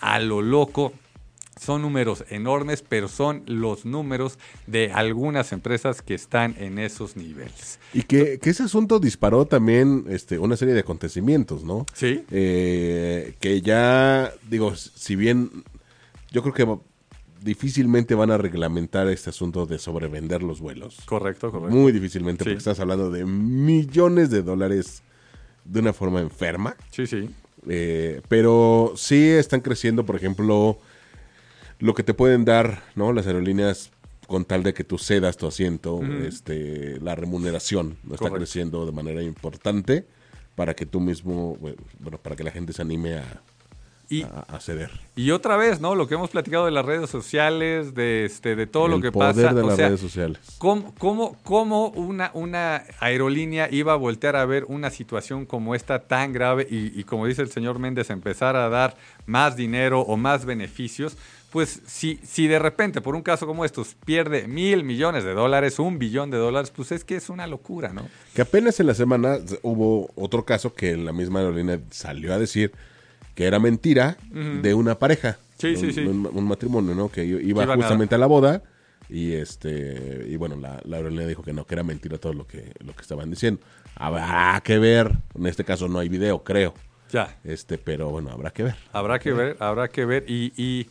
a 0.00 0.18
lo 0.18 0.42
loco. 0.42 0.92
Son 1.60 1.82
números 1.82 2.24
enormes, 2.30 2.84
pero 2.88 3.08
son 3.08 3.42
los 3.46 3.84
números 3.84 4.38
de 4.68 4.92
algunas 4.92 5.50
empresas 5.52 6.02
que 6.02 6.14
están 6.14 6.54
en 6.58 6.78
esos 6.78 7.16
niveles. 7.16 7.80
Y 7.92 8.02
que, 8.02 8.38
ese 8.40 8.62
asunto 8.62 9.00
disparó 9.00 9.44
también 9.44 10.04
este, 10.08 10.38
una 10.38 10.56
serie 10.56 10.72
de 10.72 10.80
acontecimientos, 10.80 11.64
¿no? 11.64 11.84
Sí. 11.94 12.24
Eh, 12.30 13.34
que 13.40 13.60
ya, 13.60 14.32
digo, 14.48 14.76
si 14.76 15.16
bien 15.16 15.64
yo 16.30 16.42
creo 16.42 16.54
que 16.54 16.78
difícilmente 17.42 18.14
van 18.14 18.30
a 18.30 18.38
reglamentar 18.38 19.08
este 19.08 19.30
asunto 19.30 19.66
de 19.66 19.78
sobrevender 19.78 20.42
los 20.42 20.60
vuelos. 20.60 20.98
Correcto, 21.04 21.50
correcto. 21.50 21.74
Muy 21.74 21.92
difícilmente, 21.92 22.44
porque 22.44 22.58
estás 22.58 22.80
hablando 22.80 23.10
de 23.10 23.24
millones 23.24 24.30
de 24.30 24.42
dólares 24.42 25.02
de 25.64 25.80
una 25.80 25.92
forma 25.92 26.20
enferma. 26.20 26.76
Sí, 26.90 27.06
sí. 27.06 27.30
Eh, 27.68 28.22
pero 28.28 28.92
sí 28.96 29.28
están 29.28 29.60
creciendo, 29.60 30.06
por 30.06 30.16
ejemplo, 30.16 30.78
lo 31.78 31.94
que 31.94 32.02
te 32.02 32.14
pueden 32.14 32.44
dar, 32.44 32.82
¿no? 32.94 33.12
Las 33.12 33.26
aerolíneas 33.26 33.90
con 34.26 34.44
tal 34.44 34.62
de 34.62 34.74
que 34.74 34.84
tú 34.84 34.98
cedas 34.98 35.38
tu 35.38 35.46
asiento, 35.46 36.02
este, 36.22 37.00
la 37.00 37.14
remuneración 37.14 37.96
no 38.04 38.14
está 38.14 38.30
creciendo 38.30 38.84
de 38.84 38.92
manera 38.92 39.22
importante 39.22 40.06
para 40.54 40.74
que 40.74 40.84
tú 40.84 41.00
mismo, 41.00 41.56
bueno, 41.56 42.18
para 42.22 42.36
que 42.36 42.44
la 42.44 42.50
gente 42.50 42.74
se 42.74 42.82
anime 42.82 43.14
a, 43.14 43.42
y, 44.10 44.22
a, 44.22 44.58
ceder. 44.60 44.90
Y 45.16 45.32
otra 45.32 45.56
vez, 45.56 45.80
¿no? 45.80 45.94
Lo 45.94 46.08
que 46.08 46.14
hemos 46.14 46.30
platicado 46.30 46.64
de 46.64 46.70
las 46.70 46.84
redes 46.84 47.10
sociales, 47.10 47.94
de, 47.94 48.24
este, 48.24 48.56
de 48.56 48.66
todo 48.66 48.88
lo 48.88 49.00
que 49.00 49.12
pasa. 49.12 49.50
Poder 49.50 49.54
de 49.54 49.62
las 49.62 49.76
redes 49.76 50.00
sociales. 50.00 50.38
¿Cómo, 50.58 50.94
cómo, 50.98 51.36
cómo 51.42 51.88
una, 51.88 52.30
una, 52.32 52.84
aerolínea 53.00 53.68
iba 53.70 53.92
a 53.92 53.96
voltear 53.96 54.36
a 54.36 54.46
ver 54.46 54.64
una 54.68 54.90
situación 54.90 55.44
como 55.44 55.74
esta 55.74 56.00
tan 56.00 56.32
grave 56.32 56.66
y, 56.70 56.98
y, 56.98 57.04
como 57.04 57.26
dice 57.26 57.42
el 57.42 57.50
señor 57.50 57.78
Méndez, 57.78 58.10
empezar 58.10 58.56
a 58.56 58.68
dar 58.68 58.96
más 59.26 59.56
dinero 59.56 60.00
o 60.00 60.16
más 60.16 60.44
beneficios? 60.46 61.16
Pues 61.50 61.80
si, 61.86 62.20
si 62.24 62.46
de 62.46 62.58
repente, 62.58 63.00
por 63.00 63.14
un 63.14 63.22
caso 63.22 63.46
como 63.46 63.64
estos, 63.64 63.94
pierde 64.04 64.46
mil 64.46 64.84
millones 64.84 65.24
de 65.24 65.32
dólares, 65.32 65.78
un 65.78 65.98
billón 65.98 66.30
de 66.30 66.36
dólares, 66.36 66.70
pues 66.74 66.92
es 66.92 67.04
que 67.04 67.16
es 67.16 67.30
una 67.30 67.46
locura, 67.46 67.92
¿no? 67.92 68.06
Que 68.34 68.42
apenas 68.42 68.78
en 68.80 68.86
la 68.86 68.94
semana 68.94 69.38
hubo 69.62 70.10
otro 70.14 70.44
caso 70.44 70.74
que 70.74 70.96
la 70.96 71.12
misma 71.12 71.40
aerolínea 71.40 71.80
salió 71.90 72.34
a 72.34 72.38
decir 72.38 72.72
que 73.38 73.46
era 73.46 73.60
mentira 73.60 74.16
de 74.32 74.74
una 74.74 74.98
pareja. 74.98 75.38
Sí, 75.58 75.76
sí, 75.76 75.92
sí. 75.92 76.00
Un, 76.00 76.44
matrimonio, 76.48 76.92
¿no? 76.92 77.08
Que 77.08 77.24
iba, 77.24 77.64
justamente 77.76 78.16
a... 78.16 78.18
la 78.18 78.26
boda 78.26 78.64
y 79.08 79.34
este 79.34 80.26
y 80.28 80.34
bueno, 80.34 80.56
la, 80.56 80.80
la 80.84 80.96
aerolínea 80.96 81.24
dijo 81.24 81.44
que 81.44 81.52
no, 81.52 81.64
que 81.64 81.76
era 81.76 81.84
mentira 81.84 82.18
todo 82.18 82.32
lo 82.32 82.48
que, 82.48 82.72
lo 82.84 82.96
que 82.96 83.02
estaban 83.02 83.30
diciendo. 83.30 83.60
Habrá 83.94 84.60
que 84.64 84.80
ver, 84.80 85.12
en 85.36 85.46
este 85.46 85.62
caso 85.62 85.86
no 85.86 86.00
hay 86.00 86.08
video, 86.08 86.42
creo. 86.42 86.74
Ya. 87.12 87.38
Este, 87.44 87.78
pero 87.78 88.08
bueno, 88.08 88.30
habrá 88.32 88.50
que 88.50 88.64
ver. 88.64 88.74
Habrá 88.92 89.20
que 89.20 89.32
ver, 89.32 89.56
habrá 89.60 89.86
que 89.86 90.04
ver. 90.04 90.24
Y, 90.26 90.52
y 90.56 90.88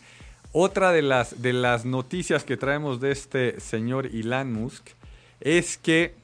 otra 0.54 0.93
de 0.93 1.02
las, 1.02 1.41
de 1.41 1.52
las 1.52 1.84
noticias 1.84 2.45
que 2.45 2.56
traemos 2.56 3.02
de 3.02 3.12
este 3.12 3.60
señor 3.60 4.06
Elon 4.06 4.54
Musk 4.54 4.88
es 5.41 5.78
que 5.78 6.16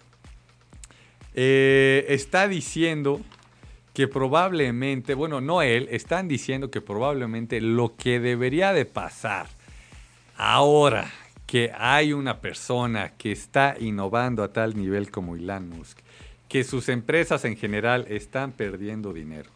eh, 1.35 2.05
está 2.07 2.47
diciendo 2.47 3.19
que 3.93 4.07
probablemente, 4.07 5.13
bueno, 5.13 5.39
no 5.39 5.61
él, 5.61 5.87
están 5.91 6.27
diciendo 6.27 6.71
que 6.71 6.81
probablemente 6.81 7.61
lo 7.61 7.95
que 7.95 8.19
debería 8.19 8.73
de 8.73 8.85
pasar 8.85 9.47
ahora 10.35 11.11
que 11.45 11.71
hay 11.77 12.13
una 12.13 12.41
persona 12.41 13.13
que 13.17 13.31
está 13.31 13.75
innovando 13.79 14.43
a 14.43 14.51
tal 14.51 14.75
nivel 14.75 15.11
como 15.11 15.35
Elon 15.35 15.69
Musk, 15.69 15.99
que 16.49 16.63
sus 16.63 16.89
empresas 16.89 17.45
en 17.45 17.55
general 17.55 18.05
están 18.09 18.51
perdiendo 18.51 19.13
dinero, 19.13 19.51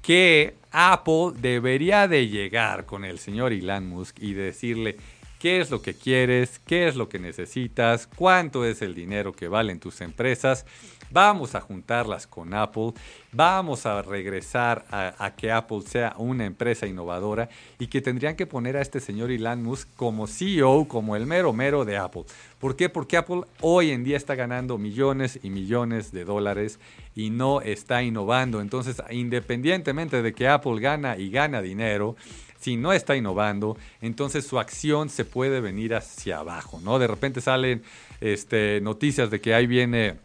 que 0.00 0.54
Apple 0.70 1.32
debería 1.36 2.08
de 2.08 2.28
llegar 2.28 2.86
con 2.86 3.04
el 3.04 3.18
señor 3.18 3.52
Elon 3.52 3.86
Musk 3.86 4.18
y 4.18 4.32
decirle 4.32 4.96
qué 5.38 5.60
es 5.60 5.70
lo 5.70 5.82
que 5.82 5.92
quieres, 5.92 6.58
qué 6.60 6.88
es 6.88 6.96
lo 6.96 7.10
que 7.10 7.18
necesitas, 7.18 8.06
cuánto 8.06 8.64
es 8.64 8.80
el 8.80 8.94
dinero 8.94 9.34
que 9.34 9.48
valen 9.48 9.80
tus 9.80 10.00
empresas 10.00 10.64
Vamos 11.10 11.54
a 11.54 11.60
juntarlas 11.60 12.26
con 12.26 12.52
Apple, 12.52 12.92
vamos 13.32 13.86
a 13.86 14.02
regresar 14.02 14.84
a, 14.90 15.32
que 15.36 15.52
Apple 15.52 15.82
sea 15.82 16.14
una 16.18 16.44
empresa 16.44 16.86
innovadora 16.86 17.48
y 17.78 17.86
que 17.86 18.00
tendrían 18.00 18.34
que 18.34 18.46
poner 18.46 18.76
a 18.76 18.82
este 18.82 19.00
señor 19.00 19.30
Elon 19.30 19.62
Musk 19.62 19.88
como 19.96 20.26
CEO, 20.26 20.86
como 20.88 21.14
el 21.14 21.26
mero 21.26 21.52
mero 21.52 21.84
de 21.84 21.96
Apple. 21.96 22.24
¿Por 22.58 22.74
qué? 22.74 22.88
Porque 22.88 23.16
Apple 23.16 23.42
hoy 23.60 23.90
en 23.90 24.02
día 24.02 24.16
está 24.16 24.34
ganando 24.34 24.78
millones 24.78 25.38
y 25.42 25.50
millones 25.50 26.10
de 26.10 26.24
dólares 26.24 26.80
y 27.14 27.30
no 27.30 27.60
está 27.60 28.02
innovando. 28.02 28.60
Entonces, 28.60 29.00
independientemente 29.10 30.22
de 30.22 30.34
que 30.34 30.48
Apple 30.48 30.80
gana 30.80 31.16
y 31.16 31.30
gana 31.30 31.62
dinero, 31.62 32.16
si 32.58 32.76
no 32.76 32.92
está 32.92 33.14
innovando, 33.14 33.76
entonces 34.00 34.46
su 34.46 34.58
acción 34.58 35.08
se 35.08 35.24
puede 35.24 35.60
venir 35.60 35.94
hacia 35.94 36.38
abajo, 36.38 36.80
¿no? 36.82 36.98
De 36.98 37.06
repente 37.06 37.40
salen 37.40 37.82
este, 38.20 38.80
noticias 38.80 39.30
de 39.30 39.40
que 39.40 39.54
ahí 39.54 39.66
viene 39.66 40.16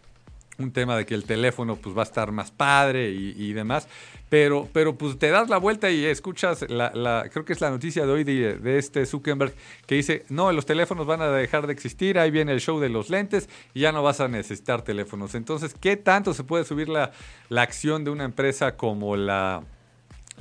un 0.57 0.71
tema 0.71 0.95
de 0.95 1.05
que 1.05 1.15
el 1.15 1.23
teléfono 1.23 1.75
pues 1.75 1.95
va 1.95 2.01
a 2.01 2.03
estar 2.03 2.31
más 2.31 2.51
padre 2.51 3.09
y, 3.09 3.53
demás. 3.53 3.87
Pero, 4.29 4.69
pero 4.71 4.97
pues 4.97 5.17
te 5.19 5.29
das 5.29 5.49
la 5.49 5.57
vuelta 5.57 5.89
y 5.89 6.05
escuchas, 6.05 6.69
la, 6.69 7.27
creo 7.31 7.43
que 7.43 7.53
es 7.53 7.61
la 7.61 7.69
noticia 7.69 8.05
de 8.05 8.11
hoy 8.11 8.23
de, 8.23 8.77
este 8.77 9.05
Zuckerberg 9.05 9.53
que 9.85 9.95
dice, 9.95 10.25
no, 10.29 10.51
los 10.51 10.65
teléfonos 10.65 11.05
van 11.05 11.21
a 11.21 11.29
dejar 11.29 11.67
de 11.67 11.73
existir, 11.73 12.17
ahí 12.17 12.31
viene 12.31 12.53
el 12.53 12.61
show 12.61 12.79
de 12.79 12.89
los 12.89 13.09
lentes 13.09 13.49
y 13.73 13.81
ya 13.81 13.91
no 13.91 14.03
vas 14.03 14.21
a 14.21 14.27
necesitar 14.27 14.83
teléfonos. 14.83 15.35
Entonces, 15.35 15.75
¿qué 15.79 15.97
tanto 15.97 16.33
se 16.33 16.43
puede 16.43 16.63
subir 16.63 16.87
la, 16.87 17.11
la 17.49 17.61
acción 17.61 18.03
de 18.03 18.11
una 18.11 18.23
empresa 18.23 18.77
como 18.77 19.17
la 19.17 19.63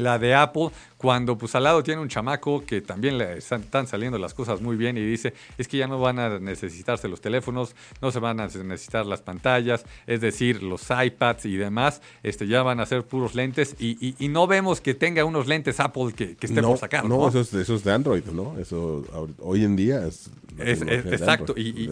la 0.00 0.18
de 0.18 0.34
Apple, 0.34 0.70
cuando 1.00 1.38
pues 1.38 1.54
al 1.54 1.64
lado 1.64 1.82
tiene 1.82 2.00
un 2.00 2.08
chamaco 2.08 2.62
que 2.64 2.82
también 2.82 3.16
le 3.16 3.38
están, 3.38 3.86
saliendo 3.86 4.18
las 4.18 4.34
cosas 4.34 4.60
muy 4.60 4.76
bien 4.76 4.98
y 4.98 5.00
dice, 5.00 5.32
es 5.56 5.66
que 5.66 5.78
ya 5.78 5.86
no 5.86 5.98
van 5.98 6.18
a 6.18 6.38
necesitarse 6.38 7.08
los 7.08 7.22
teléfonos, 7.22 7.74
no 8.02 8.10
se 8.10 8.18
van 8.18 8.38
a 8.38 8.48
necesitar 8.48 9.06
las 9.06 9.22
pantallas, 9.22 9.86
es 10.06 10.20
decir, 10.20 10.62
los 10.62 10.86
iPads 10.90 11.46
y 11.46 11.56
demás, 11.56 12.02
este, 12.22 12.46
ya 12.46 12.62
van 12.62 12.80
a 12.80 12.86
ser 12.86 13.04
puros 13.04 13.34
lentes 13.34 13.76
y, 13.78 14.14
y, 14.18 14.28
no 14.28 14.46
vemos 14.46 14.80
que 14.80 14.94
tenga 14.94 15.24
unos 15.24 15.46
lentes 15.46 15.80
Apple 15.80 16.12
que, 16.14 16.36
que 16.36 16.46
esté 16.46 16.62
por 16.62 16.76
sacar. 16.76 17.06
No, 17.06 17.28
Eso, 17.28 17.40
es, 17.40 17.54
eso, 17.54 17.74
es, 17.74 17.82
de 17.82 17.92
Android, 17.92 18.24
¿no? 18.26 18.58
Eso 18.58 19.04
hoy 19.38 19.64
en 19.64 19.76
día 19.76 20.06
es... 20.06 20.30
exacto, 20.58 21.54
y, 21.56 21.90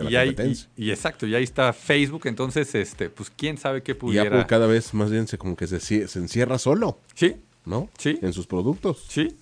y, 0.76 0.90
exacto, 0.90 1.26
y 1.26 1.34
ahí 1.34 1.44
está 1.44 1.72
Facebook, 1.72 2.26
entonces, 2.26 2.74
este, 2.74 3.09
pues 3.09 3.32
quién 3.34 3.56
sabe 3.56 3.82
qué 3.82 3.94
pudiera... 3.94 4.24
Y 4.24 4.26
Apple 4.28 4.46
cada 4.46 4.66
vez 4.66 4.92
más 4.92 5.11
bien 5.11 5.26
se 5.26 5.38
como 5.38 5.56
que 5.56 5.66
se, 5.66 5.80
se 5.80 6.18
encierra 6.18 6.59
solo. 6.59 7.00
Sí, 7.14 7.36
¿no? 7.68 7.88
Sí. 7.98 8.18
En 8.22 8.32
sus 8.32 8.46
productos. 8.46 9.04
Sí. 9.08 9.36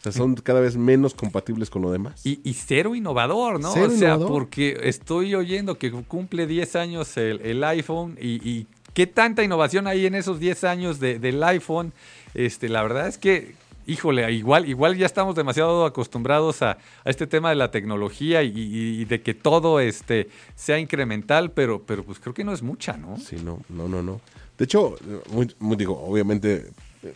O 0.00 0.02
sea, 0.02 0.12
son 0.12 0.36
cada 0.36 0.60
vez 0.60 0.76
menos 0.76 1.12
compatibles 1.14 1.70
con 1.70 1.82
lo 1.82 1.90
demás. 1.90 2.20
Y, 2.24 2.54
cero 2.54 2.94
innovador, 2.94 3.60
¿no? 3.60 3.72
o 3.72 3.90
sea, 3.90 4.16
porque 4.18 4.78
estoy 4.84 5.34
oyendo 5.34 5.76
que 5.76 5.90
cumple 5.90 6.46
10 6.46 6.76
años 6.76 7.16
el, 7.16 7.64
iPhone 7.64 8.16
y, 8.20 8.66
qué 8.94 9.06
tanta 9.06 9.42
innovación 9.42 9.86
hay 9.86 10.06
en 10.06 10.14
esos 10.14 10.38
10 10.38 10.64
años 10.64 11.00
del 11.00 11.42
iPhone. 11.42 11.92
Este, 12.34 12.68
la 12.68 12.82
verdad 12.82 13.08
es 13.08 13.18
que, 13.18 13.54
híjole, 13.88 14.30
igual, 14.32 14.68
igual 14.68 14.96
ya 14.96 15.06
estamos 15.06 15.34
demasiado 15.34 15.84
acostumbrados 15.84 16.62
a, 16.62 16.78
este 17.04 17.26
tema 17.26 17.50
de 17.50 17.56
la 17.56 17.72
tecnología 17.72 18.44
y, 18.44 19.04
de 19.04 19.20
que 19.20 19.34
todo 19.34 19.80
este, 19.80 20.28
sea 20.54 20.78
incremental, 20.78 21.50
pero, 21.50 21.82
pero 21.82 22.04
pues 22.04 22.20
creo 22.20 22.34
que 22.34 22.44
no 22.44 22.52
es 22.52 22.62
mucha, 22.62 22.96
¿no? 22.96 23.16
Sí, 23.18 23.36
no, 23.42 23.60
no, 23.68 23.88
no, 23.88 24.00
no. 24.00 24.20
De 24.58 24.64
hecho, 24.64 24.96
muy, 25.30 25.76
digo, 25.76 26.00
obviamente 26.00 26.66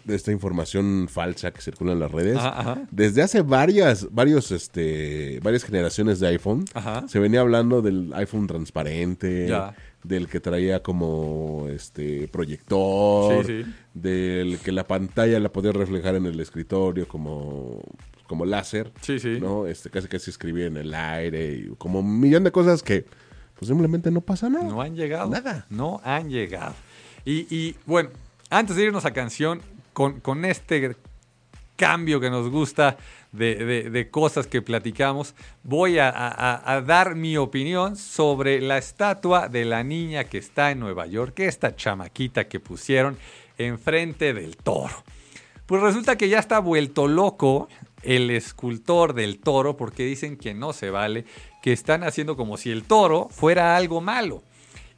de 0.04 0.14
esta 0.14 0.32
información 0.32 1.08
falsa 1.10 1.50
que 1.50 1.60
circula 1.60 1.92
en 1.92 2.00
las 2.00 2.10
redes. 2.10 2.38
Desde 2.90 3.22
hace 3.22 3.42
varias, 3.42 4.08
varios, 4.12 4.50
este, 4.52 5.40
varias 5.42 5.64
generaciones 5.64 6.20
de 6.20 6.28
iPhone, 6.28 6.64
se 7.08 7.18
venía 7.18 7.40
hablando 7.40 7.82
del 7.82 8.12
iPhone 8.14 8.46
transparente, 8.46 9.52
del 10.02 10.28
que 10.28 10.40
traía 10.40 10.82
como 10.82 11.66
este 11.68 12.28
proyector, 12.28 13.44
del 13.94 14.58
que 14.58 14.72
la 14.72 14.84
pantalla 14.84 15.38
la 15.38 15.50
podía 15.50 15.72
reflejar 15.72 16.16
en 16.16 16.26
el 16.26 16.40
escritorio 16.40 17.06
como, 17.06 17.80
como 18.26 18.44
láser, 18.44 18.92
¿no? 19.40 19.66
Este, 19.66 19.90
casi 19.90 20.08
casi 20.08 20.30
escribía 20.30 20.66
en 20.66 20.76
el 20.76 20.94
aire, 20.94 21.54
y 21.54 21.74
como 21.76 22.00
un 22.00 22.20
millón 22.20 22.44
de 22.44 22.52
cosas 22.52 22.82
que 22.82 23.04
pues 23.58 23.68
simplemente 23.68 24.10
no 24.10 24.22
pasa 24.22 24.50
nada. 24.50 24.64
No 24.64 24.80
han 24.80 24.96
llegado. 24.96 25.30
Nada. 25.30 25.66
No 25.70 26.00
han 26.02 26.30
llegado. 26.30 26.74
Y, 27.24 27.46
y 27.54 27.76
bueno, 27.86 28.10
antes 28.50 28.74
de 28.74 28.82
irnos 28.82 29.04
a 29.04 29.12
canción, 29.12 29.60
con, 29.92 30.44
este 30.44 30.96
cambio 31.76 32.20
que 32.20 32.30
nos 32.30 32.48
gusta 32.48 32.96
de, 33.32 34.08
cosas 34.10 34.46
que 34.46 34.62
platicamos, 34.62 35.34
voy 35.62 35.98
a, 35.98 36.82
dar 36.86 37.14
mi 37.14 37.36
opinión 37.36 37.96
sobre 37.96 38.60
la 38.60 38.78
estatua 38.78 39.48
de 39.48 39.64
la 39.64 39.82
niña 39.82 40.24
que 40.24 40.38
está 40.38 40.70
en 40.70 40.80
Nueva 40.80 41.06
York, 41.06 41.40
esta 41.40 41.74
chamaquita 41.74 42.48
que 42.48 42.60
pusieron 42.60 43.16
enfrente 43.58 44.34
del 44.34 44.56
toro. 44.56 45.04
Pues 45.66 45.82
resulta 45.82 46.16
que 46.16 46.28
ya 46.28 46.38
está 46.38 46.58
vuelto 46.58 47.08
loco 47.08 47.68
el 48.02 48.30
escultor 48.30 49.14
del 49.14 49.38
toro 49.38 49.76
porque 49.76 50.04
dicen 50.04 50.36
que 50.36 50.54
no 50.54 50.72
se 50.72 50.90
vale, 50.90 51.24
que 51.62 51.72
están 51.72 52.02
haciendo 52.02 52.36
como 52.36 52.56
si 52.56 52.70
el 52.70 52.84
toro 52.84 53.28
fuera 53.30 53.76
algo 53.76 54.00
malo. 54.00 54.42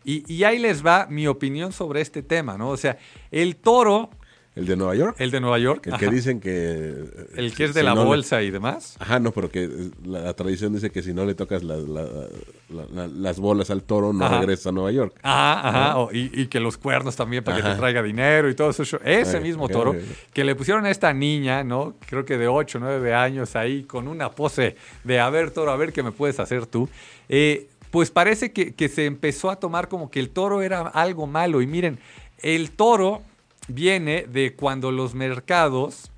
Y, 0.05 0.30
y 0.32 0.45
ahí 0.45 0.59
les 0.59 0.84
va 0.84 1.07
mi 1.09 1.26
opinión 1.26 1.72
sobre 1.72 2.01
este 2.01 2.22
tema, 2.22 2.59
¿no? 2.59 2.70
O 2.70 2.76
sea, 2.76 2.99
el 3.30 3.57
toro 3.57 4.11
¿El 4.57 4.66
de 4.66 4.76
Nueva 4.76 4.94
York? 4.94 5.16
El 5.18 5.32
de 5.32 5.40
Nueva 5.40 5.59
York. 5.59 5.88
El 5.88 5.98
que 5.98 6.09
dicen 6.09 6.38
que... 6.38 6.94
El 7.34 7.52
que 7.55 7.64
es 7.64 7.74
de 7.74 7.82
la 7.82 7.94
bolsa 7.94 8.40
y 8.42 8.52
demás. 8.52 8.96
Ajá, 9.00 9.18
no, 9.18 9.32
pero 9.32 9.50
que 9.50 9.68
la, 10.05 10.32
tradición 10.34 10.72
dice 10.72 10.90
que 10.90 11.02
si 11.02 11.12
no 11.12 11.24
le 11.24 11.34
tocas 11.34 11.64
las 11.64 13.38
bolas 13.40 13.70
al 13.70 13.82
toro, 13.82 14.12
no 14.12 14.28
regresa 14.28 14.68
a 14.68 14.72
Nueva 14.72 14.92
York. 14.92 15.18
Ajá, 15.22 15.90
ajá. 15.90 16.09
y, 16.12 16.46
que 16.46 16.61
los 16.61 16.78
cuernos 16.78 17.16
también 17.16 17.42
para 17.42 17.57
que 17.57 17.62
te 17.64 17.74
traiga 17.74 18.00
dinero 18.00 18.48
y 18.48 18.55
todo 18.55 18.70
eso. 18.70 18.84
Ese 19.05 19.40
mismo 19.40 19.68
toro 19.68 19.96
que 20.32 20.44
le 20.44 20.55
pusieron 20.55 20.86
a 20.86 20.90
esta 20.90 21.12
niña, 21.12 21.64
¿no? 21.64 21.96
Creo 22.07 22.24
que 22.24 22.38
de 22.38 22.46
8, 22.46 22.78
9 22.80 23.12
años 23.12 23.57
ahí 23.57 23.82
con 23.82 24.07
una 24.07 24.30
pose 24.30 24.76
de, 25.02 25.18
a 25.18 25.30
ver, 25.30 25.50
toro, 25.50 25.72
a 25.72 25.76
ver 25.76 25.92
qué 25.92 26.05
me 26.05 26.12
puedes 26.12 26.38
hacer 26.38 26.66
tú. 26.66 26.88
Eh, 27.28 27.68
pues 27.90 28.12
parece 28.12 28.52
que, 28.52 28.74
que 28.74 28.88
se 28.88 29.07
empezó 29.07 29.50
a 29.50 29.57
tomar 29.57 29.88
como 29.88 30.11
que 30.11 30.20
el 30.20 30.30
toro 30.30 30.62
era 30.62 30.82
algo 30.82 31.26
malo. 31.26 31.61
Y 31.61 31.66
miren, 31.66 31.98
el 32.38 32.70
toro 32.70 33.22
viene 33.69 34.27
de 34.29 34.55
cuando 34.55 34.91
los 34.93 35.15
mercados 35.15 36.11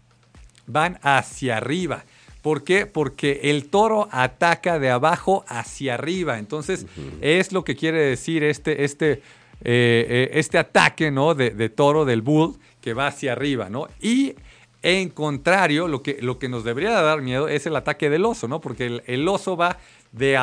van 0.67 0.99
hacia 1.03 1.59
arriba. 1.59 2.05
¿Por 2.43 2.63
qué? 2.63 2.87
Porque 2.87 3.41
el 3.45 3.67
toro 3.69 4.09
ataca 4.13 4.79
de 4.79 4.91
abajo 4.91 5.45
hacia 5.49 5.95
arriba. 5.95 6.39
Entonces, 6.39 6.87
es 7.21 7.53
lo 7.53 7.65
que 7.65 7.75
quiere 7.75 7.99
decir 7.99 8.45
este, 8.45 8.85
este, 8.85 9.13
eh, 9.13 9.21
eh, 9.65 10.31
este 10.35 10.59
ataque 10.59 11.11
¿no? 11.11 11.35
De, 11.35 11.69
toro 11.71 12.05
del 12.05 12.23
bull 12.23 12.57
que 12.81 12.95
va 12.95 13.09
hacia 13.09 13.33
arriba. 13.33 13.69
¿no? 13.69 13.89
Y 14.01 14.35
En 14.83 15.09
contrario, 15.09 15.89
lo 15.89 16.03
que, 16.05 16.19
lo 16.21 16.39
que 16.39 16.49
nos 16.49 16.63
debería 16.63 16.93
dar 17.03 17.21
miedo 17.21 17.49
es 17.49 17.67
el 17.67 17.75
ataque 17.75 18.11
del 18.11 18.25
oso, 18.25 18.47
¿no? 18.47 18.61
Porque 18.61 18.87
el, 18.87 19.03
el 19.07 19.27
oso 19.27 19.57
va 19.57 19.79
de, 20.13 20.39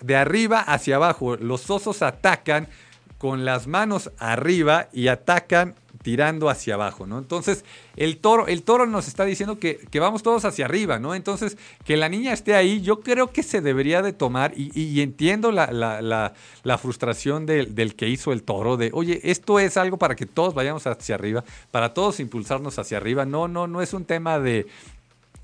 de 0.00 0.16
arriba 0.16 0.60
hacia 0.60 0.96
abajo. 0.96 1.36
Los 1.36 1.68
osos 1.68 2.00
atacan 2.00 2.68
con 3.18 3.44
las 3.44 3.66
manos 3.66 4.10
arriba 4.18 4.88
y 4.92 5.08
atacan 5.08 5.74
tirando 6.02 6.50
hacia 6.50 6.74
abajo, 6.74 7.06
¿no? 7.06 7.18
Entonces, 7.18 7.64
el 7.96 8.18
toro, 8.18 8.48
el 8.48 8.62
toro 8.62 8.86
nos 8.86 9.08
está 9.08 9.24
diciendo 9.24 9.58
que, 9.58 9.80
vamos 9.94 10.22
todos 10.22 10.44
hacia 10.44 10.64
arriba, 10.64 10.98
¿no? 10.98 11.14
Entonces, 11.14 11.56
que 11.84 11.96
la 11.96 12.08
niña 12.08 12.32
esté 12.32 12.54
ahí, 12.54 12.80
yo 12.82 13.00
creo 13.00 13.32
que 13.32 13.42
se 13.42 13.60
debería 13.60 14.02
de 14.02 14.12
tomar, 14.12 14.52
y, 14.56 15.00
entiendo 15.00 15.52
la, 15.52 16.78
frustración 16.78 17.46
del, 17.46 17.74
del, 17.74 17.94
que 17.94 18.08
hizo 18.08 18.32
el 18.32 18.42
toro, 18.42 18.76
de, 18.76 18.90
oye, 18.92 19.20
esto 19.24 19.58
es 19.58 19.76
algo 19.76 19.96
para 19.96 20.16
que 20.16 20.26
todos 20.26 20.54
vayamos 20.54 20.86
hacia 20.86 21.14
arriba, 21.14 21.44
para 21.70 21.94
todos 21.94 22.20
impulsarnos 22.20 22.78
hacia 22.78 22.96
arriba. 22.96 23.24
No, 23.24 23.48
no, 23.48 23.66
no 23.66 23.80
es 23.80 23.92
un 23.94 24.04
tema 24.04 24.38
de, 24.38 24.66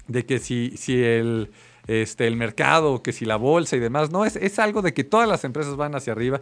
de 0.08 0.26
que 0.26 0.38
si, 0.38 0.76
si 0.76 1.02
el 1.02 1.50
este, 1.88 2.26
el 2.26 2.36
mercado, 2.36 3.02
que 3.02 3.12
si 3.12 3.24
la 3.24 3.36
bolsa 3.36 3.74
y 3.74 3.80
demás. 3.80 4.10
No, 4.10 4.24
es, 4.24 4.36
es 4.36 4.58
algo 4.58 4.82
de 4.82 4.94
que 4.94 5.04
todas 5.04 5.28
las 5.28 5.42
empresas 5.44 5.74
van 5.74 5.94
hacia 5.94 6.12
arriba 6.12 6.40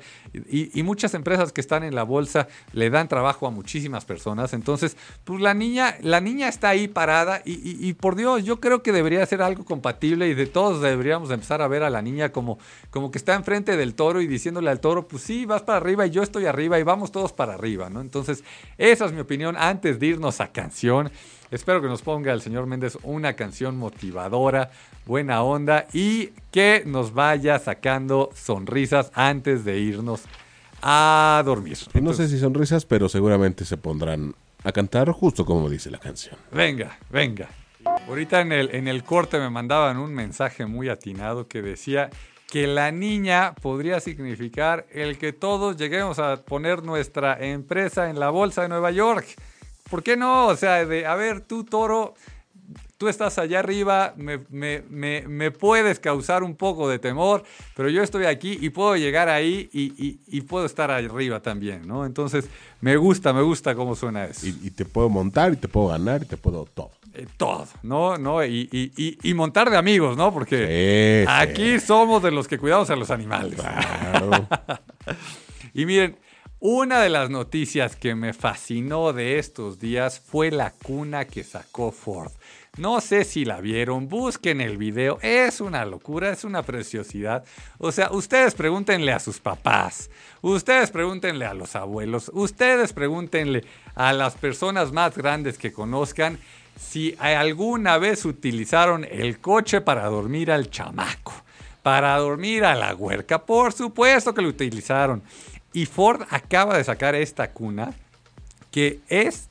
y, 0.51 0.83
muchas 0.83 1.15
empresas 1.15 1.53
que 1.53 1.61
están 1.61 1.83
en 1.83 1.97
la 1.97 2.05
bolsa 2.05 2.47
le 2.73 2.91
dan 2.91 3.09
trabajo 3.09 3.47
a 3.47 3.51
muchísimas 3.51 4.05
personas. 4.05 4.53
Entonces, 4.53 4.97
pues 5.25 5.41
la 5.41 5.55
niña, 5.55 5.97
la 6.01 6.21
niña 6.21 6.49
está 6.49 6.69
ahí 6.69 6.87
parada 6.87 7.43
y, 7.45 7.93
por 7.95 8.15
Dios, 8.17 8.45
yo 8.45 8.61
creo 8.61 8.83
que 8.83 8.93
debería 8.93 9.25
ser 9.27 9.43
algo 9.43 9.65
compatible 9.65 10.29
y 10.29 10.35
de 10.35 10.47
todos 10.47 10.81
deberíamos 10.81 11.31
empezar 11.31 11.63
a 11.63 11.69
ver 11.69 11.83
a 11.83 11.91
la 11.91 12.03
niña 12.03 12.31
como, 12.31 12.59
como 12.91 13.11
que 13.11 13.19
está 13.19 13.35
enfrente 13.35 13.77
del 13.77 13.95
toro 13.95 14.21
y 14.21 14.27
diciéndole 14.27 14.71
al 14.71 14.81
toro, 14.81 15.09
pues 15.09 15.23
sí, 15.23 15.45
vas 15.45 15.63
para 15.63 15.79
arriba 15.79 16.07
y 16.07 16.11
yo 16.11 16.23
estoy 16.23 16.47
arriba 16.47 16.79
y 16.79 16.83
vamos 16.83 17.13
todos 17.13 17.33
para 17.33 17.55
arriba, 17.55 17.89
¿no? 17.91 18.01
Entonces, 18.01 18.45
esa 18.79 19.07
es 19.07 19.13
mi 19.13 19.21
opinión 19.21 19.57
antes 19.57 19.99
de 19.99 20.07
irnos 20.07 20.41
a 20.41 20.53
canción. 20.53 21.11
Espero 21.51 21.81
que 21.81 21.89
nos 21.89 22.03
ponga 22.03 22.33
el 22.33 22.41
señor 22.41 22.67
Méndez 22.67 22.99
una 23.03 23.35
canción 23.35 23.77
motivadora, 23.77 24.71
buena 25.07 25.43
onda 25.43 25.87
y 25.93 26.31
que 26.51 26.83
nos 26.85 27.15
vaya 27.15 27.59
sacando 27.59 28.31
sonrisas 28.35 29.11
antes 29.15 29.65
de 29.65 29.79
irnos 29.79 30.25
a 30.83 31.43
dormir. 31.45 31.79
no 32.01 32.13
sé 32.13 32.29
si 32.29 32.39
sonrisas, 32.39 32.85
pero 32.85 33.09
seguramente 33.09 33.65
se 33.65 33.77
pondrán 33.77 34.35
a 34.65 34.73
cantar 34.73 35.11
justo 35.13 35.45
como 35.45 35.71
dice 35.71 35.91
la 35.91 35.99
canción. 35.99 36.37
Venga, 36.51 36.99
venga. 37.11 37.49
Ahorita 38.09 38.41
en 38.41 38.53
el, 38.53 38.75
en 38.75 38.89
el 38.89 39.05
corte 39.05 39.39
me 39.39 39.49
mandaban 39.49 39.97
un 39.97 40.13
mensaje 40.13 40.67
muy 40.67 40.89
atinado 40.89 41.47
que 41.47 41.63
decía 41.63 42.11
que 42.51 42.67
la 42.67 42.91
niña 42.91 43.55
podría 43.61 44.01
significar 44.01 44.87
el 44.93 45.19
que 45.19 45.33
todos 45.33 45.77
lleguemos 45.77 46.19
a 46.19 46.43
poner 46.43 46.83
nuestra 46.83 47.39
empresa 47.39 48.11
en 48.11 48.19
la 48.19 48.31
bolsa 48.31 48.63
de 48.63 48.69
Nueva 48.69 48.91
York. 48.91 49.27
¿Por 49.91 50.03
qué 50.03 50.17
no? 50.17 50.49
O 50.49 50.57
sea, 50.57 50.85
de, 50.85 51.07
a 51.07 51.15
ver, 51.15 51.41
tú, 51.41 51.65
toro, 51.65 52.15
tú 52.99 53.09
estás 53.09 53.39
allá 53.39 53.61
arriba, 53.61 54.15
me, 54.17 55.51
puedes 55.51 56.01
causar 56.01 56.43
un 56.43 56.57
poco 56.57 56.89
de 56.89 56.99
temor, 56.99 57.45
pero 57.75 57.89
yo 57.89 58.03
estoy 58.03 58.25
aquí 58.25 58.59
y 58.61 58.71
puedo 58.71 58.97
llegar 58.97 59.29
ahí 59.29 59.69
y, 59.73 60.41
puedo 60.43 60.67
estar 60.67 60.91
arriba 60.91 61.41
también, 61.41 61.87
¿no? 61.87 62.07
Entonces, 62.07 62.49
me 62.81 62.97
gusta, 62.97 63.33
me 63.33 63.43
gusta 63.43 63.75
cómo 63.75 63.95
suena 63.95 64.25
eso. 64.25 64.47
Y, 64.47 64.71
te 64.71 64.85
puedo 64.85 65.09
montar 65.09 65.53
y 65.53 65.57
te 65.57 65.69
puedo 65.69 65.89
ganar 65.89 66.23
y 66.23 66.27
te 66.27 66.37
puedo 66.37 66.65
todo. 66.65 66.91
Eh, 67.15 67.27
todo, 67.37 67.67
¿no? 67.83 68.19
¿no? 68.19 68.45
Y, 68.45 69.33
montar 69.35 69.71
de 69.71 69.77
amigos, 69.77 70.17
¿no? 70.17 70.33
Porque 70.33 71.25
aquí 71.29 71.79
somos 71.81 72.23
de 72.23 72.31
los 72.31 72.49
que 72.49 72.59
cuidamos 72.59 72.91
a 72.91 72.97
los 72.97 73.11
animales. 73.11 73.61
Claro. 73.61 74.47
y 75.75 75.85
miren, 75.87 76.17
una 76.59 77.01
de 77.01 77.11
las 77.11 77.29
noticias 77.29 77.97
que 77.97 78.15
me 78.15 78.33
fascinó 78.33 79.13
de 79.13 79.39
estos 79.39 79.79
días 79.79 80.21
fue 80.21 80.51
la 80.51 80.71
cuna 80.71 81.27
que 81.27 81.45
sacó 81.45 81.93
Ford. 81.93 82.33
No 82.79 83.01
sé 83.01 83.25
si 83.25 83.45
la 83.45 83.61
vieron, 83.61 84.09
busquen 84.09 84.61
el 84.61 84.77
video, 84.77 85.19
es 85.23 85.61
una 85.61 85.85
locura, 85.85 86.31
es 86.31 86.45
una 86.45 86.63
preciosidad. 86.63 87.45
O 87.79 87.91
sea, 87.93 88.11
ustedes 88.11 88.55
pregúntenle 88.55 89.13
a 89.13 89.19
sus 89.19 89.39
papás, 89.39 90.11
ustedes 90.43 90.91
pregúntenle 90.91 91.47
a 91.47 91.55
los 91.55 91.75
abuelos, 91.75 92.31
ustedes 92.35 92.93
pregúntenle 92.93 93.65
a 93.95 94.13
las 94.13 94.35
personas 94.35 94.93
más 94.93 95.17
grandes 95.17 95.57
que 95.57 95.73
conozcan 95.73 96.39
si 96.79 97.17
alguna 97.19 97.97
vez 97.97 98.25
utilizaron 98.27 99.07
el 99.11 99.41
coche 99.41 99.81
para 99.81 100.07
dormir 100.07 100.51
al 100.51 100.71
chamaco, 100.71 101.33
para 101.83 102.17
dormir 102.19 102.65
a 102.65 102.75
la 102.75 102.95
huerca. 102.95 103.45
Por 103.45 103.73
supuesto 103.73 104.35
que 104.35 104.43
lo 104.43 104.49
utilizaron. 104.49 105.23
Y 105.73 105.87
Ford 105.87 106.23
acaba 106.31 106.77
de 106.77 106.85
sacar 106.85 107.15
esta 107.15 107.53
cuna 107.53 107.95
que 108.71 109.01
es 109.09 109.49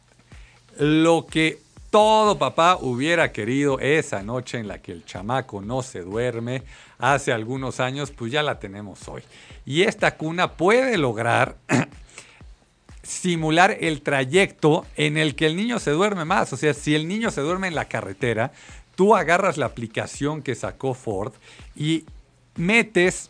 lo 0.77 1.25
que 1.25 1.59
todo 1.89 2.37
papá 2.37 2.77
hubiera 2.81 3.31
querido 3.31 3.79
esa 3.79 4.21
noche 4.21 4.57
en 4.57 4.67
la 4.67 4.79
que 4.79 4.91
el 4.91 5.05
chamaco 5.05 5.61
no 5.61 5.81
se 5.81 6.01
duerme 6.01 6.63
hace 6.99 7.31
algunos 7.31 7.79
años, 7.79 8.11
pues 8.11 8.31
ya 8.31 8.43
la 8.43 8.59
tenemos 8.59 9.07
hoy. 9.07 9.23
Y 9.65 9.83
esta 9.83 10.17
cuna 10.17 10.53
puede 10.53 10.97
lograr 10.97 11.55
simular 13.01 13.77
el 13.79 14.01
trayecto 14.01 14.85
en 14.97 15.17
el 15.17 15.35
que 15.35 15.45
el 15.45 15.55
niño 15.55 15.79
se 15.79 15.91
duerme 15.91 16.25
más. 16.25 16.51
O 16.51 16.57
sea, 16.57 16.73
si 16.73 16.95
el 16.95 17.07
niño 17.07 17.31
se 17.31 17.41
duerme 17.41 17.67
en 17.67 17.75
la 17.75 17.85
carretera, 17.85 18.51
tú 18.95 19.15
agarras 19.15 19.57
la 19.57 19.67
aplicación 19.67 20.41
que 20.41 20.55
sacó 20.55 20.93
Ford 20.93 21.33
y 21.75 22.03
metes 22.55 23.29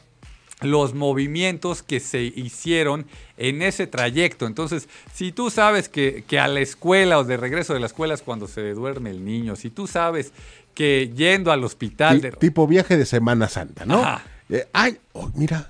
los 0.71 0.93
movimientos 0.93 1.83
que 1.83 1.99
se 1.99 2.21
hicieron 2.23 3.05
en 3.37 3.61
ese 3.61 3.87
trayecto. 3.87 4.47
Entonces, 4.47 4.87
si 5.13 5.31
tú 5.31 5.49
sabes 5.49 5.89
que, 5.89 6.23
a 6.39 6.47
la 6.47 6.59
escuela 6.59 7.19
o 7.19 7.23
de 7.23 7.37
regreso 7.37 7.73
de 7.73 7.79
la 7.79 7.85
escuela 7.85 8.13
es 8.13 8.21
cuando 8.21 8.47
se 8.47 8.73
duerme 8.73 9.09
el 9.09 9.23
niño, 9.23 9.55
si 9.55 9.69
tú 9.69 9.87
sabes 9.87 10.31
que 10.73 11.11
yendo 11.15 11.51
al 11.51 11.63
hospital... 11.63 12.35
Tipo 12.39 12.67
viaje 12.67 12.97
de 12.97 13.05
Semana 13.05 13.47
Santa, 13.47 13.85
¿no? 13.85 14.03
Eh, 14.49 14.67
ay, 14.73 14.97
oh, 15.13 15.31
mira, 15.35 15.67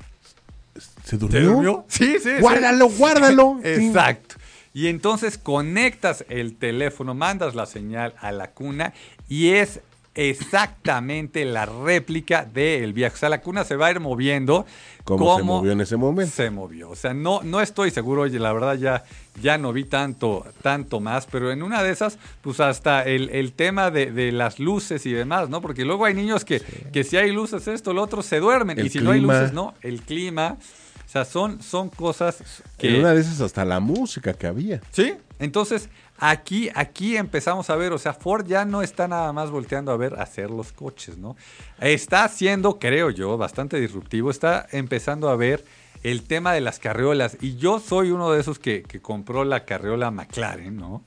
¿se 1.04 1.18
durmió? 1.18 1.86
Sí, 1.88 2.18
sí. 2.22 2.32
Guárdalo, 2.40 2.90
guárdalo. 2.90 3.60
Exacto. 3.64 4.36
Y 4.74 4.88
entonces 4.88 5.38
conectas 5.38 6.26
el 6.28 6.58
teléfono, 6.58 7.14
mandas 7.14 7.56
la 7.56 7.66
señal 7.66 8.14
a 8.20 8.34
la 8.34 8.52
cuna 8.52 8.94
y 9.30 9.52
es 9.52 9.80
exactamente 10.16 11.44
la 11.46 11.66
réplica 11.66 12.46
del 12.46 12.94
viaje. 12.94 13.16
O 13.16 13.18
sea, 13.18 13.30
la 13.30 13.42
cuna 13.42 13.64
se 13.66 13.76
va 13.76 13.88
a 13.88 13.92
ir 13.92 14.00
moviendo. 14.00 14.66
¿Cómo 15.04 15.38
se 15.38 15.44
movió 15.44 15.72
en 15.74 15.82
ese 15.82 15.98
momento? 15.98 16.34
Se 16.34 16.50
movió. 16.50 16.90
O 16.90 16.96
sea, 16.96 17.14
no, 17.14 17.42
no 17.44 17.62
estoy 17.62 17.92
seguro, 17.92 18.22
oye, 18.24 18.40
la 18.40 18.54
verdad 18.54 18.76
ya, 18.76 19.04
ya 19.42 19.58
no 19.58 19.74
vi 19.74 19.84
tanto, 19.84 20.46
tanto 20.62 21.00
más, 21.00 21.28
pero 21.30 21.52
en 21.52 21.62
una 21.62 21.84
de 21.84 21.92
esas, 21.92 22.18
pues 22.42 22.60
hasta 22.60 23.04
el, 23.04 23.54
tema 23.54 23.92
de, 23.92 24.32
las 24.32 24.60
luces 24.60 25.06
y 25.06 25.12
demás, 25.12 25.50
¿no? 25.50 25.62
Porque 25.62 25.86
luego 25.86 26.06
hay 26.06 26.14
niños 26.14 26.46
que, 26.46 26.62
que 26.92 27.04
si 27.04 27.18
hay 27.18 27.32
luces 27.32 27.68
esto, 27.68 27.94
lo 27.94 28.02
otro, 28.02 28.24
se 28.24 28.40
duermen. 28.40 28.84
y 28.84 28.90
si 28.90 29.00
no 29.00 29.12
hay 29.12 29.20
luces, 29.20 29.54
no. 29.54 29.74
El 29.82 30.02
clima. 30.02 30.58
O 31.06 31.10
sea, 31.10 31.24
son, 31.24 31.62
son 31.62 31.90
cosas 31.90 32.64
que... 32.78 32.90
En 32.90 33.00
una 33.02 33.14
de 33.14 33.22
esas 33.22 33.40
hasta 33.40 33.64
la 33.64 33.80
música 33.80 34.34
que 34.34 34.48
había. 34.48 34.82
Sí, 34.92 35.14
entonces 35.40 35.90
Aquí, 36.18 36.70
aquí 36.74 37.18
empezamos 37.18 37.70
a 37.70 37.76
ver, 37.76 37.92
o 37.92 37.98
sea, 37.98 38.14
Ford 38.14 38.46
ya 38.48 38.64
no 38.64 38.82
está 38.82 39.08
nada 39.08 39.34
más 39.34 39.52
volteando 39.52 39.92
a 39.92 39.98
ver 39.98 40.20
hacer 40.20 40.50
los 40.50 40.72
coches, 40.72 41.18
¿no? 41.18 41.36
Está 41.80 42.24
haciendo, 42.24 42.80
creo 42.80 43.10
yo, 43.10 43.38
bastante 43.38 43.80
disruptivo, 43.80 44.32
está 44.32 44.66
empezando 44.72 45.30
a 45.30 45.36
ver 45.36 45.66
el 46.04 46.24
tema 46.24 46.54
de 46.54 46.62
las 46.62 46.80
carriolas. 46.80 47.38
Y 47.42 47.58
yo 47.58 47.80
soy 47.80 48.12
uno 48.12 48.32
de 48.32 48.40
esos 48.40 48.60
que, 48.60 48.84
compró 49.02 49.44
la 49.44 49.66
carriola 49.66 50.12
McLaren, 50.12 50.78
¿no? 50.78 51.04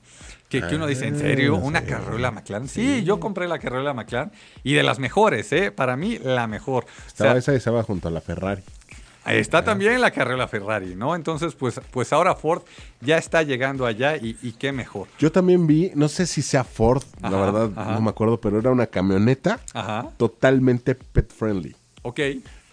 Que, 0.47 0.59
uno 0.73 0.87
dice, 0.87 1.07
¿en 1.07 1.17
serio? 1.17 1.55
Ah, 1.55 1.59
¿Una 1.63 1.83
carriola 1.83 2.31
McLaren? 2.31 2.67
Sí, 2.67 3.03
yo 3.03 3.19
compré 3.19 3.47
la 3.47 3.59
carriola 3.59 3.93
McLaren 3.93 4.31
y 4.63 4.73
de 4.73 4.83
las 4.83 4.99
mejores, 4.99 5.51
¿eh? 5.53 5.71
Para 5.71 5.95
mí, 5.95 6.19
la 6.19 6.47
mejor. 6.47 6.85
Estaba 7.07 7.37
esa 7.37 7.53
estaba 7.53 7.83
junto 7.83 8.09
a 8.09 8.11
la 8.11 8.21
Ferrari. 8.21 8.61
Está 9.31 9.63
también 9.63 10.01
la 10.01 10.11
carrera 10.11 10.47
Ferrari, 10.47 10.95
¿no? 10.95 11.15
Entonces, 11.15 11.55
pues, 11.55 11.79
pues 11.91 12.13
ahora 12.13 12.35
Ford 12.35 12.63
ya 13.01 13.17
está 13.17 13.43
llegando 13.43 13.85
allá 13.85 14.17
y, 14.17 14.33
qué 14.53 14.71
mejor. 14.71 15.07
Yo 15.19 15.31
también 15.31 15.67
vi, 15.67 15.91
no 15.95 16.07
sé 16.07 16.25
si 16.25 16.41
sea 16.41 16.63
Ford, 16.63 17.03
la 17.21 17.29
verdad 17.29 17.69
no 17.69 18.01
me 18.01 18.09
acuerdo, 18.09 18.39
pero 18.39 18.59
era 18.59 18.71
una 18.71 18.87
camioneta 18.87 19.59
totalmente 20.17 20.95
pet 20.95 21.31
friendly. 21.31 21.75
Ok. 22.01 22.19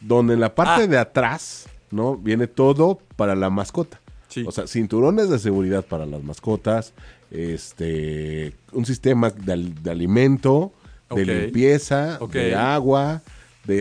Donde 0.01 0.35
en 0.35 0.41
la 0.41 0.55
parte 0.55 0.85
ah. 0.85 0.87
de 0.87 0.99
atrás, 0.99 1.69
¿no? 1.91 2.17
Viene 2.17 2.47
todo 2.47 3.01
para 3.17 3.35
la 3.35 3.51
mascota. 3.51 4.01
Sí. 4.29 4.45
O 4.47 4.53
sea, 4.53 4.67
cinturones 4.67 5.31
de 5.31 5.39
seguridad 5.39 5.85
para 5.85 6.05
las 6.05 6.23
mascotas, 6.23 6.93
este, 7.31 8.53
un 8.73 8.85
sistema 8.85 9.31
de, 9.31 9.91
alimento, 9.91 10.73
de 11.11 11.25
limpieza, 11.25 12.19
de 12.31 12.55
agua, 12.55 13.23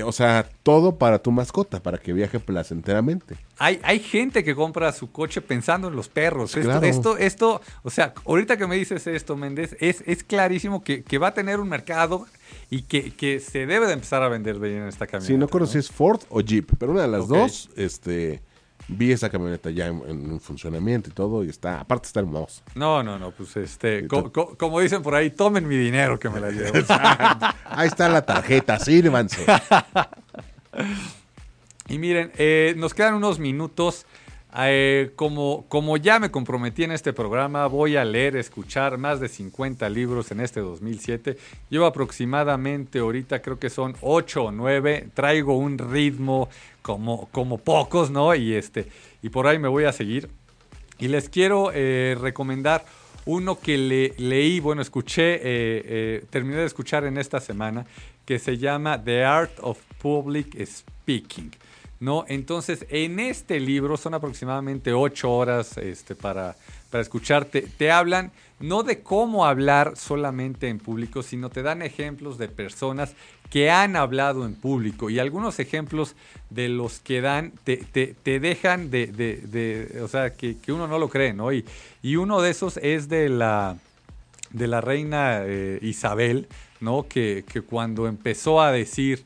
o 0.04 0.12
sea, 0.12 0.50
todo 0.64 0.98
para 0.98 1.20
tu 1.20 1.32
mascota, 1.32 1.82
para 1.82 1.98
que 1.98 2.14
viaje 2.14 2.40
placenteramente. 2.40 3.36
Hay, 3.58 3.80
hay 3.84 4.00
gente 4.00 4.44
que 4.44 4.56
compra 4.56 4.92
su 4.92 5.12
coche 5.12 5.42
pensando 5.42 5.88
en 5.88 5.96
los 5.96 6.10
perros. 6.10 6.56
Esto, 6.56 6.82
esto, 6.82 7.18
esto, 7.18 7.62
o 7.84 7.90
sea, 7.90 8.14
ahorita 8.26 8.58
que 8.58 8.68
me 8.68 8.76
dices 8.76 9.06
esto, 9.08 9.36
Méndez, 9.36 9.76
es, 9.80 10.04
es 10.06 10.24
clarísimo 10.24 10.84
que, 10.84 11.04
va 11.18 11.28
a 11.28 11.34
tener 11.34 11.60
un 11.60 11.70
mercado 11.70 12.26
y 12.70 12.84
que, 12.84 13.40
se 13.40 13.66
debe 13.66 13.88
de 13.88 13.94
empezar 13.94 14.24
a 14.24 14.30
vender 14.30 14.60
bien 14.60 14.84
en 14.84 14.88
esta 14.88 15.08
camioneta. 15.08 15.28
Sí, 15.28 15.38
no 15.38 15.46
recuerdo 15.46 15.68
si 15.68 15.78
es 15.78 15.90
Ford 15.90 16.22
o 16.30 16.42
Jeep, 16.42 16.72
pero 16.78 16.92
una 16.92 17.04
de 17.04 17.08
las 17.08 17.28
dos, 17.28 17.70
este, 17.76 18.42
Vi 18.88 19.12
esa 19.12 19.30
camioneta 19.30 19.72
ya 19.72 19.88
en, 19.88 20.40
funcionamiento 20.40 21.10
y 21.10 21.14
todo, 21.14 21.44
y 21.44 21.50
está, 21.50 21.80
aparte 21.80 22.08
está 22.08 22.20
hermosa. 22.20 22.64
No, 22.76 23.02
no, 23.02 23.18
no, 23.18 23.32
pues 23.32 23.58
este, 23.58 24.08
como 24.08 24.80
dicen 24.80 25.02
por 25.02 25.16
ahí, 25.16 25.32
tomen 25.32 25.68
mi 25.68 25.76
dinero 25.76 26.20
que 26.20 26.30
me 26.30 26.40
la 26.40 26.52
llevo. 26.52 26.78
ahí 27.66 27.88
está 27.88 28.10
la 28.10 28.24
tarjeta, 28.24 28.78
sírvanse. 28.80 29.46
y 31.88 31.98
miren, 31.98 32.32
eh, 32.38 32.76
nos 32.78 32.94
quedan 32.94 33.16
unos 33.16 33.40
minutos. 33.40 34.06
Eh, 34.58 35.12
como, 35.18 35.66
como 35.68 35.98
ya 35.98 36.18
me 36.18 36.32
comprometí 36.32 36.86
en 36.86 36.94
este 36.94 37.12
programa, 37.12 37.68
voy 37.68 37.98
a 37.98 38.06
leer, 38.06 38.38
escuchar 38.38 38.98
más 38.98 39.20
de 39.20 39.28
50 39.28 39.90
libros 39.90 40.32
en 40.32 40.40
este 40.40 40.62
2007. 40.62 41.38
Llevo 41.70 41.86
aproximadamente, 41.86 43.00
ahorita 43.00 43.42
creo 43.42 43.60
que 43.60 43.70
son 43.70 43.96
8 44.00 44.44
o 44.46 44.52
9. 44.52 45.10
Traigo 45.14 45.58
un 45.58 45.78
ritmo 45.78 46.48
como, 46.86 47.28
como 47.32 47.58
pocos, 47.58 48.12
¿no? 48.12 48.36
Y, 48.36 48.54
este, 48.54 48.86
y 49.24 49.30
por 49.30 49.48
ahí 49.48 49.58
me 49.58 49.68
voy 49.68 49.86
a 49.86 49.92
seguir. 49.92 50.30
Y 51.00 51.08
les 51.08 51.30
quiero 51.30 51.72
eh, 51.74 52.16
recomendar 52.22 52.86
uno 53.26 53.60
que 53.60 53.76
le, 53.76 54.14
leí, 54.20 54.60
bueno, 54.60 54.84
escuché, 54.84 55.40
eh, 55.42 56.24
terminé 56.30 56.58
de 56.58 56.66
escuchar 56.66 57.04
en 57.06 57.18
esta 57.18 57.40
semana, 57.40 57.88
que 58.24 58.38
se 58.38 58.60
llama 58.60 59.04
The 59.04 59.24
Art 59.24 59.54
of 59.62 59.80
Public 60.00 60.64
Speaking. 60.64 61.50
¿no? 62.00 62.24
Entonces, 62.28 62.86
en 62.90 63.20
este 63.20 63.60
libro 63.60 63.98
son 63.98 64.14
aproximadamente 64.14 64.94
ocho 64.94 65.32
horas 65.32 65.80
este, 65.80 66.14
para, 66.14 66.56
para 66.96 67.02
escucharte. 67.02 67.68
Te 67.78 67.92
hablan 67.92 68.32
no 68.62 68.84
de 68.84 69.02
cómo 69.02 69.46
hablar 69.46 69.98
solamente 69.98 70.70
en 70.70 70.80
público, 70.80 71.24
sino 71.24 71.50
te 71.50 71.62
dan 71.62 71.82
ejemplos 71.82 72.38
de 72.38 72.48
personas 72.48 73.16
que 73.50 73.70
han 73.70 73.98
hablado 73.98 74.46
en 74.46 74.56
público 74.56 75.10
y 75.10 75.20
algunos 75.20 75.60
ejemplos 75.60 76.16
de 76.50 76.70
los 76.70 77.00
que 77.00 77.20
dan 77.20 77.52
te, 77.66 77.76
te, 77.76 78.40
dejan 78.40 78.92
de, 78.92 79.08
de, 79.08 80.02
o 80.02 80.08
sea, 80.08 80.36
que, 80.36 80.56
uno 80.70 80.88
no 80.88 80.98
lo 80.98 81.10
cree, 81.10 81.34
¿no? 81.34 81.52
Y, 81.52 81.66
y, 82.02 82.16
uno 82.16 82.42
de 82.42 82.52
esos 82.52 82.78
es 82.78 83.10
de 83.10 83.28
la, 83.28 83.76
de 84.52 84.68
la 84.68 84.80
reina 84.80 85.42
eh, 85.44 85.80
Isabel, 85.82 86.48
¿no? 86.80 87.10
Que, 87.10 87.44
que 87.52 87.62
cuando 87.62 88.08
empezó 88.08 88.62
a 88.62 88.72
decir 88.72 89.26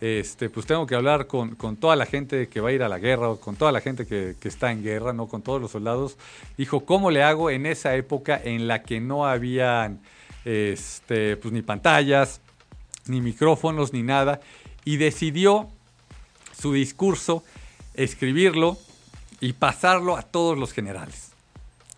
este, 0.00 0.48
pues 0.48 0.64
tengo 0.64 0.86
que 0.86 0.94
hablar 0.94 1.26
con, 1.26 1.56
toda 1.76 1.94
la 1.94 2.06
gente 2.06 2.48
que 2.48 2.60
va 2.60 2.70
a 2.70 2.72
ir 2.72 2.82
a 2.82 2.88
la 2.88 2.98
guerra, 2.98 3.28
o 3.28 3.40
con 3.40 3.56
toda 3.56 3.70
la 3.70 3.80
gente 3.80 4.06
que, 4.06 4.34
está 4.42 4.72
en 4.72 4.82
guerra, 4.82 5.12
¿no? 5.12 5.28
Con 5.28 5.42
todos 5.42 5.60
los 5.60 5.70
soldados. 5.70 6.16
Dijo, 6.56 6.86
¿cómo 6.86 7.10
le 7.10 7.22
hago 7.22 7.50
en 7.50 7.66
esa 7.66 7.94
época 7.96 8.40
en 8.42 8.66
la 8.66 8.82
que 8.82 9.00
no 9.00 9.26
habían 9.26 10.00
este, 10.44 11.36
pues, 11.36 11.52
ni 11.52 11.60
pantallas, 11.60 12.40
ni 13.06 13.20
micrófonos, 13.20 13.92
ni 13.92 14.02
nada? 14.02 14.40
Y 14.84 14.96
decidió 14.96 15.68
su 16.58 16.72
discurso, 16.72 17.44
escribirlo 17.92 18.78
y 19.40 19.52
pasarlo 19.52 20.16
a 20.16 20.22
todos 20.22 20.56
los 20.56 20.72
generales. 20.72 21.30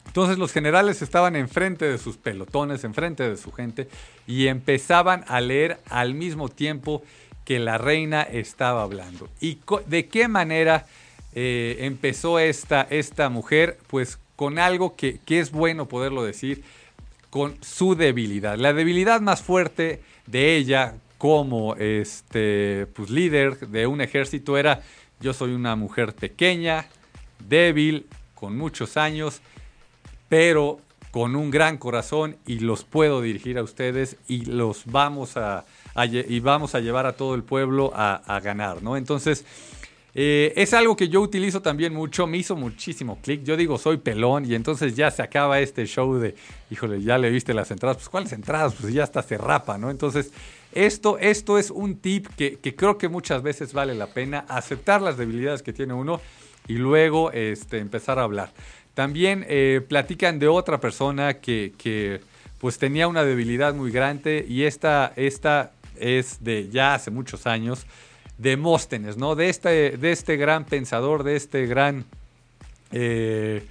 Entonces 0.06 0.38
los 0.38 0.52
generales 0.52 1.00
estaban 1.02 1.36
enfrente 1.36 1.84
de 1.84 1.98
sus 1.98 2.16
pelotones, 2.16 2.82
enfrente 2.84 3.28
de 3.28 3.36
su 3.36 3.52
gente, 3.52 3.88
y 4.26 4.48
empezaban 4.48 5.24
a 5.28 5.40
leer 5.40 5.80
al 5.88 6.14
mismo 6.14 6.48
tiempo 6.48 7.02
que 7.44 7.58
la 7.58 7.78
reina 7.78 8.22
estaba 8.22 8.82
hablando. 8.82 9.28
¿Y 9.40 9.58
de 9.86 10.06
qué 10.06 10.28
manera 10.28 10.86
eh, 11.34 11.78
empezó 11.80 12.38
esta, 12.38 12.86
esta 12.90 13.28
mujer? 13.28 13.78
Pues 13.88 14.18
con 14.36 14.58
algo 14.58 14.96
que, 14.96 15.20
es 15.28 15.50
bueno 15.50 15.86
poderlo 15.86 16.22
decir, 16.22 16.62
con 17.30 17.56
su 17.62 17.94
debilidad. 17.94 18.58
La 18.58 18.72
debilidad 18.72 19.20
más 19.20 19.42
fuerte 19.42 20.02
de 20.26 20.56
ella 20.56 20.94
como 21.18 21.76
este, 21.76 22.86
pues, 22.94 23.10
líder 23.10 23.68
de 23.68 23.86
un 23.86 24.00
ejército 24.00 24.58
era, 24.58 24.82
yo 25.20 25.32
soy 25.32 25.52
una 25.52 25.76
mujer 25.76 26.14
pequeña, 26.14 26.86
débil, 27.48 28.06
con 28.34 28.56
muchos 28.56 28.96
años, 28.96 29.40
pero 30.28 30.80
con 31.12 31.36
un 31.36 31.50
gran 31.50 31.78
corazón 31.78 32.36
y 32.46 32.58
los 32.58 32.84
puedo 32.84 33.20
dirigir 33.20 33.58
a 33.58 33.62
ustedes 33.62 34.16
y 34.26 34.46
los 34.46 34.86
vamos 34.86 35.36
a, 35.36 35.64
y 36.10 36.40
vamos 36.40 36.74
a 36.74 36.80
llevar 36.80 37.06
a 37.06 37.12
todo 37.12 37.34
el 37.34 37.42
pueblo 37.42 37.92
a, 37.94 38.40
ganar, 38.42 38.82
¿no? 38.82 38.96
Entonces, 38.96 39.44
eh, 40.14 40.52
es 40.56 40.74
algo 40.74 40.94
que 40.94 41.08
yo 41.08 41.20
utilizo 41.20 41.62
también 41.62 41.94
mucho, 41.94 42.26
me 42.26 42.38
hizo 42.38 42.56
muchísimo 42.56 43.18
clic. 43.22 43.44
Yo 43.44 43.56
digo, 43.56 43.78
soy 43.78 43.98
pelón 43.98 44.44
y 44.44 44.54
entonces 44.54 44.94
ya 44.94 45.10
se 45.10 45.22
acaba 45.22 45.60
este 45.60 45.86
show 45.86 46.14
de, 46.14 46.34
híjole, 46.70 47.02
ya 47.02 47.18
le 47.18 47.30
viste 47.30 47.54
las 47.54 47.70
entradas. 47.70 47.96
Pues, 47.98 48.08
¿cuáles 48.08 48.32
entradas? 48.32 48.74
Pues 48.78 48.92
ya 48.92 49.04
hasta 49.04 49.22
se 49.22 49.38
rapa, 49.38 49.78
¿no? 49.78 49.90
Entonces, 49.90 50.32
esto, 50.72 51.18
esto 51.18 51.58
es 51.58 51.70
un 51.70 51.96
tip 51.96 52.28
que, 52.36 52.58
creo 52.74 52.98
que 52.98 53.08
muchas 53.08 53.42
veces 53.42 53.72
vale 53.72 53.94
la 53.94 54.06
pena 54.06 54.44
aceptar 54.48 55.02
las 55.02 55.16
debilidades 55.16 55.62
que 55.62 55.72
tiene 55.72 55.94
uno 55.94 56.20
y 56.68 56.74
luego 56.74 57.30
este, 57.32 57.78
empezar 57.78 58.18
a 58.18 58.22
hablar. 58.22 58.52
También 58.94 59.46
eh, 59.48 59.80
platican 59.86 60.38
de 60.38 60.48
otra 60.48 60.78
persona 60.80 61.34
que, 61.40 61.72
que, 61.78 62.20
pues 62.62 62.78
tenía 62.78 63.08
una 63.08 63.24
debilidad 63.24 63.74
muy 63.74 63.90
grande 63.90 64.46
y 64.48 64.62
esta, 64.62 65.12
esta 65.16 65.72
es 65.98 66.42
de 66.42 66.68
ya 66.70 66.94
hace 66.94 67.10
muchos 67.10 67.46
años, 67.46 67.86
Demóstenes, 68.38 69.16
¿no? 69.16 69.36
De 69.36 69.48
este, 69.48 69.96
de 69.96 70.10
este 70.10 70.36
gran 70.36 70.64
pensador, 70.64 71.22
de 71.22 71.36
este 71.36 71.66
gran, 71.66 72.04
eh, 72.90 73.64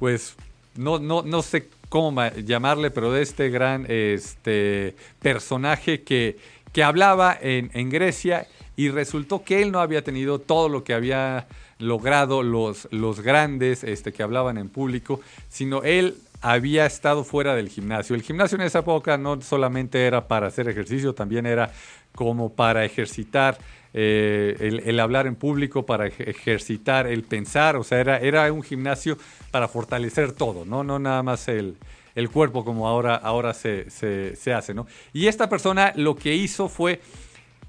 pues, 0.00 0.34
no, 0.74 0.98
no, 0.98 1.22
no 1.22 1.42
sé 1.42 1.68
cómo 1.88 2.20
llamarle, 2.44 2.90
pero 2.90 3.12
de 3.12 3.22
este 3.22 3.50
gran 3.50 3.86
este, 3.88 4.96
personaje 5.20 6.02
que, 6.02 6.38
que 6.72 6.82
hablaba 6.82 7.38
en, 7.40 7.70
en, 7.74 7.88
Grecia 7.88 8.48
y 8.74 8.88
resultó 8.88 9.44
que 9.44 9.62
él 9.62 9.70
no 9.70 9.80
había 9.80 10.02
tenido 10.02 10.40
todo 10.40 10.68
lo 10.68 10.82
que 10.82 10.94
había 10.94 11.46
logrado 11.78 12.42
los, 12.42 12.88
los 12.90 13.20
grandes 13.20 13.84
este, 13.84 14.12
que 14.12 14.22
hablaban 14.22 14.58
en 14.58 14.68
público, 14.68 15.20
sino 15.48 15.82
él 15.82 16.16
había 16.52 16.86
estado 16.86 17.24
fuera 17.24 17.56
del 17.56 17.68
gimnasio. 17.68 18.14
El 18.14 18.22
gimnasio 18.22 18.54
en 18.54 18.62
esa 18.62 18.78
época 18.80 19.18
no 19.18 19.40
solamente 19.42 20.06
era 20.06 20.28
para 20.28 20.46
hacer 20.46 20.68
ejercicio, 20.68 21.12
también 21.12 21.44
era 21.44 21.72
como 22.14 22.52
para 22.52 22.84
ejercitar 22.84 23.58
eh, 23.92 24.82
el, 24.84 25.00
hablar 25.00 25.26
en 25.26 25.34
público, 25.34 25.84
para 25.84 26.06
ejercitar 26.06 27.08
el 27.08 27.24
pensar, 27.24 27.76
o 27.76 27.82
sea, 27.82 27.98
era, 27.98 28.18
era 28.18 28.52
un 28.52 28.62
gimnasio 28.62 29.18
para 29.50 29.66
fortalecer 29.66 30.32
todo, 30.32 30.64
no, 30.64 30.84
no 30.84 31.00
nada 31.00 31.22
más 31.24 31.48
el, 31.48 31.78
el 32.14 32.30
cuerpo 32.30 32.64
como 32.64 32.86
ahora, 32.86 33.16
ahora 33.16 33.52
se, 33.52 33.90
se, 33.90 34.36
se 34.36 34.54
hace, 34.54 34.72
¿no? 34.72 34.86
Y 35.12 35.26
esta 35.26 35.48
persona 35.48 35.92
lo 35.96 36.14
que 36.14 36.34
hizo 36.34 36.68
fue 36.68 37.00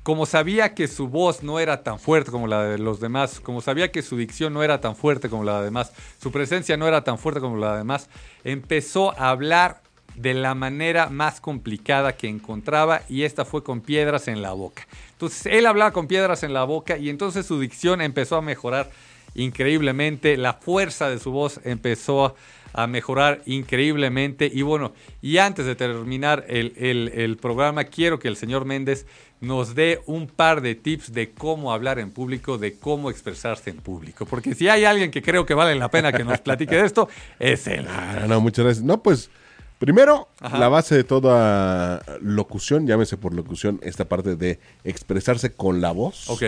como 0.08 0.26
sabía 0.26 0.74
que 0.74 0.88
su 0.88 1.10
voz 1.10 1.44
no 1.44 1.60
era 1.60 1.84
tan 1.84 2.00
fuerte 2.00 2.32
como 2.32 2.48
la 2.48 2.64
de 2.64 2.78
los 2.78 3.02
demás, 3.02 3.42
como 3.42 3.60
sabía 3.60 3.92
que 3.92 4.02
su 4.02 4.16
dicción 4.16 4.54
no 4.54 4.64
era 4.64 4.80
tan 4.80 4.96
fuerte 4.96 5.28
como 5.28 5.44
la 5.44 5.60
de 5.60 5.66
demás, 5.66 5.92
su 6.22 6.32
presencia 6.32 6.78
no 6.78 6.88
era 6.88 7.04
tan 7.04 7.18
fuerte 7.18 7.42
como 7.42 7.58
la 7.58 7.74
de 7.74 7.80
demás, 7.80 8.10
empezó 8.44 9.18
a 9.20 9.30
hablar 9.30 9.82
de 10.16 10.34
la 10.34 10.56
manera 10.56 11.10
más 11.10 11.40
complicada 11.40 12.18
que 12.18 12.28
encontraba 12.28 13.04
y 13.08 13.24
esta 13.24 13.46
fue 13.46 13.64
con 13.64 13.82
piedras 13.82 14.28
en 14.28 14.42
la 14.42 14.52
boca. 14.52 14.88
Entonces 15.12 15.46
él 15.46 15.66
hablaba 15.66 15.94
con 15.94 16.08
piedras 16.08 16.44
en 16.44 16.54
la 16.54 16.64
boca 16.64 16.98
y 16.98 17.10
entonces 17.10 17.46
su 17.46 17.60
dicción 17.60 18.02
empezó 18.02 18.38
a 18.38 18.42
mejorar 18.42 18.90
increíblemente, 19.36 20.36
la 20.36 20.54
fuerza 20.54 21.10
de 21.10 21.20
su 21.20 21.32
voz 21.32 21.62
empezó 21.64 22.36
a 22.78 22.86
mejorar 22.86 23.42
increíblemente 23.48 24.52
y 24.54 24.62
bueno, 24.62 24.94
y 25.20 25.40
antes 25.40 25.66
de 25.66 25.76
terminar 25.76 26.46
el, 26.48 26.74
el 26.78 27.38
programa 27.38 27.86
quiero 27.86 28.20
que 28.20 28.28
el 28.28 28.38
señor 28.38 28.66
Méndez 28.66 29.08
nos 29.42 29.74
dé 29.74 30.02
un 30.06 30.28
par 30.28 30.62
de 30.62 30.76
tips 30.76 31.12
de 31.12 31.32
cómo 31.32 31.74
hablar 31.74 31.98
en 31.98 32.12
público, 32.12 32.60
de 32.60 32.78
cómo 32.78 33.10
expresarse 33.10 33.72
en 33.72 33.78
público. 33.78 34.28
Porque 34.28 34.54
si 34.54 34.70
hay 34.70 34.86
alguien 34.86 35.10
que 35.10 35.24
creo 35.24 35.44
que 35.46 35.56
vale 35.56 35.74
la 35.74 35.90
pena 35.90 36.12
que 36.12 36.24
nos 36.24 36.40
platique 36.40 36.76
de 36.76 36.86
esto, 36.86 37.10
es 37.40 37.66
él. 37.66 37.88
No, 38.22 38.28
no, 38.28 38.42
muchas 38.42 38.66
gracias. 38.66 38.86
No, 38.86 39.02
pues 39.02 39.32
primero, 39.80 40.28
la 40.40 40.68
base 40.68 40.96
de 40.96 41.04
toda 41.04 42.04
locución, 42.22 42.86
llámese 42.86 43.18
por 43.18 43.34
locución, 43.34 43.80
esta 43.82 44.06
parte 44.06 44.36
de 44.36 44.60
expresarse 44.84 45.52
con 45.52 45.82
la 45.82 45.92
voz. 45.92 46.30
Ok. 46.30 46.44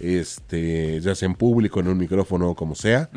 Este, 0.00 1.00
ya 1.00 1.14
sea 1.14 1.26
en 1.26 1.34
público, 1.34 1.80
en 1.80 1.88
un 1.88 1.98
micrófono, 1.98 2.54
como 2.54 2.74
sea, 2.74 3.08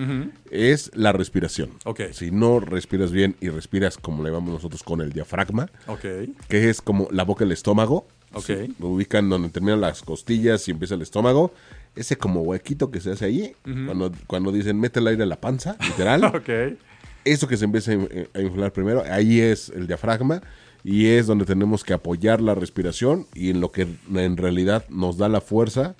es 0.51 0.91
la 0.93 1.11
respiración. 1.11 1.71
Ok. 1.83 2.01
Si 2.11 2.31
no 2.31 2.59
respiras 2.59 3.11
bien 3.11 3.35
y 3.41 3.49
respiras 3.49 3.97
como 3.97 4.23
le 4.23 4.29
llamamos 4.29 4.53
nosotros 4.53 4.83
con 4.83 5.01
el 5.01 5.11
diafragma, 5.11 5.69
okay. 5.87 6.35
que 6.47 6.69
es 6.69 6.81
como 6.81 7.07
la 7.11 7.23
boca 7.23 7.43
y 7.43 7.47
el 7.47 7.53
estómago, 7.53 8.07
Okay. 8.33 8.75
lo 8.79 8.89
ubican 8.89 9.29
donde 9.29 9.47
terminan 9.47 9.79
las 9.79 10.01
costillas 10.01 10.67
y 10.67 10.71
empieza 10.71 10.95
el 10.95 11.01
estómago. 11.01 11.53
Ese 11.95 12.17
como 12.17 12.41
huequito 12.41 12.91
que 12.91 12.99
se 12.99 13.11
hace 13.11 13.23
ahí, 13.23 13.55
cuando, 13.63 14.11
cuando 14.27 14.51
dicen 14.51 14.77
mete 14.77 14.99
el 14.99 15.07
aire 15.07 15.23
a 15.23 15.25
la 15.25 15.39
panza, 15.39 15.77
literal. 15.79 16.25
okay. 16.35 16.77
Eso 17.23 17.47
que 17.47 17.55
se 17.55 17.63
empieza 17.63 17.93
a 17.93 18.41
inflar 18.41 18.73
primero, 18.73 19.03
ahí 19.09 19.39
es 19.39 19.69
el 19.69 19.87
diafragma 19.87 20.41
y 20.83 21.07
es 21.07 21.25
donde 21.25 21.45
tenemos 21.45 21.83
que 21.83 21.93
apoyar 21.93 22.41
la 22.41 22.53
respiración 22.53 23.25
y 23.33 23.49
en 23.49 23.61
lo 23.61 23.71
que 23.71 23.87
en 24.13 24.37
realidad 24.37 24.85
nos 24.89 25.17
da 25.17 25.29
la 25.29 25.41
fuerza 25.41 25.95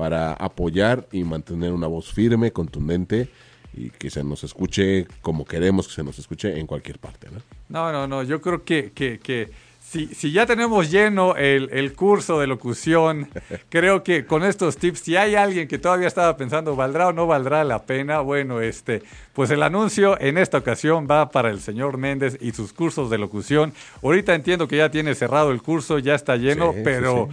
para 0.00 0.32
apoyar 0.32 1.06
y 1.12 1.24
mantener 1.24 1.74
una 1.74 1.86
voz 1.86 2.10
firme, 2.10 2.52
contundente 2.52 3.28
y 3.74 3.90
que 3.90 4.08
se 4.08 4.24
nos 4.24 4.42
escuche 4.44 5.06
como 5.20 5.44
queremos 5.44 5.88
que 5.88 5.92
se 5.92 6.02
nos 6.02 6.18
escuche 6.18 6.58
en 6.58 6.66
cualquier 6.66 6.98
parte. 6.98 7.28
No, 7.68 7.92
no, 7.92 7.92
no, 7.92 8.08
no. 8.08 8.22
yo 8.22 8.40
creo 8.40 8.64
que, 8.64 8.92
que, 8.92 9.18
que 9.18 9.50
si, 9.90 10.06
si 10.06 10.30
ya 10.30 10.46
tenemos 10.46 10.88
lleno 10.88 11.34
el, 11.34 11.92
curso 11.94 12.38
de 12.38 12.46
locución, 12.46 13.28
creo 13.70 14.04
que 14.04 14.24
con 14.24 14.44
estos 14.44 14.76
tips, 14.76 15.00
si 15.00 15.16
hay 15.16 15.34
alguien 15.34 15.66
que 15.66 15.78
todavía 15.78 16.06
estaba 16.06 16.36
pensando, 16.36 16.76
¿valdrá 16.76 17.08
o 17.08 17.12
no 17.12 17.26
valdrá 17.26 17.64
la 17.64 17.82
pena? 17.82 18.20
Bueno, 18.20 18.60
este, 18.60 19.02
pues 19.32 19.50
el 19.50 19.64
anuncio 19.64 20.16
en 20.20 20.38
esta 20.38 20.58
ocasión 20.58 21.08
va 21.10 21.30
para 21.30 21.50
el 21.50 21.60
señor 21.60 21.98
Méndez 21.98 22.38
y 22.40 22.52
sus 22.52 22.72
cursos 22.72 23.10
de 23.10 23.18
locución. 23.18 23.74
Ahorita 24.00 24.32
entiendo 24.32 24.68
que 24.68 24.76
ya 24.76 24.92
tiene 24.92 25.16
cerrado 25.16 25.50
el 25.50 25.60
curso, 25.60 25.98
ya 25.98 26.14
está 26.14 26.36
lleno, 26.36 26.72
pero 26.84 27.28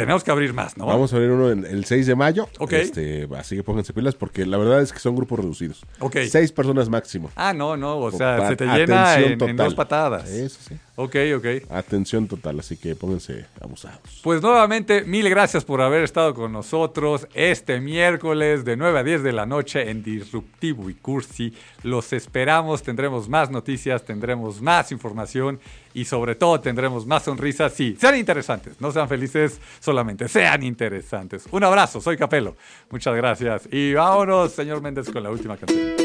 tenemos 0.00 0.24
que 0.24 0.30
abrir 0.30 0.52
más, 0.52 0.76
¿no? 0.76 0.86
Vamos 0.86 1.12
a 1.12 1.16
abrir 1.16 1.30
uno 1.30 1.48
el 1.50 1.84
6 1.84 2.06
de 2.06 2.14
mayo. 2.14 2.48
Ok. 2.58 2.72
Este, 2.72 3.28
así 3.36 3.56
que 3.56 3.62
pónganse 3.62 3.92
pilas 3.92 4.14
porque 4.14 4.46
la 4.46 4.58
verdad 4.58 4.80
es 4.82 4.92
que 4.92 4.98
son 4.98 5.16
grupos 5.16 5.38
reducidos. 5.38 5.84
Ok. 5.98 6.16
Seis 6.28 6.52
personas 6.52 6.88
máximo. 6.88 7.30
Ah, 7.36 7.52
no, 7.52 7.76
no. 7.76 7.98
O 7.98 8.10
sea, 8.10 8.48
se 8.48 8.56
te 8.56 8.66
llena 8.66 9.18
en, 9.18 9.56
dos 9.56 9.74
patadas. 9.74 10.28
Eso 10.28 10.58
sí. 10.66 10.76
Ok, 11.02 11.16
ok. 11.34 11.70
Atención 11.70 12.28
total, 12.28 12.60
así 12.60 12.76
que 12.76 12.94
pónganse 12.94 13.46
abusados. 13.58 14.20
Pues 14.22 14.42
nuevamente, 14.42 15.02
mil 15.04 15.30
gracias 15.30 15.64
por 15.64 15.80
haber 15.80 16.04
estado 16.04 16.34
con 16.34 16.52
nosotros 16.52 17.26
este 17.32 17.80
miércoles 17.80 18.66
de 18.66 18.76
9 18.76 18.98
a 18.98 19.02
10 19.02 19.22
de 19.22 19.32
la 19.32 19.46
noche 19.46 19.88
en 19.90 20.02
Disruptivo 20.02 20.90
y 20.90 20.94
Cursi. 20.94 21.54
Los 21.84 22.12
esperamos, 22.12 22.82
tendremos 22.82 23.30
más 23.30 23.50
noticias, 23.50 24.04
tendremos 24.04 24.60
más 24.60 24.92
información 24.92 25.58
y 25.94 26.04
sobre 26.04 26.34
todo 26.34 26.60
tendremos 26.60 27.06
más 27.06 27.22
sonrisas. 27.22 27.72
Sí, 27.72 27.96
sean 27.98 28.16
interesantes, 28.16 28.78
no 28.78 28.92
sean 28.92 29.08
felices 29.08 29.58
solamente, 29.80 30.28
sean 30.28 30.62
interesantes. 30.62 31.46
Un 31.50 31.64
abrazo, 31.64 32.02
soy 32.02 32.18
Capelo. 32.18 32.56
Muchas 32.90 33.16
gracias 33.16 33.66
y 33.72 33.94
vámonos, 33.94 34.52
señor 34.52 34.82
Méndez, 34.82 35.08
con 35.08 35.22
la 35.22 35.30
última 35.30 35.56
canción. 35.56 35.99